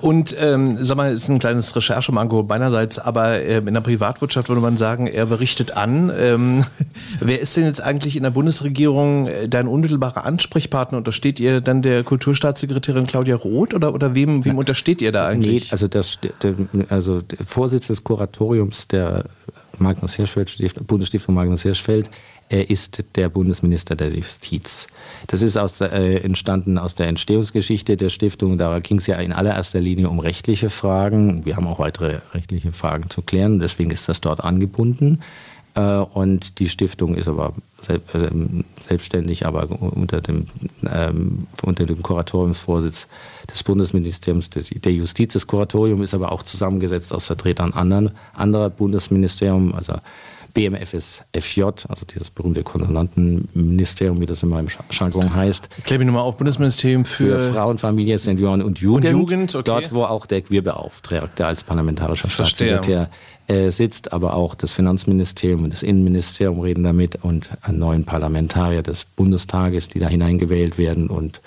Und 0.00 0.34
ähm, 0.40 0.84
sag 0.84 0.96
mal, 0.96 1.12
ist 1.12 1.28
ein 1.28 1.38
kleines 1.38 1.74
Recherchemanko 1.76 2.42
meinerseits, 2.42 2.98
aber 2.98 3.42
ähm, 3.44 3.68
in 3.68 3.74
der 3.74 3.80
Privatwirtschaft 3.80 4.48
würde 4.48 4.60
man 4.60 4.76
sagen, 4.76 5.06
er 5.06 5.26
berichtet 5.26 5.76
an. 5.76 6.10
Ähm, 6.18 6.64
wer 7.20 7.40
ist 7.40 7.56
denn 7.56 7.64
jetzt 7.64 7.80
eigentlich 7.80 8.16
in 8.16 8.22
der 8.22 8.30
Bundesregierung 8.30 9.28
äh, 9.28 9.48
dein 9.48 9.68
unmittelbarer 9.68 10.24
Ansprechpartner? 10.24 10.98
Untersteht 10.98 11.38
ihr 11.38 11.60
dann 11.60 11.82
der 11.82 12.02
Kulturstaatssekretärin 12.02 13.06
Claudia 13.06 13.36
Roth 13.36 13.74
oder, 13.74 13.94
oder 13.94 14.14
wem, 14.14 14.44
wem 14.44 14.58
untersteht 14.58 15.02
ihr 15.02 15.12
da 15.12 15.28
eigentlich? 15.28 15.64
Nee, 15.64 15.72
also, 15.72 15.88
das, 15.88 16.18
der, 16.20 16.54
also 16.88 17.20
der 17.20 17.46
Vorsitz 17.46 17.86
des 17.86 18.02
Kuratoriums 18.02 18.88
der 18.88 19.26
Magnus 19.78 20.14
Hirschfeld, 20.14 20.56
Bundesstiftung 20.86 21.34
Magnus 21.34 21.62
Hirschfeld, 21.62 22.10
er 22.48 22.70
ist 22.70 23.04
der 23.16 23.28
Bundesminister 23.28 23.96
der 23.96 24.08
Justiz. 24.08 24.86
Das 25.26 25.42
ist 25.42 25.56
aus, 25.56 25.80
äh, 25.80 26.18
entstanden 26.18 26.78
aus 26.78 26.94
der 26.94 27.08
Entstehungsgeschichte 27.08 27.96
der 27.96 28.10
Stiftung. 28.10 28.58
Da 28.58 28.78
ging 28.78 28.98
es 28.98 29.06
ja 29.06 29.16
in 29.16 29.32
allererster 29.32 29.80
Linie 29.80 30.08
um 30.08 30.18
rechtliche 30.18 30.70
Fragen. 30.70 31.44
Wir 31.44 31.56
haben 31.56 31.66
auch 31.66 31.78
weitere 31.78 32.18
rechtliche 32.32 32.72
Fragen 32.72 33.10
zu 33.10 33.22
klären. 33.22 33.58
Deswegen 33.58 33.90
ist 33.90 34.08
das 34.08 34.20
dort 34.20 34.42
angebunden. 34.42 35.20
Äh, 35.76 35.98
und 35.98 36.58
die 36.58 36.68
Stiftung 36.68 37.14
ist 37.14 37.28
aber 37.28 37.52
äh, 37.88 37.98
selbstständig, 38.88 39.46
aber 39.46 39.68
unter 39.70 40.20
dem, 40.20 40.46
ähm, 40.92 41.46
unter 41.62 41.86
dem 41.86 42.02
Kuratoriumsvorsitz 42.02 43.06
des 43.52 43.62
Bundesministeriums 43.62 44.50
des, 44.50 44.70
der 44.70 44.92
Justiz. 44.92 45.34
Das 45.34 45.46
Kuratorium 45.46 46.02
ist 46.02 46.14
aber 46.14 46.32
auch 46.32 46.42
zusammengesetzt 46.42 47.12
aus 47.12 47.26
Vertretern 47.26 47.72
anderen, 47.72 48.12
anderer 48.34 48.70
Bundesministerium, 48.70 49.74
also 49.74 49.94
BMFSFJ, 50.56 51.62
also 51.62 52.06
dieses 52.10 52.30
berühmte 52.30 52.62
Konsonantenministerium, 52.62 54.22
wie 54.22 54.26
das 54.26 54.42
immer 54.42 54.58
im 54.58 54.68
Jargon 54.90 55.34
heißt. 55.34 55.68
Klebe 55.84 56.06
nochmal 56.06 56.22
auf, 56.22 56.38
Bundesministerium 56.38 57.04
für, 57.04 57.38
für 57.38 57.52
Frauen, 57.52 57.76
Familie, 57.76 58.18
Senioren 58.18 58.62
und 58.62 58.78
Jugend. 58.78 59.04
Und 59.04 59.12
Jugend 59.12 59.54
okay. 59.54 59.64
Dort, 59.66 59.92
wo 59.92 60.04
auch 60.04 60.24
der 60.24 60.40
Queerbeauftragte 60.40 61.44
als 61.44 61.62
parlamentarischer 61.62 62.30
Staatssekretär 62.30 63.10
äh, 63.48 63.70
sitzt, 63.70 64.14
aber 64.14 64.32
auch 64.32 64.54
das 64.54 64.72
Finanzministerium 64.72 65.64
und 65.64 65.74
das 65.74 65.82
Innenministerium 65.82 66.60
reden 66.60 66.84
damit 66.84 67.18
und 67.22 67.50
einen 67.60 67.78
neuen 67.78 68.04
Parlamentarier 68.04 68.82
des 68.82 69.04
Bundestages, 69.04 69.88
die 69.88 69.98
da 69.98 70.08
hineingewählt 70.08 70.78
werden 70.78 71.08
und 71.08 71.42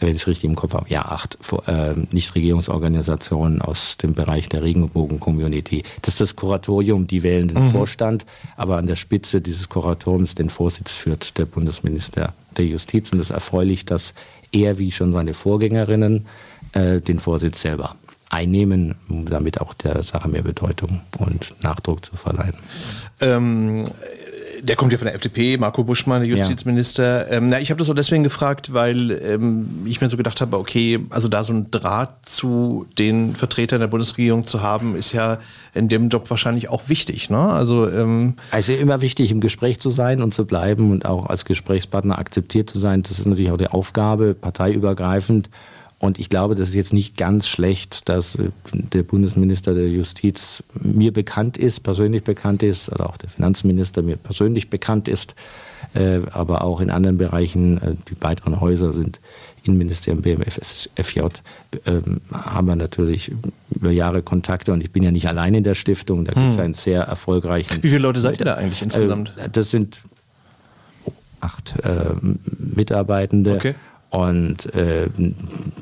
wenn 0.00 0.10
ich 0.10 0.22
es 0.22 0.26
richtig 0.26 0.44
im 0.44 0.56
Kopf 0.56 0.74
habe, 0.74 0.88
ja, 0.88 1.06
acht 1.06 1.38
äh, 1.66 1.94
Nichtregierungsorganisationen 2.10 3.62
aus 3.62 3.96
dem 3.96 4.14
Bereich 4.14 4.48
der 4.48 4.62
Regenbogen-Community. 4.62 5.84
Das 6.02 6.14
ist 6.14 6.20
das 6.20 6.36
Kuratorium, 6.36 7.06
die 7.06 7.22
wählen 7.22 7.48
den 7.48 7.66
mhm. 7.66 7.70
Vorstand, 7.70 8.26
aber 8.56 8.76
an 8.76 8.86
der 8.86 8.96
Spitze 8.96 9.40
dieses 9.40 9.68
Kuratoriums 9.68 10.34
den 10.34 10.50
Vorsitz 10.50 10.92
führt 10.92 11.38
der 11.38 11.46
Bundesminister 11.46 12.34
der 12.56 12.66
Justiz. 12.66 13.12
Und 13.12 13.20
es 13.20 13.30
ist 13.30 13.34
erfreulich, 13.34 13.84
dass 13.84 14.14
er, 14.52 14.78
wie 14.78 14.92
schon 14.92 15.12
seine 15.12 15.34
Vorgängerinnen, 15.34 16.26
äh, 16.72 17.00
den 17.00 17.18
Vorsitz 17.18 17.60
selber 17.60 17.96
einnehmen, 18.28 18.96
um 19.08 19.28
damit 19.28 19.60
auch 19.60 19.74
der 19.74 20.02
Sache 20.02 20.28
mehr 20.28 20.42
Bedeutung 20.42 21.00
und 21.18 21.54
Nachdruck 21.62 22.04
zu 22.04 22.16
verleihen. 22.16 22.54
Ähm, 23.20 23.84
der 24.62 24.76
kommt 24.76 24.92
ja 24.92 24.98
von 24.98 25.06
der 25.06 25.14
FDP, 25.14 25.56
Marco 25.56 25.84
Buschmann, 25.84 26.20
der 26.20 26.28
Justizminister. 26.28 27.30
Ja. 27.30 27.36
Ähm, 27.36 27.48
na, 27.48 27.60
ich 27.60 27.70
habe 27.70 27.78
das 27.78 27.90
auch 27.90 27.94
deswegen 27.94 28.24
gefragt, 28.24 28.72
weil 28.72 29.10
ähm, 29.10 29.68
ich 29.86 30.00
mir 30.00 30.08
so 30.08 30.16
gedacht 30.16 30.40
habe, 30.40 30.58
okay, 30.58 31.00
also 31.10 31.28
da 31.28 31.44
so 31.44 31.52
ein 31.52 31.70
Draht 31.70 32.28
zu 32.28 32.86
den 32.98 33.34
Vertretern 33.34 33.80
der 33.80 33.88
Bundesregierung 33.88 34.46
zu 34.46 34.62
haben, 34.62 34.96
ist 34.96 35.12
ja 35.12 35.38
in 35.74 35.88
dem 35.88 36.08
Job 36.08 36.28
wahrscheinlich 36.30 36.68
auch 36.68 36.88
wichtig. 36.88 37.30
Ne? 37.30 37.38
Also, 37.38 37.88
ähm 37.88 38.34
also 38.50 38.72
immer 38.72 39.00
wichtig, 39.00 39.30
im 39.30 39.40
Gespräch 39.40 39.80
zu 39.80 39.90
sein 39.90 40.22
und 40.22 40.32
zu 40.32 40.46
bleiben 40.46 40.90
und 40.90 41.04
auch 41.04 41.26
als 41.26 41.44
Gesprächspartner 41.44 42.18
akzeptiert 42.18 42.70
zu 42.70 42.78
sein. 42.78 43.02
Das 43.02 43.18
ist 43.18 43.26
natürlich 43.26 43.50
auch 43.50 43.58
die 43.58 43.68
Aufgabe, 43.68 44.34
parteiübergreifend. 44.34 45.50
Und 45.98 46.18
ich 46.18 46.28
glaube, 46.28 46.54
das 46.54 46.68
ist 46.68 46.74
jetzt 46.74 46.92
nicht 46.92 47.16
ganz 47.16 47.48
schlecht, 47.48 48.08
dass 48.08 48.34
äh, 48.36 48.50
der 48.72 49.02
Bundesminister 49.02 49.74
der 49.74 49.88
Justiz 49.88 50.62
mir 50.74 51.12
bekannt 51.12 51.56
ist, 51.56 51.82
persönlich 51.82 52.22
bekannt 52.22 52.62
ist, 52.62 52.90
oder 52.92 53.08
auch 53.08 53.16
der 53.16 53.30
Finanzminister 53.30 54.02
mir 54.02 54.16
persönlich 54.16 54.68
bekannt 54.68 55.08
ist, 55.08 55.34
äh, 55.94 56.20
aber 56.32 56.62
auch 56.64 56.80
in 56.80 56.90
anderen 56.90 57.16
Bereichen, 57.16 57.78
äh, 57.78 57.94
die 58.10 58.16
weiteren 58.20 58.60
Häuser 58.60 58.92
sind 58.92 59.20
Innenministerium, 59.62 60.22
BMF, 60.22 60.60
FJ, 60.96 61.20
ähm, 61.86 62.20
haben 62.30 62.68
wir 62.68 62.76
natürlich 62.76 63.32
über 63.70 63.90
Jahre 63.90 64.22
Kontakte 64.22 64.72
und 64.72 64.84
ich 64.84 64.92
bin 64.92 65.02
ja 65.02 65.10
nicht 65.10 65.26
allein 65.26 65.54
in 65.54 65.64
der 65.64 65.74
Stiftung, 65.74 66.24
da 66.24 66.34
gibt 66.34 66.46
es 66.46 66.56
hm. 66.56 66.62
einen 66.62 66.74
sehr 66.74 67.02
erfolgreichen... 67.02 67.82
Wie 67.82 67.88
viele 67.88 68.02
Leute 68.02 68.20
seid 68.20 68.38
ihr 68.38 68.44
da 68.44 68.54
eigentlich 68.54 68.82
insgesamt? 68.82 69.32
das 69.50 69.72
sind 69.72 70.02
acht 71.40 71.74
Mitarbeitende. 72.58 73.56
Okay. 73.56 73.74
Und 74.10 74.74
äh, 74.74 75.08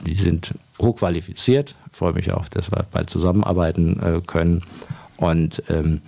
die 0.07 0.14
sind 0.14 0.55
hochqualifiziert. 0.81 1.75
Ich 1.91 1.99
freue 1.99 2.14
mich 2.14 2.33
auch, 2.33 2.49
dass 2.49 2.72
wir 2.72 2.85
bald 2.91 3.11
zusammenarbeiten 3.11 4.01
äh, 4.01 4.20
können. 4.27 4.62
Und 5.16 5.62
ähm, 5.68 6.01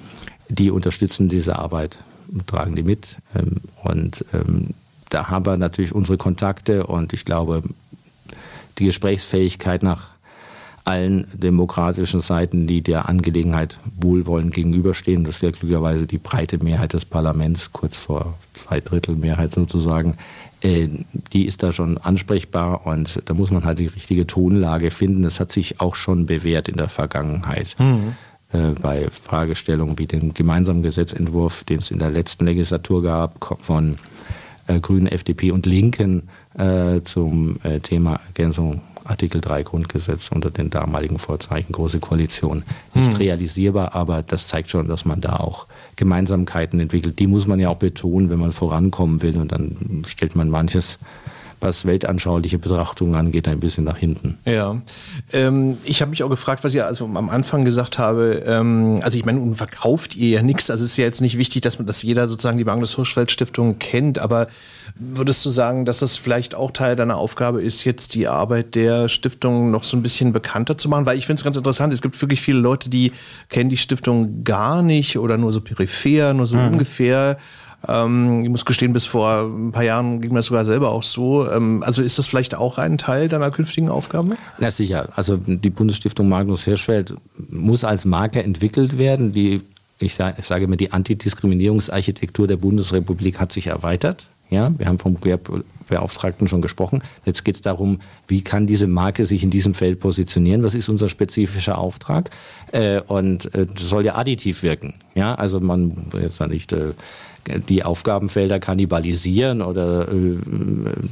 die 0.49 0.71
unterstützen 0.71 1.29
diese 1.29 1.59
Arbeit, 1.59 1.99
tragen 2.47 2.77
die 2.77 2.83
mit. 2.83 3.17
Ähm, 3.35 3.61
und 3.83 4.25
ähm, 4.33 4.71
da 5.11 5.29
haben 5.29 5.47
wir 5.47 5.57
natürlich 5.57 5.95
unsere 5.95 6.19
Kontakte 6.19 6.87
und 6.87 7.13
ich 7.13 7.25
glaube, 7.25 7.63
die 8.79 8.87
Gesprächsfähigkeit 8.87 9.83
nach 9.83 10.11
allen 10.85 11.27
demokratischen 11.33 12.21
Seiten, 12.21 12.67
die 12.67 12.81
der 12.81 13.09
Angelegenheit 13.09 13.79
wohlwollend 14.01 14.55
gegenüberstehen. 14.55 15.25
Das 15.25 15.37
ist 15.37 15.43
ja 15.43 15.51
glücklicherweise 15.51 16.07
die 16.07 16.19
breite 16.19 16.63
Mehrheit 16.63 16.93
des 16.93 17.05
Parlaments, 17.05 17.73
kurz 17.73 17.97
vor 17.97 18.35
zwei 18.55 18.81
Drittel 18.81 19.17
Mehrheit 19.17 19.53
sozusagen, 19.53 20.17
die 20.63 21.47
ist 21.47 21.63
da 21.63 21.73
schon 21.73 21.99
ansprechbar 21.99 22.87
und 22.87 23.23
da 23.27 23.35
muss 23.35 23.51
man 23.51 23.65
halt 23.65 23.79
die 23.79 23.87
richtige 23.87 24.27
Tonlage 24.27 24.91
finden. 24.91 25.23
Das 25.23 25.39
hat 25.39 25.53
sich 25.53 25.81
auch 25.81 25.95
schon 25.95 26.27
bewährt 26.27 26.69
in 26.69 26.77
der 26.77 26.89
Vergangenheit. 26.89 27.77
Mhm. 27.79 28.15
Äh, 28.53 28.81
bei 28.81 29.09
Fragestellungen 29.11 29.99
wie 29.99 30.07
dem 30.07 30.33
gemeinsamen 30.33 30.83
Gesetzentwurf, 30.83 31.65
den 31.65 31.81
es 31.81 31.91
in 31.91 31.99
der 31.99 32.11
letzten 32.11 32.47
Legislatur 32.47 33.03
gab, 33.03 33.59
von 33.61 33.99
äh, 34.69 34.79
Grünen, 34.79 35.09
FDP 35.09 35.51
und 35.51 35.67
Linken 35.67 36.29
äh, 36.57 37.03
zum 37.03 37.57
äh, 37.65 37.81
Thema 37.81 38.21
Ergänzung 38.29 38.81
Artikel 39.05 39.41
3 39.41 39.63
Grundgesetz 39.63 40.31
unter 40.33 40.51
den 40.51 40.71
damaligen 40.71 41.19
Vorzeichen 41.19 41.73
Große 41.73 42.01
Koalition. 42.01 42.63
Nicht 42.95 43.13
mhm. 43.13 43.17
realisierbar, 43.17 43.95
aber 43.95 44.23
das 44.23 44.49
zeigt 44.49 44.71
schon, 44.71 44.89
dass 44.89 45.05
man 45.05 45.21
da 45.21 45.37
auch 45.37 45.67
Gemeinsamkeiten 45.97 46.79
entwickelt. 46.79 47.19
Die 47.19 47.27
muss 47.27 47.47
man 47.47 47.59
ja 47.59 47.69
auch 47.69 47.77
betonen, 47.77 48.31
wenn 48.31 48.39
man 48.39 48.53
vorankommen 48.53 49.23
will. 49.23 49.37
Und 49.39 49.53
dann 49.53 50.05
stellt 50.07 50.37
man 50.37 50.51
manches 50.51 50.99
was 51.67 51.85
weltanschauliche 51.85 52.59
Betrachtungen 52.59 53.15
angeht, 53.17 53.49
ein 53.49 53.61
bisschen 53.61 53.85
nach 53.85 53.97
hinten. 53.97 54.39
Ja, 54.45 54.81
ähm, 55.33 55.77
ich 55.85 56.01
habe 56.01 56.11
mich 56.11 56.23
auch 56.23 56.31
gefragt, 56.31 56.63
was 56.65 56.73
ich 56.73 56.83
also 56.83 57.05
am 57.05 57.29
Anfang 57.29 57.65
gesagt 57.65 57.99
habe. 57.99 58.45
Ähm, 58.47 59.01
also 59.03 59.19
ich 59.19 59.25
meine, 59.25 59.41
nun 59.41 59.55
verkauft 59.55 60.17
ihr 60.17 60.29
ja 60.29 60.43
nichts. 60.43 60.71
Also 60.71 60.85
es 60.85 60.93
ist 60.93 60.97
ja 60.97 61.05
jetzt 61.05 61.21
nicht 61.21 61.37
wichtig, 61.37 61.63
dass 61.63 61.79
man, 61.79 61.87
dass 61.87 62.03
jeder 62.03 62.29
sozusagen 62.29 62.57
die 62.57 62.65
Magnus 62.65 62.95
Hirschfeld 62.95 63.31
Stiftung 63.31 63.79
kennt. 63.79 64.19
Aber 64.19 64.47
würdest 64.95 65.45
du 65.45 65.51
sagen, 65.51 65.85
dass 65.85 65.99
das 65.99 66.17
vielleicht 66.17 66.55
auch 66.55 66.71
Teil 66.71 66.95
deiner 66.95 67.17
Aufgabe 67.17 67.61
ist, 67.61 67.85
jetzt 67.85 68.15
die 68.15 68.29
Arbeit 68.29 68.75
der 68.77 69.09
Stiftung 69.09 69.71
noch 69.71 69.85
so 69.85 69.97
ein 69.97 70.03
bisschen 70.03 70.33
bekannter 70.33 70.79
zu 70.79 70.89
machen? 70.89 71.05
Weil 71.05 71.19
ich 71.19 71.27
finde 71.27 71.41
es 71.41 71.45
ganz 71.45 71.57
interessant. 71.57 71.93
Es 71.93 72.03
gibt 72.03 72.21
wirklich 72.23 72.41
viele 72.41 72.61
Leute, 72.61 72.89
die 72.89 73.13
kennen 73.49 73.71
die 73.71 73.77
Stiftung 73.77 74.45
gar 74.45 74.83
nicht 74.83 75.19
oder 75.19 75.37
nur 75.37 75.53
so 75.53 75.61
peripher, 75.61 76.33
nur 76.33 76.47
so 76.47 76.57
mhm. 76.57 76.69
ungefähr. 76.69 77.39
Ähm, 77.89 78.43
ich 78.43 78.49
muss 78.49 78.65
gestehen, 78.65 78.93
bis 78.93 79.07
vor 79.07 79.45
ein 79.45 79.73
paar 79.73 79.85
Jahren 79.85 80.21
ging 80.21 80.33
mir 80.33 80.39
das 80.39 80.47
sogar 80.47 80.65
selber 80.65 80.91
auch 80.91 81.03
so. 81.03 81.49
Ähm, 81.51 81.83
also 81.85 82.03
ist 82.03 82.19
das 82.19 82.27
vielleicht 82.27 82.55
auch 82.55 82.79
ein 82.79 82.99
Teil 82.99 83.29
deiner 83.29 83.51
künftigen 83.51 83.89
Aufgaben? 83.89 84.35
Na 84.59 84.71
sicher. 84.71 85.09
Also 85.17 85.37
die 85.37 85.71
Bundesstiftung 85.71 86.29
Magnus 86.29 86.65
Hirschfeld 86.65 87.15
muss 87.51 87.85
als 87.85 88.05
Marke 88.05 88.43
entwickelt 88.43 88.99
werden. 88.99 89.33
Die, 89.33 89.63
ich 89.99 90.15
sage, 90.15 90.37
ich 90.41 90.47
sage 90.47 90.65
immer, 90.65 90.77
die 90.77 90.93
Antidiskriminierungsarchitektur 90.93 92.47
der 92.47 92.57
Bundesrepublik 92.57 93.39
hat 93.39 93.53
sich 93.53 93.69
erweitert. 93.69 94.27
Ja, 94.49 94.73
wir 94.79 94.87
haben 94.87 95.01
vom 95.01 95.17
Beauftragten 95.89 96.47
schon 96.47 96.63
gesprochen. 96.63 97.03
Jetzt 97.25 97.45
geht 97.45 97.57
es 97.57 97.63
darum, 97.63 98.01
wie 98.29 98.43
kann 98.43 98.69
diese 98.69 98.87
Marke 98.87 99.27
sich 99.27 99.43
in 99.43 99.51
diesem 99.51 99.75
Feld 99.75 99.99
positionieren? 99.99 100.63
Was 100.63 100.75
ist 100.75 100.89
unser 100.89 101.09
spezifischer 101.09 101.79
Auftrag? 101.79 102.31
Äh, 102.71 103.01
und 103.01 103.53
äh, 103.55 103.67
das 103.67 103.89
soll 103.89 104.05
ja 104.05 104.15
additiv 104.15 104.63
wirken. 104.63 104.95
Ja, 105.17 105.35
also 105.35 105.59
man 105.59 106.07
jetzt 106.21 106.41
nicht 106.47 106.73
äh, 106.73 106.93
die 107.69 107.85
Aufgabenfelder 107.85 108.59
kannibalisieren 108.59 109.63
oder 109.63 110.09
äh, 110.09 110.37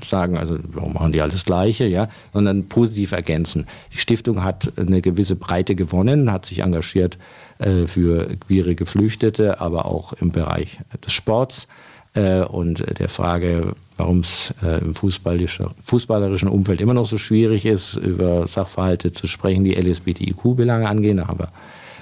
sagen, 0.07 0.37
also 0.37 0.59
warum 0.69 0.95
machen 0.95 1.13
die 1.13 1.21
alles 1.21 1.45
Gleiche, 1.45 1.87
ja, 1.87 2.09
sondern 2.33 2.69
positiv 2.69 3.13
ergänzen. 3.13 3.67
Die 3.93 3.99
Stiftung 3.99 4.43
hat 4.43 4.73
eine 4.77 5.01
gewisse 5.01 5.37
Breite 5.37 5.75
gewonnen, 5.75 6.33
hat 6.33 6.47
sich 6.47 6.61
engagiert 6.61 7.19
äh, 7.59 7.87
für 7.87 8.29
queere 8.47 8.75
Geflüchtete, 8.75 9.61
aber 9.61 9.87
auch 9.87 10.13
im 10.15 10.33
Bereich 10.33 10.79
des 11.05 11.13
Sports 11.13 11.69
äh, 12.15 12.43
und 12.43 12.99
der 12.99 13.09
Frage, 13.09 13.75
warum 13.97 14.21
es 14.21 14.55
äh, 14.63 14.79
im 14.79 14.95
fußballerischen 14.95 16.49
Umfeld 16.49 16.81
immer 16.81 16.95
noch 16.95 17.07
so 17.07 17.19
schwierig 17.19 17.67
ist, 17.67 17.95
über 17.97 18.47
Sachverhalte 18.47 19.13
zu 19.13 19.27
sprechen, 19.27 19.65
die 19.65 19.75
LSBTIQ-Belange 19.75 20.89
angehen. 20.89 21.19
Wir 21.19 21.49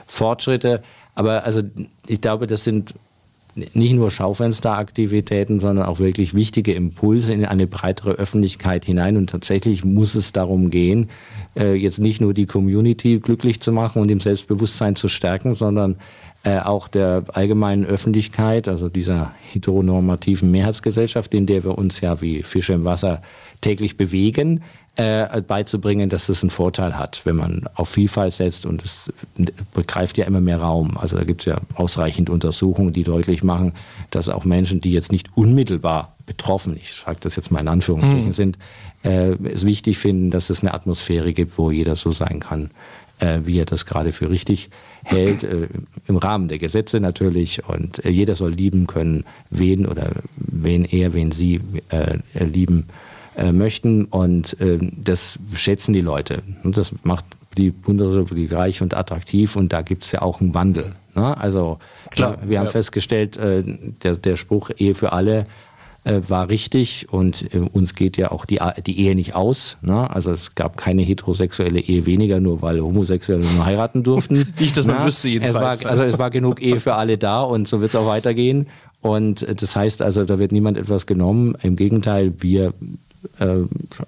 Fortschritte. 0.06 0.82
Aber 1.14 1.44
also 1.44 1.62
ich 2.06 2.20
glaube, 2.20 2.46
das 2.46 2.64
sind 2.64 2.94
nicht 3.54 3.92
nur 3.92 4.10
Schaufensteraktivitäten, 4.10 5.60
sondern 5.60 5.86
auch 5.86 5.98
wirklich 5.98 6.34
wichtige 6.34 6.72
Impulse 6.72 7.34
in 7.34 7.44
eine 7.44 7.66
breitere 7.66 8.12
Öffentlichkeit 8.12 8.84
hinein. 8.84 9.16
Und 9.16 9.30
tatsächlich 9.30 9.84
muss 9.84 10.14
es 10.14 10.32
darum 10.32 10.70
gehen, 10.70 11.10
äh, 11.56 11.74
jetzt 11.74 11.98
nicht 11.98 12.20
nur 12.20 12.34
die 12.34 12.46
Community 12.46 13.18
glücklich 13.18 13.60
zu 13.60 13.72
machen 13.72 14.00
und 14.00 14.10
im 14.10 14.20
Selbstbewusstsein 14.20 14.96
zu 14.96 15.08
stärken, 15.08 15.54
sondern 15.54 15.96
äh, 16.44 16.58
auch 16.58 16.88
der 16.88 17.24
allgemeinen 17.32 17.84
Öffentlichkeit, 17.84 18.68
also 18.68 18.88
dieser 18.88 19.32
heteronormativen 19.52 20.50
Mehrheitsgesellschaft, 20.50 21.32
in 21.34 21.46
der 21.46 21.62
wir 21.62 21.78
uns 21.78 22.00
ja 22.00 22.20
wie 22.20 22.42
Fische 22.42 22.72
im 22.72 22.84
Wasser 22.84 23.22
täglich 23.60 23.96
bewegen, 23.96 24.62
äh, 24.96 25.40
beizubringen, 25.40 26.10
dass 26.10 26.26
das 26.26 26.42
einen 26.42 26.50
Vorteil 26.50 26.98
hat, 26.98 27.22
wenn 27.24 27.36
man 27.36 27.62
auf 27.74 27.88
Vielfalt 27.88 28.34
setzt 28.34 28.66
und 28.66 28.84
es 28.84 29.10
begreift 29.72 30.18
ja 30.18 30.26
immer 30.26 30.42
mehr 30.42 30.58
Raum. 30.58 30.98
Also 30.98 31.16
da 31.16 31.24
gibt 31.24 31.42
es 31.42 31.46
ja 31.46 31.58
ausreichend 31.74 32.28
Untersuchungen, 32.28 32.92
die 32.92 33.02
deutlich 33.02 33.42
machen, 33.42 33.72
dass 34.10 34.28
auch 34.28 34.44
Menschen, 34.44 34.82
die 34.82 34.92
jetzt 34.92 35.10
nicht 35.10 35.30
unmittelbar 35.34 36.14
betroffen, 36.26 36.76
ich 36.76 36.92
sage 36.92 37.18
das 37.20 37.36
jetzt 37.36 37.50
mal 37.50 37.60
in 37.60 37.68
Anführungsstrichen, 37.68 38.26
mhm. 38.26 38.32
sind, 38.32 38.58
äh, 39.02 39.30
es 39.48 39.64
wichtig 39.64 39.98
finden, 39.98 40.30
dass 40.30 40.50
es 40.50 40.60
eine 40.60 40.74
Atmosphäre 40.74 41.32
gibt, 41.32 41.56
wo 41.56 41.70
jeder 41.70 41.96
so 41.96 42.12
sein 42.12 42.40
kann, 42.40 42.70
äh, 43.18 43.40
wie 43.44 43.58
er 43.58 43.64
das 43.64 43.86
gerade 43.86 44.12
für 44.12 44.28
richtig 44.28 44.68
hält, 45.04 45.42
äh, 45.42 45.68
im 46.06 46.16
Rahmen 46.16 46.48
der 46.48 46.58
Gesetze 46.58 47.00
natürlich. 47.00 47.66
Und 47.66 48.04
äh, 48.04 48.10
jeder 48.10 48.36
soll 48.36 48.50
lieben 48.50 48.86
können, 48.86 49.24
wen 49.48 49.86
oder 49.86 50.10
wen 50.36 50.84
er, 50.84 51.14
wen 51.14 51.32
sie 51.32 51.60
äh, 51.88 52.18
lieben 52.44 52.88
äh, 53.36 53.52
möchten. 53.52 54.04
Und 54.04 54.60
äh, 54.60 54.78
das 54.80 55.38
schätzen 55.54 55.92
die 55.92 56.00
Leute. 56.00 56.42
Und 56.62 56.76
das 56.76 56.92
macht 57.02 57.24
die 57.56 57.70
Bundesrepublik 57.70 58.52
reich 58.52 58.82
und 58.82 58.94
attraktiv 58.94 59.56
und 59.56 59.72
da 59.72 59.82
gibt 59.82 60.04
es 60.04 60.12
ja 60.12 60.22
auch 60.22 60.40
einen 60.40 60.54
Wandel. 60.54 60.92
Ne? 61.14 61.36
Also 61.36 61.78
Klar, 62.10 62.38
wir 62.42 62.58
haben 62.58 62.66
ja. 62.66 62.70
festgestellt, 62.70 63.36
äh, 63.36 63.62
der, 64.02 64.16
der 64.16 64.36
Spruch 64.36 64.70
Ehe 64.76 64.94
für 64.94 65.12
alle 65.12 65.46
äh, 66.04 66.20
war 66.28 66.48
richtig 66.48 67.12
und 67.12 67.54
äh, 67.54 67.58
uns 67.58 67.94
geht 67.94 68.16
ja 68.16 68.32
auch 68.32 68.44
die, 68.44 68.60
die 68.86 69.00
Ehe 69.00 69.14
nicht 69.14 69.34
aus. 69.34 69.76
Ne? 69.82 70.10
Also 70.10 70.30
es 70.32 70.54
gab 70.54 70.76
keine 70.76 71.02
heterosexuelle 71.02 71.80
Ehe 71.80 72.06
weniger, 72.06 72.40
nur 72.40 72.62
weil 72.62 72.80
Homosexuelle 72.80 73.44
nur 73.44 73.64
heiraten 73.64 74.02
durften. 74.02 74.52
nicht, 74.58 74.76
dass 74.76 74.86
man 74.86 74.96
Na? 74.98 75.06
wüsste 75.06 75.28
jedenfalls. 75.28 75.80
Es 75.80 75.84
war, 75.84 75.90
also 75.90 76.02
es 76.02 76.18
war 76.18 76.30
genug 76.30 76.60
Ehe 76.62 76.80
für 76.80 76.94
alle 76.94 77.18
da 77.18 77.42
und 77.42 77.68
so 77.68 77.80
wird 77.80 77.90
es 77.90 77.96
auch 77.96 78.06
weitergehen. 78.06 78.66
Und 79.00 79.42
äh, 79.42 79.54
das 79.54 79.76
heißt 79.76 80.02
also, 80.02 80.24
da 80.24 80.38
wird 80.38 80.52
niemand 80.52 80.78
etwas 80.78 81.06
genommen. 81.06 81.56
Im 81.62 81.76
Gegenteil, 81.76 82.32
wir 82.38 82.72
äh, 83.38 83.58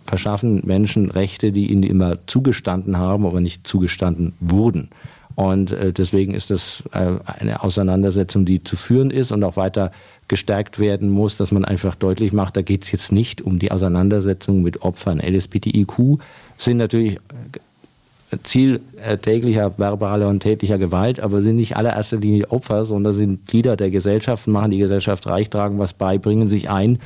verschaffen 0.06 0.62
Menschen 0.64 1.10
Rechte, 1.10 1.52
die 1.52 1.70
ihnen 1.70 1.82
immer 1.82 2.18
zugestanden 2.26 2.98
haben, 2.98 3.26
aber 3.26 3.40
nicht 3.40 3.66
zugestanden 3.66 4.32
wurden. 4.40 4.88
Und 5.36 5.72
äh, 5.72 5.92
deswegen 5.92 6.34
ist 6.34 6.50
das 6.50 6.82
äh, 6.92 7.16
eine 7.26 7.62
Auseinandersetzung, 7.62 8.44
die 8.44 8.62
zu 8.62 8.76
führen 8.76 9.10
ist 9.10 9.32
und 9.32 9.42
auch 9.42 9.56
weiter 9.56 9.90
gestärkt 10.28 10.78
werden 10.78 11.10
muss, 11.10 11.36
dass 11.36 11.52
man 11.52 11.64
einfach 11.64 11.94
deutlich 11.94 12.32
macht, 12.32 12.56
da 12.56 12.62
geht 12.62 12.84
es 12.84 12.92
jetzt 12.92 13.12
nicht 13.12 13.42
um 13.42 13.58
die 13.58 13.70
Auseinandersetzung 13.70 14.62
mit 14.62 14.82
Opfern. 14.82 15.20
LSBTIQ 15.20 16.18
sind 16.56 16.78
natürlich 16.78 17.16
äh, 17.16 18.38
Ziel 18.42 18.80
äh, 19.04 19.18
täglicher 19.18 19.76
verbaler 19.76 20.28
und 20.28 20.40
tätlicher 20.40 20.78
Gewalt, 20.78 21.20
aber 21.20 21.42
sind 21.42 21.56
nicht 21.56 21.76
allererster 21.76 22.16
Linie 22.16 22.50
Opfer, 22.50 22.84
sondern 22.84 23.14
sind 23.14 23.46
Glieder 23.46 23.76
der 23.76 23.90
Gesellschaft, 23.90 24.46
machen 24.46 24.70
die 24.70 24.78
Gesellschaft 24.78 25.26
reich, 25.26 25.50
tragen 25.50 25.78
was 25.78 25.92
bei, 25.92 26.18
bringen 26.18 26.46
sich 26.46 26.70
ein. 26.70 26.98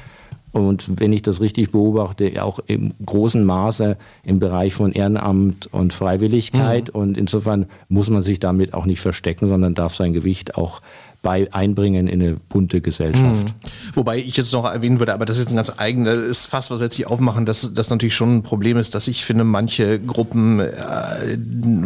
Und 0.52 1.00
wenn 1.00 1.12
ich 1.12 1.22
das 1.22 1.40
richtig 1.40 1.72
beobachte, 1.72 2.42
auch 2.42 2.58
im 2.66 2.94
großen 3.04 3.44
Maße 3.44 3.96
im 4.24 4.38
Bereich 4.38 4.74
von 4.74 4.92
Ehrenamt 4.92 5.68
und 5.72 5.92
Freiwilligkeit. 5.92 6.88
Mhm. 6.94 7.00
Und 7.00 7.18
insofern 7.18 7.66
muss 7.88 8.08
man 8.08 8.22
sich 8.22 8.40
damit 8.40 8.74
auch 8.74 8.86
nicht 8.86 9.00
verstecken, 9.00 9.48
sondern 9.48 9.74
darf 9.74 9.94
sein 9.94 10.12
Gewicht 10.12 10.56
auch 10.56 10.80
bei 11.20 11.52
einbringen 11.52 12.06
in 12.06 12.22
eine 12.22 12.36
bunte 12.48 12.80
Gesellschaft. 12.80 13.44
Mhm. 13.44 13.94
Wobei 13.94 14.18
ich 14.18 14.36
jetzt 14.36 14.52
noch 14.52 14.64
erwähnen 14.64 15.00
würde, 15.00 15.12
aber 15.12 15.26
das 15.26 15.36
ist 15.36 15.44
jetzt 15.44 15.52
ein 15.52 15.56
ganz 15.56 15.72
eigenes 15.76 16.46
Fass, 16.46 16.70
was 16.70 16.78
wir 16.78 16.84
jetzt 16.84 16.94
hier 16.94 17.10
aufmachen, 17.10 17.44
dass 17.44 17.74
das 17.74 17.90
natürlich 17.90 18.14
schon 18.14 18.36
ein 18.36 18.42
Problem 18.42 18.76
ist, 18.76 18.94
dass 18.94 19.08
ich 19.08 19.24
finde, 19.24 19.44
manche 19.44 19.98
Gruppen 19.98 20.60
äh, 20.60 21.36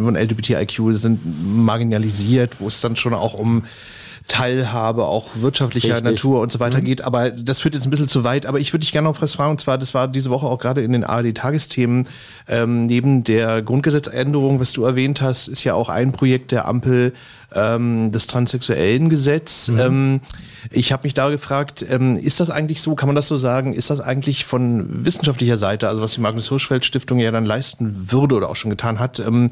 von 0.02 0.16
LGBTIQ 0.16 0.92
sind 0.92 1.20
marginalisiert, 1.56 2.60
wo 2.60 2.68
es 2.68 2.80
dann 2.82 2.94
schon 2.94 3.14
auch 3.14 3.34
um 3.34 3.64
Teilhabe, 4.28 5.04
auch 5.04 5.30
wirtschaftlicher 5.34 5.94
Richtig. 5.94 6.04
Natur 6.04 6.40
und 6.40 6.52
so 6.52 6.60
weiter 6.60 6.78
mhm. 6.78 6.84
geht. 6.84 7.02
Aber 7.02 7.30
das 7.30 7.60
führt 7.60 7.74
jetzt 7.74 7.86
ein 7.86 7.90
bisschen 7.90 8.08
zu 8.08 8.24
weit. 8.24 8.46
Aber 8.46 8.60
ich 8.60 8.72
würde 8.72 8.80
dich 8.80 8.92
gerne 8.92 9.08
noch 9.08 9.20
was 9.20 9.34
fragen. 9.34 9.52
Und 9.52 9.60
zwar, 9.60 9.78
das 9.78 9.94
war 9.94 10.08
diese 10.08 10.30
Woche 10.30 10.46
auch 10.46 10.58
gerade 10.58 10.82
in 10.82 10.92
den 10.92 11.04
ARD-Tagesthemen. 11.04 12.08
Ähm, 12.48 12.86
neben 12.86 13.24
der 13.24 13.62
Grundgesetzänderung, 13.62 14.60
was 14.60 14.72
du 14.72 14.84
erwähnt 14.84 15.20
hast, 15.20 15.48
ist 15.48 15.64
ja 15.64 15.74
auch 15.74 15.88
ein 15.88 16.12
Projekt 16.12 16.52
der 16.52 16.66
Ampel 16.66 17.12
ähm, 17.54 18.10
das 18.12 18.26
transsexuellen 18.26 19.08
Gesetz. 19.08 19.68
Mhm. 19.68 19.80
Ähm, 19.80 20.20
ich 20.70 20.92
habe 20.92 21.04
mich 21.04 21.14
da 21.14 21.30
gefragt, 21.30 21.84
ähm, 21.88 22.16
ist 22.16 22.40
das 22.40 22.50
eigentlich 22.50 22.82
so, 22.82 22.94
kann 22.94 23.08
man 23.08 23.16
das 23.16 23.28
so 23.28 23.36
sagen, 23.36 23.72
ist 23.72 23.90
das 23.90 24.00
eigentlich 24.00 24.44
von 24.44 25.04
wissenschaftlicher 25.04 25.56
Seite, 25.56 25.88
also 25.88 26.02
was 26.02 26.14
die 26.14 26.20
Magnus 26.20 26.48
Hirschfeld 26.48 26.84
Stiftung 26.84 27.18
ja 27.18 27.30
dann 27.30 27.44
leisten 27.44 28.12
würde 28.12 28.36
oder 28.36 28.48
auch 28.48 28.56
schon 28.56 28.70
getan 28.70 28.98
hat, 28.98 29.18
ähm, 29.18 29.50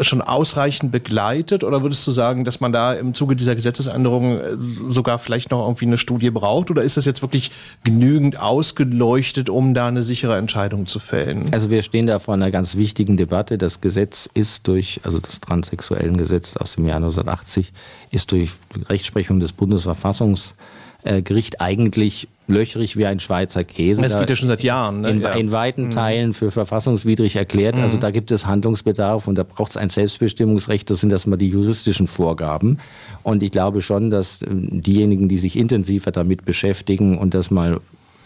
schon 0.00 0.20
ausreichend 0.20 0.92
begleitet? 0.92 1.64
Oder 1.64 1.82
würdest 1.82 2.06
du 2.06 2.10
sagen, 2.10 2.44
dass 2.44 2.60
man 2.60 2.72
da 2.72 2.94
im 2.94 3.14
Zuge 3.14 3.36
dieser 3.36 3.54
Gesetzesänderung 3.54 4.38
äh, 4.38 4.42
sogar 4.86 5.18
vielleicht 5.18 5.50
noch 5.50 5.64
irgendwie 5.64 5.86
eine 5.86 5.98
Studie 5.98 6.30
braucht? 6.30 6.70
Oder 6.70 6.82
ist 6.82 6.96
das 6.96 7.04
jetzt 7.04 7.22
wirklich 7.22 7.50
genügend 7.84 8.38
ausgeleuchtet, 8.40 9.48
um 9.48 9.74
da 9.74 9.88
eine 9.88 10.02
sichere 10.02 10.36
Entscheidung 10.36 10.86
zu 10.86 10.98
fällen? 10.98 11.48
Also 11.52 11.70
wir 11.70 11.82
stehen 11.82 12.06
da 12.06 12.18
vor 12.18 12.34
einer 12.34 12.50
ganz 12.50 12.76
wichtigen 12.76 13.16
Debatte. 13.16 13.58
Das 13.58 13.80
Gesetz 13.80 14.28
ist 14.34 14.68
durch, 14.68 15.00
also 15.04 15.18
das 15.18 15.40
transsexuellen 15.40 16.16
Gesetz 16.16 16.56
aus 16.56 16.74
dem 16.74 16.86
Jahr 16.86 17.00
1980, 17.28 17.72
ist 18.10 18.32
durch 18.32 18.50
Rechtsprechung 18.88 19.40
des 19.40 19.52
Bundesverfassungsgerichts 19.52 21.60
eigentlich 21.60 22.28
löchrig 22.48 22.96
wie 22.96 23.06
ein 23.06 23.20
Schweizer 23.20 23.62
Käse. 23.62 24.02
Das 24.02 24.18
geht 24.18 24.30
ja 24.30 24.36
schon 24.36 24.48
seit 24.48 24.64
Jahren. 24.64 25.02
Ne? 25.02 25.10
In, 25.10 25.20
ja. 25.20 25.32
in, 25.32 25.52
weiten 25.52 25.86
mhm. 25.86 25.90
Teilen 25.90 26.32
für 26.32 26.50
verfassungswidrig 26.50 27.36
erklärt. 27.36 27.74
Also 27.74 27.78
mhm. 27.78 27.88
Also 27.88 27.98
da 27.98 28.10
gibt 28.10 28.30
es 28.30 28.46
Handlungsbedarf 28.46 29.28
und 29.28 29.36
da 29.36 29.44
braucht 29.44 29.70
es 29.70 29.76
ein 29.76 29.90
Selbstbestimmungsrecht. 29.90 30.90
Das 30.90 31.00
sind 31.00 31.10
erstmal 31.10 31.38
die 31.38 31.48
juristischen 31.48 32.06
Vorgaben. 32.06 32.78
Und 33.22 33.42
ich 33.42 33.50
glaube 33.50 33.82
schon, 33.82 34.10
dass 34.10 34.42
ähm, 34.42 34.82
diejenigen, 34.82 35.28
die 35.28 35.38
sich 35.38 35.56
intensiver 35.56 36.10
damit 36.10 36.44
beschäftigen 36.44 37.18
und 37.18 37.34
das 37.34 37.50
mal 37.50 37.80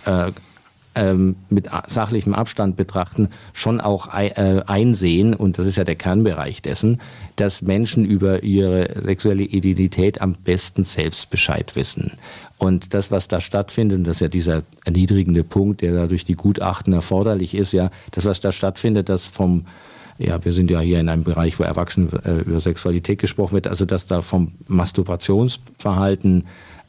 äh, 0.07 0.32
ähm, 0.95 1.36
mit 1.49 1.68
sachlichem 1.86 2.34
Abstand 2.34 2.76
betrachten, 2.76 3.28
schon 3.53 3.80
auch 3.80 4.12
äh, 4.14 4.62
einsehen, 4.66 5.34
und 5.34 5.59
das 5.59 5.66
ist 5.66 5.76
ja 5.76 5.84
der 5.84 5.97
Kernbereich 5.97 6.62
dessen, 6.62 7.01
dass 7.36 7.62
Menschen 7.62 8.05
über 8.05 8.43
ihre 8.43 9.03
sexuelle 9.03 9.45
Identität 9.45 10.20
am 10.20 10.34
besten 10.34 10.84
selbst 10.84 11.30
Bescheid 11.30 11.74
wissen. 11.76 12.12
Und 12.59 12.95
das, 12.95 13.11
was 13.11 13.26
da 13.28 13.40
stattfindet, 13.40 13.99
und 13.99 14.05
das 14.05 14.18
ist 14.18 14.20
ja 14.20 14.28
dieser 14.28 14.62
erniedrigende 14.84 15.43
Punkt, 15.43 15.80
der 15.80 15.95
da 15.95 16.07
durch 16.07 16.24
die 16.24 16.36
Gutachten 16.36 16.93
erforderlich 16.93 17.55
ist, 17.55 17.72
ja, 17.72 17.90
das, 18.12 18.24
was 18.24 18.40
da 18.40 18.53
stattfindet, 18.53 19.09
das 19.09 19.24
vom 19.24 19.66
ja, 20.18 20.45
wir 20.45 20.53
sind 20.53 20.70
ja 20.70 20.78
hier 20.80 21.01
in 21.01 21.09
einem 21.09 21.24
Bereich, 21.24 21.59
wo 21.59 21.64
Erwachsene 21.64 22.09
äh, 22.24 22.43
über 22.43 22.61
Sexualität 22.61 23.18
gesprochen 23.18 23.55
wird, 23.55 23.66
also 23.66 23.84
dass 23.84 24.07
da 24.07 24.22
vom 24.22 24.53
Masturbationsverhalten 24.68 26.45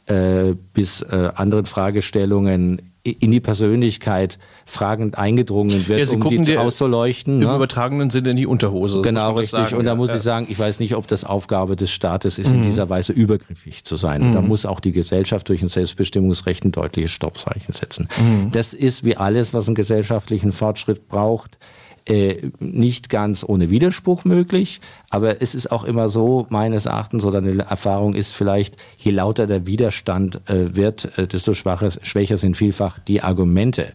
äh, 0.06 0.54
bis 0.74 1.00
äh, 1.00 1.30
anderen 1.34 1.66
Fragestellungen 1.66 2.80
in 3.04 3.30
die 3.30 3.40
Persönlichkeit 3.40 4.38
fragend 4.64 5.18
eingedrungen 5.18 5.88
wird, 5.88 6.10
ja, 6.10 6.18
um 6.18 6.42
die 6.42 6.56
auszuleuchten. 6.56 7.42
Im 7.42 7.48
ne? 7.48 7.54
übertragenen 7.54 8.08
Sinne 8.08 8.30
in 8.30 8.36
die 8.36 8.46
Unterhose. 8.46 9.02
Genau, 9.02 9.32
richtig. 9.32 9.58
Sagen. 9.58 9.76
Und 9.76 9.84
da 9.84 9.94
muss 9.94 10.08
ja. 10.08 10.16
ich 10.16 10.22
sagen, 10.22 10.46
ich 10.48 10.58
weiß 10.58 10.80
nicht, 10.80 10.94
ob 10.94 11.06
das 11.06 11.22
Aufgabe 11.22 11.76
des 11.76 11.90
Staates 11.90 12.38
ist, 12.38 12.50
mhm. 12.50 12.60
in 12.60 12.62
dieser 12.64 12.88
Weise 12.88 13.12
übergriffig 13.12 13.84
zu 13.84 13.96
sein. 13.96 14.30
Mhm. 14.30 14.34
Da 14.34 14.40
muss 14.40 14.64
auch 14.64 14.80
die 14.80 14.92
Gesellschaft 14.92 15.50
durch 15.50 15.62
ein 15.62 15.68
Selbstbestimmungsrecht 15.68 16.64
ein 16.64 16.72
deutliches 16.72 17.12
Stoppzeichen 17.12 17.74
setzen. 17.74 18.08
Mhm. 18.18 18.52
Das 18.52 18.72
ist 18.72 19.04
wie 19.04 19.18
alles, 19.18 19.52
was 19.52 19.66
einen 19.66 19.74
gesellschaftlichen 19.74 20.52
Fortschritt 20.52 21.06
braucht, 21.06 21.58
äh, 22.06 22.50
nicht 22.60 23.08
ganz 23.08 23.44
ohne 23.46 23.70
Widerspruch 23.70 24.24
möglich, 24.24 24.80
aber 25.10 25.40
es 25.40 25.54
ist 25.54 25.72
auch 25.72 25.84
immer 25.84 26.08
so, 26.08 26.46
meines 26.50 26.86
Erachtens, 26.86 27.24
oder 27.24 27.38
eine 27.38 27.62
Erfahrung 27.62 28.14
ist 28.14 28.32
vielleicht, 28.32 28.76
je 28.98 29.10
lauter 29.10 29.46
der 29.46 29.66
Widerstand 29.66 30.40
äh, 30.48 30.74
wird, 30.76 31.16
äh, 31.18 31.26
desto 31.26 31.54
schwacher, 31.54 31.90
schwächer 32.02 32.36
sind 32.36 32.56
vielfach 32.56 32.98
die 32.98 33.22
Argumente. 33.22 33.92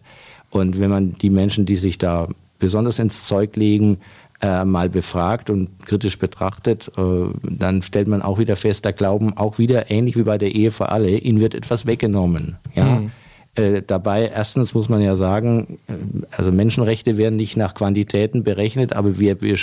Und 0.50 0.80
wenn 0.80 0.90
man 0.90 1.14
die 1.18 1.30
Menschen, 1.30 1.66
die 1.66 1.76
sich 1.76 1.98
da 1.98 2.28
besonders 2.58 2.98
ins 2.98 3.26
Zeug 3.26 3.54
legen, 3.56 3.98
äh, 4.42 4.64
mal 4.64 4.88
befragt 4.88 5.50
und 5.50 5.68
kritisch 5.86 6.18
betrachtet, 6.18 6.90
äh, 6.96 7.02
dann 7.42 7.82
stellt 7.82 8.08
man 8.08 8.22
auch 8.22 8.38
wieder 8.38 8.56
fest, 8.56 8.84
da 8.84 8.90
glauben 8.90 9.36
auch 9.36 9.58
wieder, 9.58 9.90
ähnlich 9.90 10.16
wie 10.16 10.22
bei 10.22 10.38
der 10.38 10.54
Ehe 10.54 10.70
für 10.70 10.88
alle, 10.88 11.18
ihnen 11.18 11.40
wird 11.40 11.54
etwas 11.54 11.86
weggenommen. 11.86 12.56
Ja? 12.74 12.84
Mhm. 12.84 13.12
Äh, 13.56 13.82
dabei, 13.82 14.28
erstens 14.28 14.74
muss 14.74 14.88
man 14.88 15.00
ja 15.00 15.16
sagen, 15.16 15.78
äh, 15.88 15.92
also 16.36 16.52
Menschenrechte 16.52 17.16
werden 17.16 17.36
nicht 17.36 17.56
nach 17.56 17.74
Quantitäten 17.74 18.44
berechnet, 18.44 18.92
aber 18.92 19.18
wir, 19.18 19.42
wir 19.42 19.56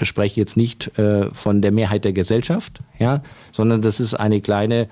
sprechen 0.00 0.40
jetzt 0.40 0.56
nicht 0.56 0.98
äh, 0.98 1.30
von 1.32 1.60
der 1.60 1.72
Mehrheit 1.72 2.04
der 2.04 2.12
Gesellschaft, 2.12 2.80
ja, 2.98 3.22
sondern 3.52 3.82
das 3.82 4.00
ist 4.00 4.14
eine 4.14 4.40
kleine, 4.40 4.88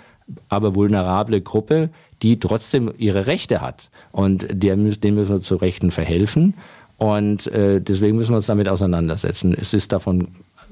aber 0.49 0.75
vulnerable 0.75 1.41
Gruppe, 1.41 1.91
die 2.23 2.39
trotzdem 2.39 2.93
ihre 2.99 3.27
Rechte 3.27 3.61
hat. 3.61 3.89
Und 4.13 4.47
der, 4.51 4.77
dem 4.77 5.15
müssen 5.15 5.31
wir 5.31 5.41
zu 5.41 5.57
Rechten 5.57 5.91
verhelfen. 5.91 6.55
Und 6.99 7.47
äh, 7.49 7.81
deswegen 7.81 8.17
müssen 8.17 8.33
wir 8.33 8.39
uns 8.39 8.47
damit 8.47 8.69
auseinandersetzen. 8.69 9.55
Es 9.59 9.75
ist 9.75 9.93
davon 9.93 10.29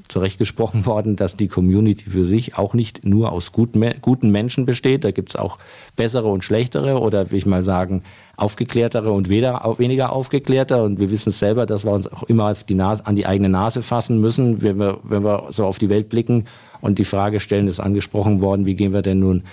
zurechtgesprochen 0.08 0.86
worden, 0.86 1.16
dass 1.16 1.36
die 1.36 1.48
Community 1.48 2.10
für 2.10 2.24
sich 2.24 2.56
auch 2.56 2.74
nicht 2.74 3.04
nur 3.04 3.32
aus 3.32 3.52
guten, 3.52 3.82
guten 4.00 4.30
Menschen 4.30 4.66
besteht. 4.66 5.04
Da 5.04 5.10
gibt 5.10 5.30
es 5.30 5.36
auch 5.36 5.58
bessere 5.96 6.28
und 6.28 6.44
schlechtere 6.44 7.00
oder 7.00 7.30
will 7.30 7.38
ich 7.38 7.46
mal 7.46 7.62
sagen, 7.62 8.02
aufgeklärtere 8.36 9.12
und 9.12 9.28
weniger 9.28 10.12
aufgeklärter. 10.12 10.82
Und 10.82 10.98
wir 10.98 11.10
wissen 11.10 11.30
es 11.30 11.38
selber, 11.38 11.66
dass 11.66 11.84
wir 11.84 11.92
uns 11.92 12.06
auch 12.06 12.24
immer 12.24 12.52
die 12.54 12.74
Nase, 12.74 13.06
an 13.06 13.16
die 13.16 13.26
eigene 13.26 13.48
Nase 13.48 13.82
fassen 13.82 14.20
müssen, 14.20 14.62
wenn 14.62 14.78
wir, 14.78 14.98
wenn 15.02 15.24
wir 15.24 15.48
so 15.50 15.66
auf 15.66 15.78
die 15.78 15.88
Welt 15.88 16.08
blicken 16.08 16.46
und 16.80 16.98
die 16.98 17.04
Frage 17.04 17.40
stellen, 17.40 17.68
ist 17.68 17.80
angesprochen 17.80 18.40
worden, 18.40 18.66
wie 18.66 18.74
gehen 18.74 18.92
wir 18.92 19.02
denn 19.02 19.20
nun 19.20 19.44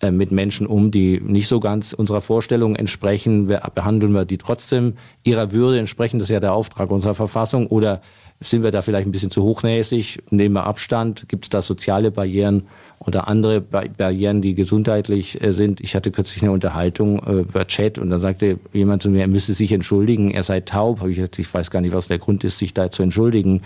äh, 0.00 0.12
mit 0.12 0.30
Menschen 0.30 0.66
um, 0.66 0.90
die 0.90 1.20
nicht 1.20 1.48
so 1.48 1.58
ganz 1.60 1.92
unserer 1.92 2.20
Vorstellung 2.20 2.76
entsprechen? 2.76 3.48
Behandeln 3.74 4.12
wir 4.12 4.24
die 4.24 4.38
trotzdem 4.38 4.94
ihrer 5.24 5.50
Würde 5.52 5.80
entsprechend? 5.80 6.22
Das 6.22 6.28
ist 6.28 6.34
ja 6.34 6.40
der 6.40 6.52
Auftrag 6.52 6.90
unserer 6.90 7.14
Verfassung. 7.14 7.66
Oder 7.66 8.00
sind 8.40 8.62
wir 8.62 8.70
da 8.70 8.82
vielleicht 8.82 9.06
ein 9.06 9.12
bisschen 9.12 9.30
zu 9.30 9.42
hochnäsig? 9.42 10.22
Nehmen 10.30 10.54
wir 10.54 10.64
Abstand? 10.64 11.28
Gibt 11.28 11.46
es 11.46 11.48
da 11.48 11.60
soziale 11.60 12.10
Barrieren 12.10 12.68
oder 13.00 13.26
andere 13.26 13.60
Barrieren, 13.60 14.42
die 14.42 14.54
gesundheitlich 14.54 15.42
äh, 15.42 15.52
sind? 15.52 15.80
Ich 15.80 15.94
hatte 15.96 16.10
kürzlich 16.10 16.42
eine 16.42 16.52
Unterhaltung 16.52 17.18
äh, 17.26 17.40
über 17.40 17.66
Chat 17.66 17.98
und 17.98 18.10
dann 18.10 18.20
sagte 18.20 18.58
jemand 18.72 19.02
zu 19.02 19.10
mir, 19.10 19.22
er 19.22 19.28
müsse 19.28 19.54
sich 19.54 19.72
entschuldigen, 19.72 20.30
er 20.30 20.44
sei 20.44 20.60
taub. 20.60 21.04
Ich 21.04 21.54
weiß 21.54 21.70
gar 21.70 21.80
nicht, 21.80 21.92
was 21.92 22.08
der 22.08 22.18
Grund 22.18 22.44
ist, 22.44 22.58
sich 22.58 22.74
da 22.74 22.90
zu 22.90 23.02
entschuldigen. 23.02 23.62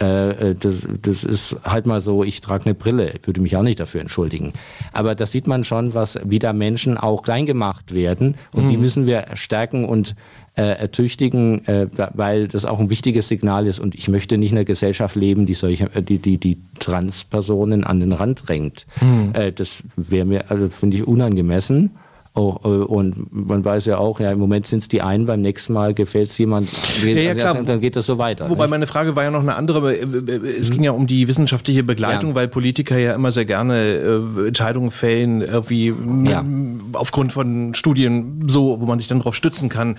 Äh, 0.00 0.54
das, 0.58 0.76
das 1.02 1.24
ist 1.24 1.56
halt 1.62 1.86
mal 1.86 2.00
so, 2.00 2.24
ich 2.24 2.40
trage 2.40 2.64
eine 2.64 2.74
Brille, 2.74 3.14
würde 3.24 3.40
mich 3.40 3.56
auch 3.56 3.62
nicht 3.62 3.80
dafür 3.80 4.00
entschuldigen. 4.00 4.54
Aber 4.92 5.14
da 5.14 5.26
sieht 5.26 5.46
man 5.46 5.62
schon, 5.62 5.92
was 5.92 6.18
wieder 6.24 6.52
Menschen 6.52 6.96
auch 6.96 7.22
klein 7.22 7.44
gemacht 7.44 7.92
werden 7.92 8.36
und 8.52 8.64
mhm. 8.64 8.68
die 8.70 8.76
müssen 8.78 9.06
wir 9.06 9.26
stärken 9.34 9.84
und 9.84 10.14
äh, 10.56 10.62
ertüchtigen, 10.62 11.66
äh, 11.66 11.86
weil 12.14 12.48
das 12.48 12.64
auch 12.64 12.80
ein 12.80 12.90
wichtiges 12.90 13.28
Signal 13.28 13.66
ist. 13.66 13.78
Und 13.78 13.94
ich 13.94 14.08
möchte 14.08 14.38
nicht 14.38 14.52
in 14.52 14.58
einer 14.58 14.64
Gesellschaft 14.64 15.16
leben, 15.16 15.46
die 15.46 15.54
solche, 15.54 15.88
die, 16.00 16.18
die, 16.18 16.38
die 16.38 16.58
Transpersonen 16.78 17.84
an 17.84 18.00
den 18.00 18.12
Rand 18.12 18.48
drängt. 18.48 18.86
Mhm. 19.00 19.30
Äh, 19.34 19.52
das 19.52 19.82
wäre 19.96 20.24
mir, 20.24 20.50
also 20.50 20.68
finde 20.70 20.96
ich 20.96 21.06
unangemessen. 21.06 21.90
Oh, 22.32 22.56
äh, 22.62 22.68
und 22.68 23.32
man 23.32 23.64
weiß 23.64 23.86
ja 23.86 23.98
auch, 23.98 24.20
ja, 24.20 24.30
im 24.30 24.38
Moment 24.38 24.64
sind 24.64 24.78
es 24.78 24.88
die 24.88 25.02
einen, 25.02 25.26
beim 25.26 25.40
nächsten 25.40 25.72
Mal 25.72 25.94
gefällt 25.94 26.30
es 26.30 26.38
jemand, 26.38 26.68
ja, 27.02 27.08
ja, 27.08 27.34
klar. 27.34 27.60
dann 27.60 27.80
geht 27.80 27.96
das 27.96 28.06
so 28.06 28.18
weiter. 28.18 28.48
Wobei 28.48 28.64
nicht? 28.64 28.70
meine 28.70 28.86
Frage 28.86 29.16
war 29.16 29.24
ja 29.24 29.32
noch 29.32 29.40
eine 29.40 29.56
andere. 29.56 29.96
Äh, 29.96 30.04
äh, 30.04 30.46
es 30.46 30.68
hm. 30.68 30.74
ging 30.74 30.84
ja 30.84 30.92
um 30.92 31.08
die 31.08 31.26
wissenschaftliche 31.26 31.82
Begleitung, 31.82 32.30
ja. 32.30 32.36
weil 32.36 32.46
Politiker 32.46 32.96
ja 32.96 33.14
immer 33.14 33.32
sehr 33.32 33.46
gerne 33.46 33.74
äh, 33.74 34.46
Entscheidungen 34.46 34.92
fällen, 34.92 35.40
irgendwie 35.40 35.92
ja. 36.24 36.44
aufgrund 36.92 37.32
von 37.32 37.74
Studien, 37.74 38.44
so, 38.46 38.80
wo 38.80 38.86
man 38.86 39.00
sich 39.00 39.08
dann 39.08 39.18
darauf 39.18 39.34
stützen 39.34 39.68
kann. 39.68 39.96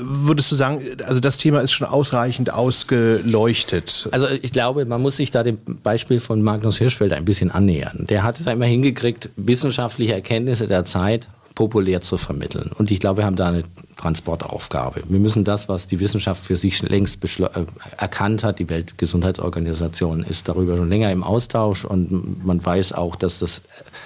Würdest 0.00 0.50
du 0.50 0.56
sagen, 0.56 0.80
also 1.06 1.20
das 1.20 1.36
Thema 1.36 1.60
ist 1.60 1.72
schon 1.72 1.86
ausreichend 1.86 2.54
ausgeleuchtet? 2.54 4.08
Also 4.12 4.28
ich 4.28 4.52
glaube, 4.52 4.86
man 4.86 5.02
muss 5.02 5.18
sich 5.18 5.30
da 5.30 5.42
dem 5.42 5.58
Beispiel 5.82 6.20
von 6.20 6.40
Magnus 6.40 6.78
Hirschfeld 6.78 7.12
ein 7.12 7.26
bisschen 7.26 7.50
annähern. 7.50 8.06
Der 8.08 8.22
hat 8.22 8.40
es 8.40 8.46
ja 8.46 8.52
immer 8.52 8.64
hingekriegt, 8.64 9.28
wissenschaftliche 9.36 10.14
Erkenntnisse 10.14 10.66
der 10.66 10.86
Zeit 10.86 11.28
populär 11.56 12.02
zu 12.02 12.18
vermitteln. 12.18 12.70
Und 12.78 12.92
ich 12.92 13.00
glaube, 13.00 13.22
wir 13.22 13.26
haben 13.26 13.34
da 13.34 13.48
eine 13.48 13.64
Transportaufgabe. 13.96 15.02
Wir 15.08 15.18
müssen 15.18 15.44
das, 15.44 15.68
was 15.68 15.86
die 15.86 16.00
Wissenschaft 16.00 16.44
für 16.44 16.56
sich 16.56 16.82
längst 16.82 17.24
äh, 17.24 17.48
erkannt 17.96 18.44
hat, 18.44 18.58
die 18.58 18.68
Weltgesundheitsorganisation 18.68 20.22
ist 20.22 20.48
darüber 20.48 20.76
schon 20.76 20.88
länger 20.88 21.10
im 21.10 21.22
Austausch 21.22 21.84
und 21.84 22.44
man 22.44 22.64
weiß 22.64 22.92
auch, 22.92 23.16
dass 23.16 23.38
das 23.38 23.62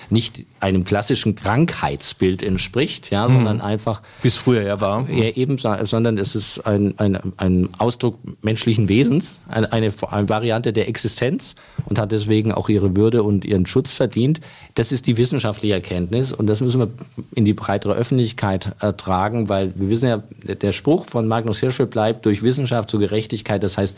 nicht 0.09 0.45
einem 0.61 0.85
klassischen 0.85 1.35
Krankheitsbild 1.35 2.43
entspricht, 2.43 3.11
ja, 3.11 3.27
mhm. 3.27 3.35
sondern 3.35 3.61
einfach 3.61 4.03
wie 4.23 4.29
es 4.29 4.37
früher 4.37 4.63
ja 4.63 4.81
war, 4.81 5.09
ja, 5.09 5.31
eben, 5.31 5.59
sondern 5.59 6.19
es 6.19 6.35
ist 6.35 6.67
ein, 6.67 6.99
ein, 6.99 7.19
ein 7.37 7.69
Ausdruck 7.79 8.19
menschlichen 8.43 8.89
Wesens, 8.89 9.41
eine, 9.49 9.73
eine, 9.73 9.93
eine 10.11 10.29
Variante 10.29 10.73
der 10.73 10.89
Existenz 10.89 11.55
und 11.87 11.99
hat 11.99 12.13
deswegen 12.13 12.53
auch 12.53 12.69
ihre 12.69 12.97
Würde 12.97 13.23
und 13.23 13.45
ihren 13.45 13.67
Schutz 13.67 13.93
verdient. 13.93 14.41
Das 14.75 14.93
ist 14.93 15.07
die 15.07 15.17
wissenschaftliche 15.17 15.75
Erkenntnis 15.75 16.33
und 16.33 16.47
das 16.47 16.61
müssen 16.61 16.81
wir 16.81 16.89
in 17.35 17.45
die 17.45 17.55
breitere 17.55 17.95
Öffentlichkeit 17.95 18.73
ertragen, 18.81 19.49
weil 19.49 19.73
wir 19.81 19.89
wissen 19.89 20.09
ja, 20.09 20.23
der 20.55 20.73
Spruch 20.73 21.07
von 21.07 21.27
Magnus 21.27 21.61
Hirschfeld 21.61 21.91
bleibt 21.91 22.27
durch 22.27 22.43
Wissenschaft 22.43 22.91
zur 22.91 23.01
Gerechtigkeit. 23.01 23.63
Das 23.63 23.79
heißt, 23.79 23.97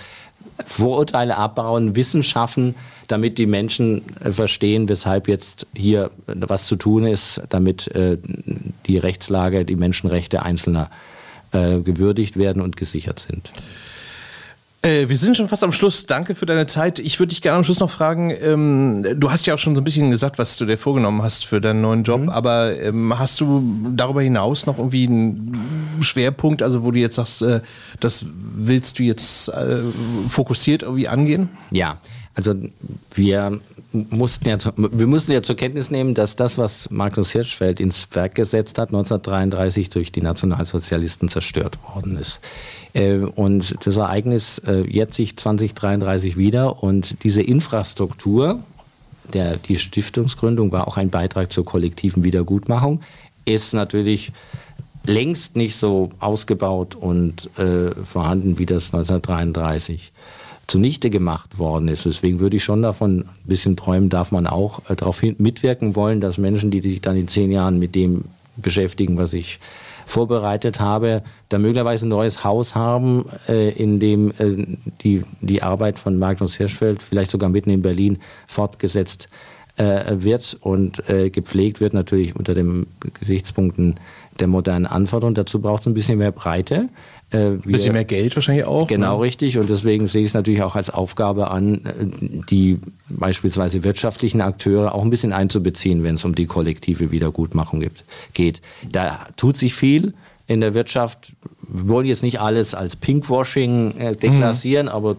Vorurteile 0.64 1.36
abbauen, 1.36 1.96
Wissen 1.96 2.22
schaffen, 2.22 2.74
damit 3.08 3.38
die 3.38 3.46
Menschen 3.46 4.02
äh, 4.20 4.32
verstehen, 4.32 4.88
weshalb 4.88 5.28
jetzt 5.28 5.66
hier 5.74 6.10
was 6.26 6.66
zu 6.66 6.76
tun 6.76 7.06
ist, 7.06 7.42
damit 7.48 7.88
äh, 7.88 8.18
die 8.86 8.98
Rechtslage, 8.98 9.64
die 9.64 9.76
Menschenrechte 9.76 10.42
Einzelner 10.42 10.90
äh, 11.52 11.80
gewürdigt 11.80 12.36
werden 12.36 12.62
und 12.62 12.76
gesichert 12.76 13.20
sind. 13.20 13.52
Äh, 14.84 15.08
wir 15.08 15.16
sind 15.16 15.36
schon 15.36 15.46
fast 15.46 15.62
am 15.62 15.72
Schluss. 15.72 16.06
Danke 16.06 16.34
für 16.34 16.44
deine 16.44 16.66
Zeit. 16.66 16.98
Ich 16.98 17.20
würde 17.20 17.28
dich 17.28 17.40
gerne 17.40 17.58
am 17.58 17.64
Schluss 17.64 17.78
noch 17.78 17.90
fragen, 17.90 18.30
ähm, 18.42 19.06
du 19.16 19.30
hast 19.30 19.46
ja 19.46 19.54
auch 19.54 19.58
schon 19.58 19.76
so 19.76 19.80
ein 19.80 19.84
bisschen 19.84 20.10
gesagt, 20.10 20.38
was 20.38 20.56
du 20.56 20.66
dir 20.66 20.76
vorgenommen 20.76 21.22
hast 21.22 21.46
für 21.46 21.60
deinen 21.60 21.82
neuen 21.82 22.02
Job, 22.02 22.22
mhm. 22.22 22.28
aber 22.28 22.76
ähm, 22.80 23.16
hast 23.16 23.40
du 23.40 23.62
darüber 23.94 24.22
hinaus 24.22 24.66
noch 24.66 24.78
irgendwie 24.78 25.06
einen 25.06 26.00
Schwerpunkt, 26.00 26.62
also 26.62 26.82
wo 26.82 26.90
du 26.90 26.98
jetzt 26.98 27.14
sagst, 27.14 27.42
äh, 27.42 27.60
das 28.00 28.26
willst 28.56 28.98
du 28.98 29.04
jetzt 29.04 29.48
äh, 29.50 29.82
fokussiert 30.26 30.82
irgendwie 30.82 31.06
angehen? 31.06 31.50
Ja, 31.70 31.98
also 32.34 32.54
wir 33.14 33.60
mussten 33.92 34.48
ja, 34.48 34.56
wir 34.76 35.06
mussten 35.06 35.32
ja 35.32 35.42
zur 35.42 35.54
Kenntnis 35.54 35.90
nehmen, 35.90 36.14
dass 36.14 36.34
das, 36.34 36.58
was 36.58 36.90
Magnus 36.90 37.30
Hirschfeld 37.30 37.78
ins 37.78 38.08
Werk 38.12 38.34
gesetzt 38.34 38.78
hat, 38.78 38.88
1933 38.88 39.90
durch 39.90 40.10
die 40.10 40.22
Nationalsozialisten 40.22 41.28
zerstört 41.28 41.78
worden 41.94 42.16
ist. 42.16 42.40
Äh, 42.94 43.18
und 43.18 43.76
das 43.84 43.96
Ereignis 43.96 44.58
äh, 44.66 44.82
jetzt 44.82 45.14
sich 45.14 45.36
2033 45.36 46.36
wieder 46.36 46.82
und 46.82 47.22
diese 47.24 47.42
Infrastruktur, 47.42 48.60
der, 49.32 49.56
die 49.56 49.78
Stiftungsgründung 49.78 50.72
war 50.72 50.88
auch 50.88 50.96
ein 50.96 51.10
Beitrag 51.10 51.52
zur 51.52 51.64
kollektiven 51.64 52.24
Wiedergutmachung, 52.24 53.00
ist 53.44 53.72
natürlich 53.74 54.32
längst 55.04 55.56
nicht 55.56 55.76
so 55.76 56.10
ausgebaut 56.20 56.94
und 56.94 57.50
äh, 57.58 57.90
vorhanden, 58.04 58.58
wie 58.58 58.66
das 58.66 58.86
1933 58.94 60.12
zunichte 60.68 61.10
gemacht 61.10 61.58
worden 61.58 61.88
ist. 61.88 62.04
Deswegen 62.04 62.40
würde 62.40 62.56
ich 62.56 62.64
schon 62.64 62.82
davon 62.82 63.20
ein 63.20 63.28
bisschen 63.44 63.76
träumen, 63.76 64.10
darf 64.10 64.30
man 64.30 64.46
auch 64.46 64.88
äh, 64.88 64.96
darauf 64.96 65.22
mitwirken 65.22 65.96
wollen, 65.96 66.20
dass 66.20 66.38
Menschen, 66.38 66.70
die 66.70 66.80
sich 66.80 67.00
dann 67.00 67.16
in 67.16 67.28
zehn 67.28 67.50
Jahren 67.50 67.78
mit 67.78 67.94
dem 67.94 68.24
beschäftigen, 68.56 69.16
was 69.16 69.32
ich 69.32 69.58
vorbereitet 70.12 70.78
habe, 70.78 71.22
da 71.48 71.58
möglicherweise 71.58 72.06
ein 72.06 72.10
neues 72.10 72.44
Haus 72.44 72.74
haben, 72.74 73.24
äh, 73.48 73.70
in 73.70 73.98
dem 73.98 74.30
äh, 74.38 74.66
die, 75.02 75.24
die 75.40 75.62
Arbeit 75.62 75.98
von 75.98 76.18
Magnus 76.18 76.54
Hirschfeld 76.54 77.02
vielleicht 77.02 77.30
sogar 77.30 77.48
mitten 77.48 77.70
in 77.70 77.82
Berlin 77.82 78.18
fortgesetzt 78.46 79.28
äh, 79.78 80.04
wird 80.22 80.58
und 80.60 81.08
äh, 81.08 81.30
gepflegt 81.30 81.80
wird, 81.80 81.94
natürlich 81.94 82.36
unter 82.36 82.54
den 82.54 82.86
Gesichtspunkten 83.18 83.94
der 84.38 84.48
modernen 84.48 84.86
Anforderungen. 84.86 85.34
Dazu 85.34 85.60
braucht 85.60 85.80
es 85.80 85.86
ein 85.86 85.94
bisschen 85.94 86.18
mehr 86.18 86.32
Breite. 86.32 86.90
Äh, 87.32 87.56
bisschen 87.64 87.94
mehr 87.94 88.04
Geld 88.04 88.36
wahrscheinlich 88.36 88.66
auch. 88.66 88.86
Genau, 88.86 89.16
ne? 89.16 89.24
richtig. 89.24 89.58
Und 89.58 89.70
deswegen 89.70 90.06
sehe 90.06 90.22
ich 90.22 90.28
es 90.28 90.34
natürlich 90.34 90.62
auch 90.62 90.76
als 90.76 90.90
Aufgabe 90.90 91.50
an, 91.50 91.74
äh, 91.84 91.90
die 92.50 92.78
beispielsweise 93.08 93.84
wirtschaftlichen 93.84 94.40
Akteure 94.40 94.94
auch 94.94 95.02
ein 95.02 95.10
bisschen 95.10 95.32
einzubeziehen, 95.32 96.04
wenn 96.04 96.16
es 96.16 96.24
um 96.24 96.34
die 96.34 96.46
kollektive 96.46 97.10
Wiedergutmachung 97.10 97.80
gibt, 97.80 98.04
geht. 98.34 98.60
Da 98.90 99.26
tut 99.36 99.56
sich 99.56 99.74
viel 99.74 100.12
in 100.46 100.60
der 100.60 100.74
Wirtschaft. 100.74 101.32
Wir 101.66 101.88
wollen 101.88 102.06
jetzt 102.06 102.22
nicht 102.22 102.40
alles 102.40 102.74
als 102.74 102.96
Pinkwashing 102.96 103.96
äh, 103.96 104.14
deklassieren, 104.14 104.86
mhm. 104.86 104.92
aber 104.92 105.16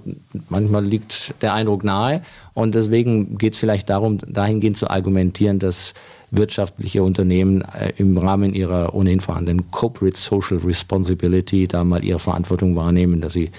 manchmal 0.49 0.85
liegt 0.85 1.41
der 1.41 1.53
Eindruck 1.53 1.83
nahe. 1.83 2.21
Und 2.53 2.75
deswegen 2.75 3.39
geht 3.39 3.53
es 3.53 3.59
vielleicht 3.59 3.89
darum, 3.89 4.19
dahingehend 4.19 4.77
zu 4.77 4.89
argumentieren, 4.89 5.57
dass 5.57 5.95
wirtschaftliche 6.33 7.03
Unternehmen 7.03 7.61
äh, 7.61 7.93
im 7.97 8.17
Rahmen 8.17 8.53
ihrer 8.53 8.93
ohnehin 8.93 9.21
vorhandenen 9.21 9.69
Corporate 9.71 10.17
Social 10.17 10.57
Responsibility 10.57 11.67
da 11.67 11.83
mal 11.83 12.03
ihre 12.03 12.19
Verantwortung 12.19 12.75
wahrnehmen, 12.75 13.21
dass 13.21 13.33
sie 13.33 13.51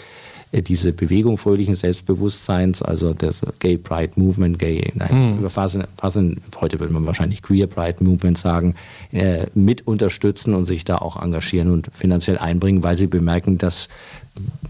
äh, 0.50 0.62
diese 0.62 0.92
Bewegung 0.92 1.38
fröhlichen 1.38 1.76
Selbstbewusstseins, 1.76 2.82
also 2.82 3.14
das 3.14 3.42
Gay 3.60 3.78
Pride 3.78 4.12
Movement, 4.16 4.58
Gay, 4.58 4.92
nein, 4.94 5.38
mhm. 5.40 5.50
Fassen, 5.50 5.84
Fassen, 5.96 6.40
heute 6.60 6.80
würde 6.80 6.92
man 6.92 7.06
wahrscheinlich 7.06 7.42
Queer 7.42 7.68
Pride 7.68 8.02
Movement 8.02 8.38
sagen, 8.38 8.74
äh, 9.12 9.46
mit 9.54 9.86
unterstützen 9.86 10.54
und 10.54 10.66
sich 10.66 10.84
da 10.84 10.96
auch 10.96 11.20
engagieren 11.20 11.70
und 11.70 11.90
finanziell 11.92 12.38
einbringen, 12.38 12.82
weil 12.82 12.98
sie 12.98 13.06
bemerken, 13.06 13.56
dass 13.56 13.88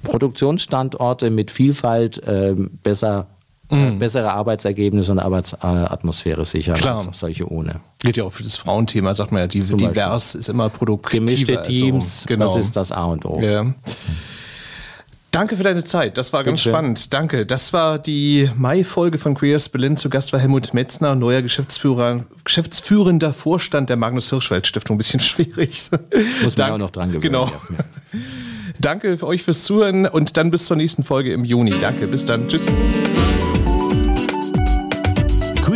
Produktionsstandorte 0.03 1.31
mit 1.31 1.51
Vielfalt 1.51 2.23
äh, 2.23 2.55
besser 2.83 3.29
mhm. 3.75 3.99
bessere 3.99 4.33
Arbeitsergebnisse 4.33 5.13
und 5.13 5.19
Arbeitsatmosphäre 5.19 6.47
sichern 6.47 6.77
Klar. 6.77 7.07
als 7.07 7.19
solche 7.19 7.51
ohne. 7.51 7.81
Geht 8.01 8.17
ja 8.17 8.25
auch 8.25 8.33
für 8.33 8.43
das 8.43 8.57
Frauenthema, 8.57 9.15
sagt 9.15 9.33
man 9.33 9.41
ja, 9.43 9.47
die, 9.47 9.61
divers 9.61 10.35
ist 10.35 10.49
immer 10.49 10.69
produktiver. 10.69 11.25
Gemischte 11.25 11.59
also, 11.59 11.71
Teams, 11.71 12.05
also, 12.05 12.27
genau. 12.27 12.55
das 12.55 12.65
ist 12.65 12.77
das 12.77 12.93
A 12.93 13.05
und 13.05 13.25
O. 13.25 13.41
Ja. 13.41 13.67
Danke 15.35 15.57
für 15.57 15.65
deine 15.65 15.83
Zeit. 15.83 16.17
Das 16.17 16.33
war 16.33 16.45
ganz 16.45 16.61
Bitte. 16.61 16.71
spannend. 16.71 17.13
Danke. 17.13 17.45
Das 17.45 17.73
war 17.73 17.99
die 17.99 18.49
Mai-Folge 18.55 19.19
von 19.19 19.35
Queers 19.35 19.69
Berlin. 19.69 19.97
Zu 19.97 20.09
Gast 20.09 20.33
war 20.33 20.39
Helmut 20.39 20.75
Metzner, 20.75 21.17
neuer 21.17 21.43
Geschäftsführer, 21.43 22.25
geschäftsführender 22.45 23.35
Vorstand 23.35 23.91
der 23.91 23.97
Magnus 23.97 24.31
Hirschfeld 24.31 24.65
Stiftung. 24.65 24.95
Ein 24.95 24.99
bisschen 24.99 25.19
schwierig. 25.21 25.91
Muss 26.45 26.57
man 26.57 26.71
auch 26.71 26.79
noch 26.79 26.91
dran 26.91 27.09
gewöhnen. 27.09 27.23
Genau. 27.23 27.51
Danke 28.79 29.19
für 29.19 29.27
euch 29.27 29.43
fürs 29.43 29.65
Zuhören 29.65 30.07
und 30.07 30.37
dann 30.37 30.53
bis 30.53 30.67
zur 30.67 30.77
nächsten 30.77 31.03
Folge 31.03 31.33
im 31.33 31.45
Juni. 31.45 31.75
Danke. 31.81 32.07
Bis 32.07 32.25
dann. 32.25 32.47
Tschüss. 32.47 32.69